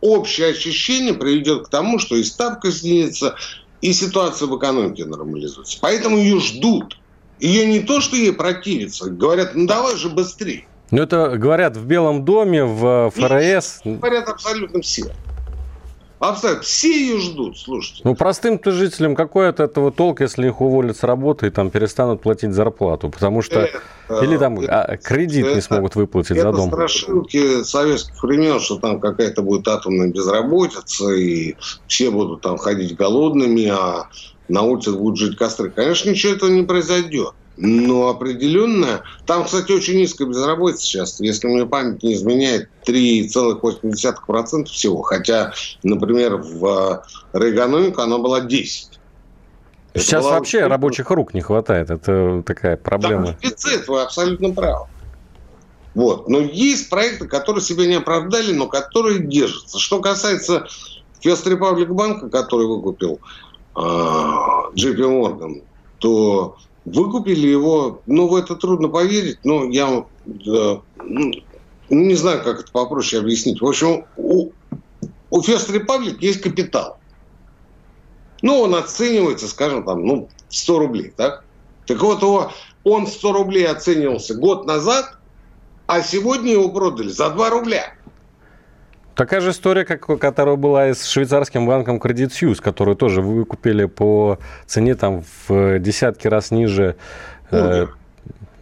общее 0.00 0.48
ощущение 0.48 1.14
приведет 1.14 1.66
к 1.66 1.68
тому, 1.70 1.98
что 1.98 2.16
и 2.16 2.24
ставка 2.24 2.70
снизится, 2.72 3.36
и 3.80 3.92
ситуация 3.92 4.48
в 4.48 4.56
экономике 4.58 5.04
нормализуется. 5.04 5.78
Поэтому 5.80 6.18
ее 6.18 6.40
ждут. 6.40 6.98
Ее 7.40 7.66
не 7.66 7.80
то, 7.80 8.00
что 8.00 8.16
ей 8.16 8.32
противится. 8.32 9.10
Говорят, 9.10 9.54
ну 9.54 9.66
давай 9.66 9.96
же 9.96 10.08
быстрее. 10.08 10.66
Ну 10.90 11.02
это 11.02 11.36
говорят 11.36 11.76
в 11.76 11.86
Белом 11.86 12.24
доме, 12.24 12.64
в 12.64 13.10
ФРС. 13.14 13.80
Нет, 13.84 13.98
говорят 13.98 14.28
абсолютно 14.28 14.82
все. 14.82 15.12
Абсолютно. 16.22 16.62
Все 16.62 16.88
ее 16.88 17.18
ждут, 17.18 17.58
слушайте. 17.58 18.02
Ну, 18.04 18.14
простым-то 18.14 18.70
жителям 18.70 19.16
какой 19.16 19.48
от 19.48 19.58
этого 19.58 19.90
толк, 19.90 20.20
если 20.20 20.46
их 20.46 20.60
уволят 20.60 20.96
с 20.96 21.02
работы 21.02 21.48
и 21.48 21.50
там 21.50 21.70
перестанут 21.70 22.22
платить 22.22 22.52
зарплату? 22.52 23.10
Потому 23.10 23.42
что... 23.42 23.58
Это, 23.58 24.24
или 24.24 24.36
там 24.36 24.60
это, 24.60 24.82
а, 24.82 24.96
кредит 24.98 25.46
это, 25.46 25.56
не 25.56 25.60
смогут 25.60 25.96
выплатить 25.96 26.36
это 26.36 26.52
за 26.52 26.56
дом. 26.56 26.68
Это 26.68 26.76
страшилки 26.76 27.64
советских 27.64 28.22
времен, 28.22 28.60
что 28.60 28.78
там 28.78 29.00
какая-то 29.00 29.42
будет 29.42 29.66
атомная 29.66 30.12
безработица, 30.12 31.10
и 31.10 31.56
все 31.88 32.12
будут 32.12 32.42
там 32.42 32.56
ходить 32.56 32.94
голодными, 32.94 33.66
а 33.66 34.08
на 34.46 34.62
улицах 34.62 34.98
будут 34.98 35.18
жить 35.18 35.36
костры. 35.36 35.70
Конечно, 35.70 36.10
ничего 36.10 36.34
этого 36.34 36.50
не 36.50 36.62
произойдет. 36.62 37.34
Ну, 37.56 38.08
определенно. 38.08 39.02
Там, 39.26 39.44
кстати, 39.44 39.72
очень 39.72 39.98
низкая 39.98 40.26
безработица 40.26 40.82
сейчас. 40.82 41.20
Если 41.20 41.46
мне 41.46 41.66
память 41.66 42.02
не 42.02 42.14
изменяет, 42.14 42.68
3,8% 42.86 44.64
всего. 44.66 45.02
Хотя, 45.02 45.52
например, 45.82 46.36
в 46.36 47.04
Рейгономику 47.32 48.00
она 48.00 48.18
была 48.18 48.40
10. 48.40 48.98
Сейчас 49.94 50.24
была 50.24 50.38
вообще 50.38 50.66
рабочих 50.66 51.10
рук 51.10 51.34
не 51.34 51.42
хватает. 51.42 51.90
Это 51.90 52.42
такая 52.46 52.76
проблема. 52.78 53.26
Там 53.26 53.36
дефицит, 53.42 53.86
вы 53.88 54.00
абсолютно 54.00 54.50
правы. 54.50 54.86
Вот. 55.94 56.28
Но 56.28 56.38
есть 56.38 56.88
проекты, 56.88 57.28
которые 57.28 57.62
себя 57.62 57.86
не 57.86 57.94
оправдали, 57.94 58.52
но 58.52 58.66
которые 58.66 59.26
держатся. 59.26 59.78
Что 59.78 60.00
касается 60.00 60.66
First 61.22 61.46
Republic 61.46 61.86
банка, 61.86 62.30
который 62.30 62.66
выкупил 62.66 63.20
э, 63.76 63.80
JP 63.80 64.96
Morgan, 64.96 65.62
то 65.98 66.56
Выкупили 66.84 67.46
его, 67.46 68.02
ну, 68.06 68.26
в 68.26 68.34
это 68.34 68.56
трудно 68.56 68.88
поверить, 68.88 69.38
но 69.44 69.64
я 69.64 70.04
да, 70.24 70.80
ну, 71.04 71.32
не 71.90 72.14
знаю, 72.14 72.42
как 72.42 72.60
это 72.60 72.72
попроще 72.72 73.20
объяснить. 73.22 73.60
В 73.60 73.66
общем, 73.66 74.04
у, 74.16 74.50
у 75.30 75.40
First 75.40 75.70
Republic 75.70 76.16
есть 76.20 76.40
капитал. 76.40 76.98
Ну, 78.40 78.60
он 78.60 78.74
оценивается, 78.74 79.46
скажем, 79.48 79.84
там, 79.84 80.04
ну, 80.04 80.28
100 80.48 80.78
рублей, 80.78 81.12
так? 81.16 81.44
Так 81.86 82.00
вот, 82.02 82.22
его, 82.22 82.52
он 82.84 83.06
100 83.06 83.32
рублей 83.32 83.66
оценивался 83.66 84.34
год 84.34 84.66
назад, 84.66 85.16
а 85.86 86.02
сегодня 86.02 86.52
его 86.52 86.70
продали 86.70 87.08
за 87.08 87.30
2 87.30 87.50
рубля. 87.50 87.94
Такая 89.14 89.40
же 89.40 89.50
история, 89.50 89.84
как, 89.84 90.06
которая 90.18 90.56
была 90.56 90.88
и 90.88 90.94
с 90.94 91.06
швейцарским 91.06 91.66
банком 91.66 91.98
Credit 91.98 92.30
Suisse, 92.30 92.62
которую 92.62 92.96
тоже 92.96 93.20
выкупили 93.20 93.84
по 93.84 94.38
цене 94.66 94.94
там 94.94 95.22
в 95.46 95.78
десятки 95.78 96.28
раз 96.28 96.50
ниже 96.50 96.96
э, 97.50 97.86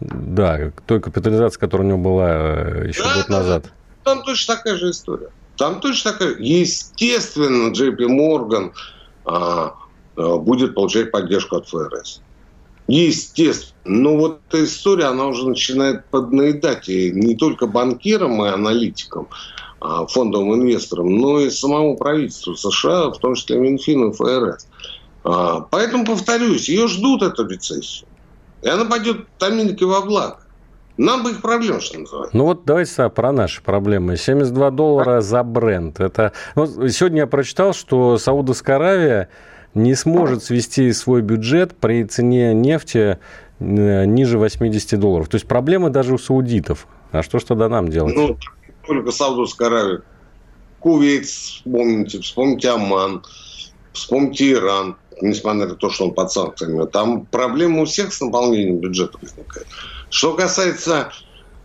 да, 0.01 0.71
той 0.87 0.99
капитализации, 0.99 1.59
которая 1.59 1.87
у 1.87 1.89
него 1.91 2.01
была 2.01 2.29
э, 2.31 2.87
еще 2.89 3.03
да, 3.03 3.15
год 3.15 3.25
да, 3.29 3.37
назад. 3.37 3.65
Там 4.03 4.23
точно 4.23 4.55
такая 4.55 4.75
же 4.75 4.89
история. 4.89 5.29
Там 5.57 5.79
точно 5.79 6.11
такая. 6.11 6.35
Естественно, 6.39 7.71
JP 7.71 7.97
Morgan 8.07 8.71
а, 9.25 9.75
а, 10.15 10.37
будет 10.37 10.73
получать 10.73 11.11
поддержку 11.11 11.57
от 11.57 11.67
ФРС. 11.67 12.21
Естественно. 12.87 13.71
Но 13.85 14.17
вот 14.17 14.41
эта 14.49 14.63
история, 14.65 15.05
она 15.05 15.27
уже 15.27 15.47
начинает 15.47 16.05
поднаедать 16.05 16.89
и 16.89 17.11
не 17.11 17.35
только 17.35 17.67
банкирам 17.67 18.43
и 18.43 18.49
аналитикам, 18.49 19.27
фондовым 19.81 20.61
инвесторам, 20.61 21.17
но 21.17 21.39
и 21.39 21.49
самому 21.49 21.97
правительству 21.97 22.55
США, 22.55 23.09
в 23.09 23.17
том 23.17 23.35
числе 23.35 23.57
Минфину 23.57 24.09
и 24.09 24.13
ФРС. 24.13 24.67
А, 25.23 25.61
поэтому, 25.61 26.05
повторюсь, 26.05 26.69
ее 26.69 26.87
ждут, 26.87 27.23
эту 27.23 27.47
рецессию. 27.47 28.07
И 28.61 28.69
она 28.69 28.85
пойдет 28.85 29.25
Америке 29.39 29.85
во 29.85 30.01
благо. 30.01 30.37
Нам 30.97 31.23
бы 31.23 31.31
их 31.31 31.41
проблем, 31.41 31.79
что 31.81 31.99
называется. 31.99 32.37
Ну 32.37 32.45
вот 32.45 32.65
давайте 32.65 33.09
про 33.09 33.31
наши 33.31 33.63
проблемы. 33.63 34.17
72 34.17 34.71
доллара 34.71 35.17
а? 35.17 35.21
за 35.21 35.43
бренд. 35.43 35.99
Это... 35.99 36.33
Ну, 36.55 36.89
сегодня 36.89 37.21
я 37.21 37.27
прочитал, 37.27 37.73
что 37.73 38.17
Саудовская 38.17 38.75
Аравия 38.75 39.29
не 39.73 39.95
сможет 39.95 40.43
свести 40.43 40.91
свой 40.91 41.21
бюджет 41.21 41.75
при 41.75 42.03
цене 42.03 42.53
нефти 42.53 43.17
э, 43.59 44.05
ниже 44.05 44.37
80 44.37 44.99
долларов. 44.99 45.29
То 45.29 45.35
есть 45.35 45.47
проблемы 45.47 45.89
даже 45.89 46.13
у 46.13 46.17
саудитов. 46.17 46.87
А 47.11 47.23
что 47.23 47.39
ж 47.39 47.43
тогда 47.45 47.67
нам 47.69 47.87
делать? 47.87 48.15
Ну, 48.15 48.37
только 48.85 49.11
Саудовская 49.11 49.67
Аравия. 49.67 50.01
Кувейт 50.79 51.25
вспомните, 51.25 52.19
вспомните 52.21 52.69
Оман, 52.69 53.23
вспомните 53.93 54.53
Иран, 54.53 54.97
несмотря 55.21 55.67
на 55.67 55.75
то, 55.75 55.89
что 55.89 56.05
он 56.05 56.13
под 56.13 56.31
санкциями. 56.31 56.85
Там 56.87 57.25
проблемы 57.25 57.83
у 57.83 57.85
всех 57.85 58.13
с 58.13 58.21
наполнением 58.21 58.77
бюджета 58.77 59.17
возникает. 59.21 59.67
Что 60.09 60.33
касается 60.33 61.11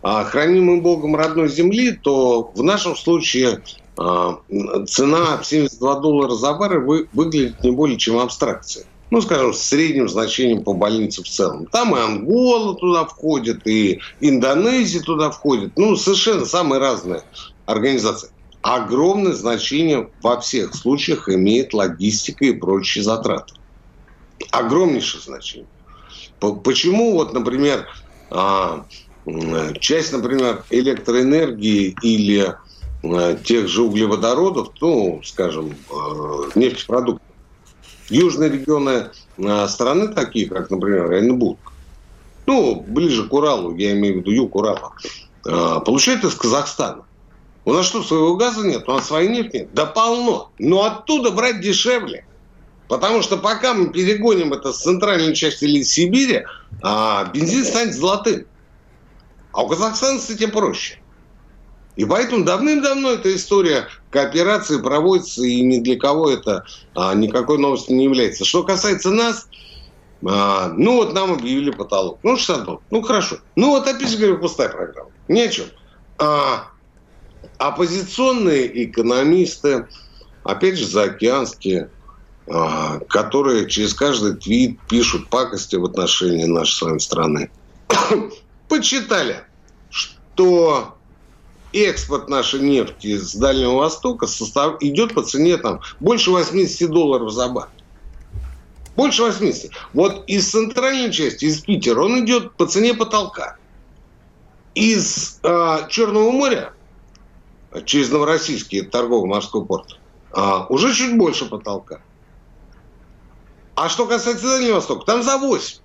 а, 0.03 0.23
хранимой 0.23 0.81
Богом 0.81 1.15
родной 1.15 1.49
земли, 1.49 1.91
то 1.91 2.51
в 2.53 2.61
нашем 2.61 2.95
случае 2.95 3.63
а, 3.97 4.39
цена 4.87 5.37
в 5.37 5.45
72 5.45 5.99
доллара 5.99 6.35
за 6.35 6.53
баррель 6.53 6.79
вы, 6.81 7.09
выглядит 7.13 7.63
не 7.63 7.71
более 7.71 7.97
чем 7.97 8.19
абстракция 8.19 8.85
ну, 9.09 9.21
скажем, 9.21 9.53
с 9.53 9.61
средним 9.61 10.09
значением 10.09 10.63
по 10.63 10.73
больнице 10.73 11.23
в 11.23 11.29
целом. 11.29 11.65
Там 11.67 11.95
и 11.95 11.99
Ангола 11.99 12.75
туда 12.75 13.05
входит, 13.05 13.65
и 13.65 13.99
Индонезия 14.19 15.01
туда 15.01 15.31
входит. 15.31 15.71
Ну, 15.77 15.95
совершенно 15.95 16.45
самые 16.45 16.79
разные 16.79 17.23
организации. 17.65 18.29
Огромное 18.61 19.33
значение 19.33 20.09
во 20.21 20.39
всех 20.41 20.75
случаях 20.75 21.29
имеет 21.29 21.73
логистика 21.73 22.45
и 22.45 22.51
прочие 22.51 23.03
затраты. 23.03 23.53
Огромнейшее 24.51 25.21
значение. 25.21 25.67
Почему 26.39 27.13
вот, 27.13 27.33
например, 27.33 27.87
а, 28.29 28.85
часть, 29.79 30.11
например, 30.11 30.63
электроэнергии 30.69 31.95
или 32.01 32.55
а, 33.03 33.35
тех 33.35 33.67
же 33.67 33.83
углеводородов, 33.83 34.69
ну, 34.81 35.21
скажем, 35.23 35.75
а, 35.89 36.49
нефтепродуктов, 36.55 37.26
Южные 38.09 38.49
регионы 38.49 39.09
а, 39.43 39.67
страны, 39.67 40.09
такие 40.09 40.47
как, 40.47 40.69
например, 40.69 41.11
Оренбург, 41.11 41.59
ну, 42.45 42.83
ближе 42.87 43.27
к 43.27 43.33
Уралу, 43.33 43.75
я 43.75 43.91
имею 43.91 44.15
в 44.15 44.17
виду 44.19 44.31
юг 44.31 44.55
Урала, 44.55 44.93
а, 45.45 45.79
получают 45.81 46.23
из 46.23 46.33
Казахстана. 46.35 47.03
У 47.65 47.73
нас 47.73 47.85
что, 47.85 48.01
своего 48.01 48.37
газа 48.37 48.65
нет? 48.65 48.87
У 48.87 48.93
нас 48.93 49.07
своей 49.07 49.27
нефти 49.27 49.57
нет? 49.57 49.73
Да 49.73 49.85
полно. 49.85 50.51
Но 50.57 50.85
оттуда 50.85 51.31
брать 51.31 51.59
дешевле. 51.59 52.25
Потому 52.87 53.21
что 53.21 53.35
пока 53.35 53.73
мы 53.73 53.91
перегоним 53.91 54.53
это 54.53 54.71
с 54.71 54.81
центральной 54.81 55.35
части 55.35 55.83
Сибири, 55.83 56.45
а 56.81 57.25
бензин 57.25 57.65
станет 57.65 57.93
золотым. 57.93 58.45
А 59.51 59.63
у 59.63 59.67
Казахстана 59.67 60.19
с 60.19 60.29
этим 60.29 60.51
проще. 60.51 61.01
И 61.97 62.05
поэтому 62.05 62.45
давным-давно 62.45 63.13
эта 63.13 63.35
история 63.35 63.87
кооперации 64.11 64.79
проводится, 64.79 65.43
и 65.43 65.61
ни 65.61 65.79
для 65.79 65.97
кого 65.97 66.29
это 66.29 66.63
а, 66.93 67.15
никакой 67.15 67.57
новостью 67.57 67.95
не 67.95 68.05
является. 68.05 68.45
Что 68.45 68.63
касается 68.63 69.09
нас, 69.09 69.47
а, 70.23 70.69
ну 70.77 70.97
вот 70.97 71.15
нам 71.15 71.33
объявили 71.33 71.71
потолок. 71.71 72.19
Ну, 72.21 72.37
60 72.37 72.63
долларов. 72.65 72.83
Ну, 72.91 73.01
хорошо. 73.01 73.37
Ну, 73.55 73.71
вот 73.71 73.87
опять 73.87 74.09
же 74.09 74.17
говорю, 74.17 74.37
пустая 74.37 74.69
программа. 74.69 75.09
Ни. 75.27 75.49
А, 76.19 76.67
оппозиционные 77.57 78.85
экономисты, 78.85 79.87
опять 80.43 80.77
же, 80.77 80.85
заокеанские, 80.85 81.89
а, 82.47 82.99
которые 83.09 83.67
через 83.67 83.95
каждый 83.95 84.35
твит 84.35 84.79
пишут 84.87 85.29
пакости 85.29 85.75
в 85.75 85.85
отношении 85.85 86.45
нашей 86.45 86.73
с 86.73 86.81
вами 86.83 86.99
страны, 86.99 87.49
почитали, 88.69 89.37
что 89.89 90.96
экспорт 91.73 92.29
нашей 92.29 92.61
нефти 92.61 93.17
с 93.17 93.35
Дальнего 93.35 93.75
Востока 93.75 94.27
состав, 94.27 94.81
идет 94.81 95.13
по 95.13 95.23
цене 95.23 95.57
там 95.57 95.81
больше 95.99 96.31
80 96.31 96.89
долларов 96.89 97.31
за 97.31 97.47
бар. 97.49 97.69
Больше 98.95 99.23
80. 99.23 99.71
Вот 99.93 100.23
из 100.27 100.49
центральной 100.49 101.11
части, 101.11 101.45
из 101.45 101.61
Питера, 101.61 102.01
он 102.01 102.25
идет 102.25 102.53
по 102.53 102.65
цене 102.65 102.93
потолка. 102.93 103.57
Из 104.73 105.39
э, 105.43 105.77
Черного 105.89 106.31
моря, 106.31 106.73
через 107.85 108.09
Новороссийский 108.09 108.81
торговый 108.81 109.29
морской 109.29 109.65
порт, 109.65 109.99
э, 110.35 110.41
уже 110.69 110.93
чуть 110.93 111.17
больше 111.17 111.45
потолка. 111.45 112.01
А 113.75 113.89
что 113.89 114.07
касается 114.07 114.47
Дальнего 114.47 114.75
Востока, 114.75 115.05
там 115.05 115.21
за 115.21 115.37
8. 115.37 115.77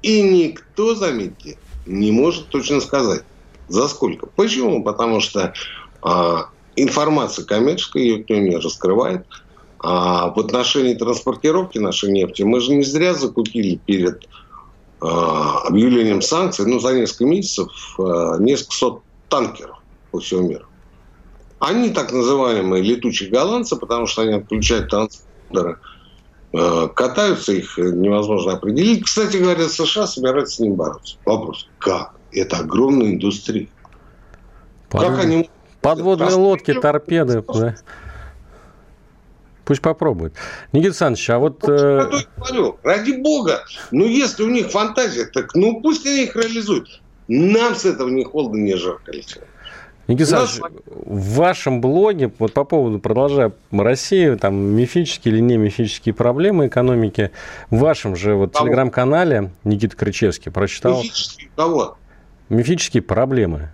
И 0.00 0.22
никто, 0.22 0.94
заметьте, 0.94 1.58
не 1.84 2.12
может 2.12 2.48
точно 2.48 2.80
сказать, 2.80 3.24
за 3.68 3.88
сколько? 3.88 4.26
Почему? 4.26 4.82
Потому 4.82 5.20
что 5.20 5.52
а, 6.02 6.48
информация 6.76 7.44
коммерческая, 7.44 8.02
ее 8.02 8.18
никто 8.18 8.34
не 8.34 8.56
раскрывает. 8.56 9.26
А 9.78 10.30
в 10.30 10.38
отношении 10.40 10.94
транспортировки 10.94 11.78
нашей 11.78 12.10
нефти 12.10 12.42
мы 12.42 12.60
же 12.60 12.74
не 12.74 12.84
зря 12.84 13.14
закупили 13.14 13.76
перед 13.76 14.26
а, 15.00 15.62
объявлением 15.66 16.22
санкций, 16.22 16.66
ну, 16.66 16.78
за 16.78 16.94
несколько 16.94 17.24
месяцев, 17.26 17.68
а, 17.98 18.36
несколько 18.38 18.74
сот 18.74 19.02
танкеров 19.28 19.76
по 20.10 20.20
всему 20.20 20.48
миру. 20.48 20.66
Они 21.58 21.90
так 21.90 22.12
называемые 22.12 22.82
летучие 22.82 23.30
голландцы, 23.30 23.76
потому 23.76 24.06
что 24.06 24.22
они 24.22 24.34
отключают 24.34 24.88
транспортеры, 24.88 25.78
а, 26.54 26.88
катаются, 26.88 27.52
их 27.52 27.76
невозможно 27.78 28.54
определить. 28.54 29.04
Кстати 29.04 29.36
говоря, 29.36 29.68
США 29.68 30.06
собираются 30.06 30.56
с 30.56 30.58
ним 30.60 30.74
бороться. 30.74 31.16
Вопрос, 31.24 31.68
как? 31.78 32.14
Это 32.36 32.58
огромная 32.58 33.08
индустрия. 33.08 33.68
Под... 34.88 35.00
Как 35.02 35.18
они... 35.20 35.50
Подводные 35.80 36.26
Простые 36.26 36.44
лодки, 36.44 36.74
торпеды. 36.74 37.44
Да. 37.46 37.76
Пусть 39.64 39.80
попробуют. 39.80 40.34
Никита 40.72 40.88
Александрович, 40.88 41.30
а 41.30 41.38
вот... 41.38 41.68
Э... 41.68 42.08
Говорю, 42.36 42.78
ради 42.82 43.12
бога, 43.20 43.64
ну 43.90 44.04
если 44.04 44.42
у 44.42 44.50
них 44.50 44.70
фантазия, 44.70 45.26
так 45.26 45.54
ну 45.54 45.80
пусть 45.80 46.06
они 46.06 46.24
их 46.24 46.36
реализуют. 46.36 47.00
Нам 47.28 47.74
с 47.74 47.84
этого 47.84 48.08
не 48.08 48.24
холодно, 48.24 48.58
не 48.58 48.76
жарко, 48.76 49.10
Алексей. 49.10 49.42
Никита 50.06 50.38
Александрович, 50.38 50.84
в 50.86 51.34
вашем 51.34 51.80
блоге, 51.80 52.32
вот 52.38 52.52
по 52.52 52.62
поводу, 52.62 53.00
продолжая 53.00 53.52
Россию, 53.72 54.38
там, 54.38 54.54
мифические 54.54 55.34
или 55.34 55.40
не 55.40 55.56
мифические 55.56 56.14
проблемы 56.14 56.68
экономики, 56.68 57.32
в 57.70 57.78
вашем 57.78 58.14
же 58.14 58.34
вот 58.34 58.52
телеграм-канале 58.52 59.50
Никита 59.64 59.96
Кричевский 59.96 60.52
прочитал... 60.52 60.98
Мифические 60.98 61.50
кого? 61.56 61.96
Мифические 62.48 63.02
проблемы. 63.02 63.70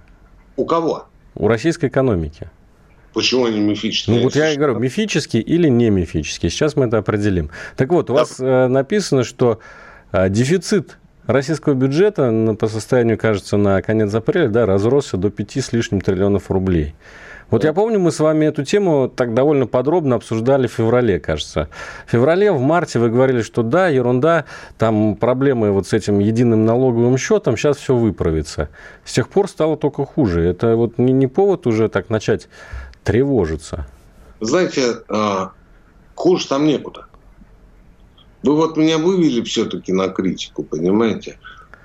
У 0.57 0.65
кого? 0.65 1.07
У 1.35 1.49
российской 1.49 1.87
экономики. 1.87 2.51
Почему 3.13 3.45
они 3.45 3.61
мифические? 3.61 4.17
Ну, 4.17 4.23
вот 4.23 4.35
я 4.37 4.51
и 4.51 4.57
говорю, 4.57 4.79
мифические 4.79 5.43
или 5.43 5.69
не 5.69 5.91
мифические. 5.91 6.51
Сейчас 6.51 6.77
мы 6.77 6.87
это 6.87 6.99
определим. 6.99 7.51
Так 7.77 7.91
вот, 7.91 8.09
у 8.09 8.15
да. 8.15 8.21
вас 8.21 8.41
э, 8.41 8.67
написано, 8.69 9.25
что 9.25 9.59
э, 10.13 10.31
дефицит 10.31 10.99
российского 11.27 11.75
бюджета 11.75 12.57
по 12.59 12.69
состоянию, 12.69 13.19
кажется, 13.19 13.57
на 13.57 13.83
конец 13.83 14.15
апреля 14.15 14.49
да, 14.49 14.67
разросся 14.67 15.19
до 15.19 15.31
5 15.31 15.57
с 15.59 15.73
лишним 15.73 16.01
триллионов 16.01 16.51
рублей. 16.51 16.95
Вот 17.53 17.65
я 17.65 17.75
помню, 17.75 18.01
мы 18.01 18.13
с 18.13 18.19
вами 18.19 18.47
эту 18.47 18.65
тему 18.65 19.13
так 19.15 19.35
довольно 19.35 19.67
подробно 19.67 20.17
обсуждали 20.17 20.67
в 20.67 20.73
феврале, 20.73 21.21
кажется. 21.21 21.69
В 22.07 22.11
феврале, 22.11 22.51
в 22.51 22.63
марте 22.63 22.99
вы 22.99 23.11
говорили, 23.11 23.43
что 23.43 23.63
да, 23.63 23.89
ерунда, 23.89 24.47
там 24.79 25.17
проблемы 25.17 25.71
вот 25.71 25.87
с 25.87 25.93
этим 25.93 26.19
единым 26.19 26.65
налоговым 26.65 27.19
счетом, 27.19 27.59
сейчас 27.59 27.77
все 27.77 27.95
выправится. 27.95 28.71
С 29.05 29.13
тех 29.13 29.29
пор 29.29 29.51
стало 29.51 29.77
только 29.77 30.07
хуже. 30.07 30.41
Это 30.41 30.77
вот 30.77 30.97
не, 30.97 31.13
не 31.13 31.27
повод 31.27 31.67
уже 31.67 31.91
так 31.91 32.09
начать 32.09 32.49
тревожиться. 33.05 33.87
Знаете, 34.41 35.03
а, 35.11 35.53
хуже 36.15 36.49
там 36.49 36.65
некуда. 36.65 37.05
Вы 38.43 38.57
вот 38.57 38.79
меня 38.79 38.97
вывели 38.97 39.43
все-таки 39.43 39.93
на 39.93 40.09
критику, 40.09 40.63
понимаете? 40.63 41.39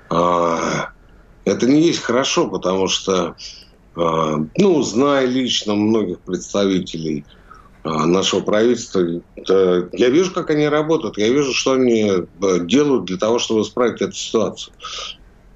А, 0.10 0.92
это 1.44 1.66
не 1.66 1.82
есть 1.82 2.02
хорошо, 2.02 2.48
потому 2.48 2.88
что, 2.88 3.36
ну, 3.98 4.84
зная 4.84 5.26
лично 5.26 5.74
многих 5.74 6.20
представителей 6.20 7.26
а, 7.84 8.06
нашего 8.06 8.42
правительства, 8.42 9.02
я 9.94 10.10
вижу, 10.10 10.32
как 10.32 10.52
они 10.52 10.68
работают, 10.68 11.18
я 11.18 11.30
вижу, 11.30 11.52
что 11.52 11.74
они 11.74 12.04
э, 12.08 12.60
делают 12.66 13.06
для 13.06 13.18
того, 13.18 13.40
чтобы 13.40 13.62
исправить 13.62 14.02
эту 14.02 14.14
ситуацию. 14.14 14.74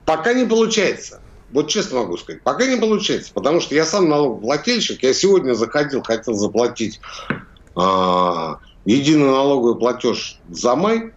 Пока 0.06 0.34
не 0.34 0.46
получается. 0.46 1.22
Вот 1.52 1.68
честно 1.68 2.00
могу 2.00 2.18
сказать, 2.18 2.42
пока 2.42 2.66
не 2.66 2.80
получается, 2.80 3.32
потому 3.34 3.60
что 3.60 3.76
я 3.76 3.86
сам 3.86 4.10
налогоплательщик, 4.10 5.04
я 5.04 5.14
сегодня 5.14 5.54
заходил, 5.54 6.02
хотел 6.02 6.34
заплатить 6.34 7.02
единый 8.86 9.30
налоговый 9.30 9.78
платеж 9.78 10.39
за 10.50 10.76
май, 10.76 11.12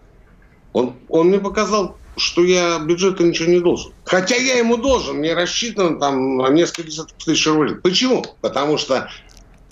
он, 0.72 0.96
он 1.08 1.28
мне 1.28 1.38
показал, 1.38 1.96
что 2.16 2.44
я 2.44 2.78
бюджету 2.78 3.24
ничего 3.24 3.48
не 3.48 3.60
должен. 3.60 3.92
Хотя 4.04 4.36
я 4.36 4.58
ему 4.58 4.76
должен, 4.76 5.16
мне 5.16 5.34
рассчитано 5.34 5.98
там 5.98 6.36
на 6.36 6.48
несколько 6.48 6.84
десятков 6.84 7.24
тысяч 7.24 7.46
рублей. 7.46 7.76
Почему? 7.76 8.24
Потому 8.40 8.78
что 8.78 9.08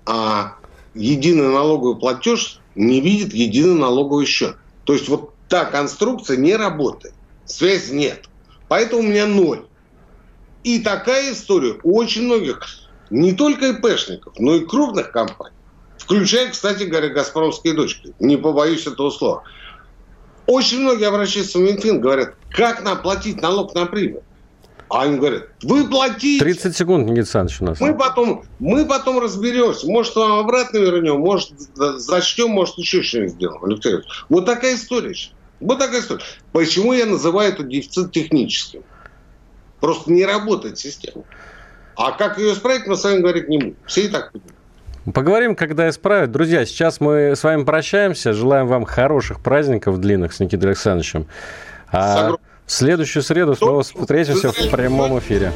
а, 0.06 0.56
единый 0.94 1.52
налоговый 1.52 1.98
платеж 1.98 2.60
не 2.74 3.00
видит 3.00 3.32
единый 3.32 3.78
налоговый 3.78 4.26
счет. 4.26 4.56
То 4.84 4.92
есть 4.92 5.08
вот 5.08 5.34
та 5.48 5.64
конструкция 5.64 6.36
не 6.36 6.56
работает. 6.56 7.14
Связи 7.44 7.92
нет. 7.92 8.28
Поэтому 8.68 9.02
у 9.02 9.06
меня 9.06 9.26
ноль. 9.26 9.66
И 10.64 10.78
такая 10.78 11.32
история 11.32 11.78
у 11.82 11.98
очень 11.98 12.22
многих, 12.22 12.60
не 13.10 13.32
только 13.32 13.70
ИПшников, 13.70 14.34
но 14.38 14.54
и 14.54 14.64
крупных 14.64 15.10
компаний. 15.10 15.56
Включая, 15.98 16.50
кстати 16.50 16.84
говоря, 16.84 17.08
«Газпромские 17.08 17.74
дочки». 17.74 18.14
Не 18.18 18.36
побоюсь 18.36 18.86
этого 18.86 19.10
слова. 19.10 19.44
Очень 20.52 20.80
многие 20.80 21.08
обращаются 21.08 21.58
в 21.58 21.62
Минфин, 21.62 21.98
говорят, 21.98 22.34
как 22.50 22.84
нам 22.84 23.00
платить 23.00 23.40
налог 23.40 23.74
на 23.74 23.86
прибыль? 23.86 24.20
А 24.90 25.06
им 25.06 25.16
говорят, 25.16 25.48
вы 25.62 25.88
платите. 25.88 26.44
30 26.44 26.76
секунд, 26.76 27.04
Никита 27.04 27.20
Александрович, 27.20 27.60
у 27.62 27.64
нас. 27.64 27.80
Мы 27.80 27.96
потом, 27.96 28.44
мы 28.58 28.84
потом 28.84 29.18
разберемся. 29.18 29.86
Может, 29.86 30.14
вам 30.14 30.32
обратно 30.32 30.76
вернем, 30.76 31.20
может, 31.20 31.52
зачтем, 31.74 32.50
может, 32.50 32.76
еще 32.76 33.02
что-нибудь 33.02 33.32
сделаем. 33.32 33.64
Алексей 33.64 33.94
вот 34.28 34.44
такая 34.44 34.74
история. 34.74 35.16
Вот 35.60 35.78
такая 35.78 36.02
история. 36.02 36.22
Почему 36.52 36.92
я 36.92 37.06
называю 37.06 37.50
это 37.50 37.62
дефицит 37.62 38.12
техническим? 38.12 38.82
Просто 39.80 40.12
не 40.12 40.26
работает 40.26 40.78
система. 40.78 41.24
А 41.96 42.12
как 42.12 42.36
ее 42.36 42.52
исправить, 42.52 42.86
мы 42.86 42.96
с 42.98 43.04
вами 43.04 43.20
говорить 43.20 43.48
не 43.48 43.56
будем. 43.56 43.76
Все 43.86 44.02
и 44.02 44.08
так 44.08 44.32
понимают. 44.32 44.61
Поговорим, 45.12 45.56
когда 45.56 45.88
исправят. 45.88 46.30
Друзья, 46.30 46.64
сейчас 46.64 47.00
мы 47.00 47.34
с 47.34 47.42
вами 47.42 47.64
прощаемся. 47.64 48.32
Желаем 48.32 48.68
вам 48.68 48.84
хороших 48.84 49.40
праздников 49.40 49.98
длинных 49.98 50.32
с 50.32 50.40
Никитой 50.40 50.70
Александровичем. 50.70 51.26
А 51.90 52.30
в 52.66 52.72
следующую 52.72 53.22
среду 53.22 53.54
снова 53.56 53.82
встретимся 53.82 54.52
в 54.52 54.70
прямом 54.70 55.18
эфире. 55.18 55.52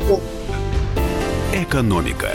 Экономика. 1.55 2.28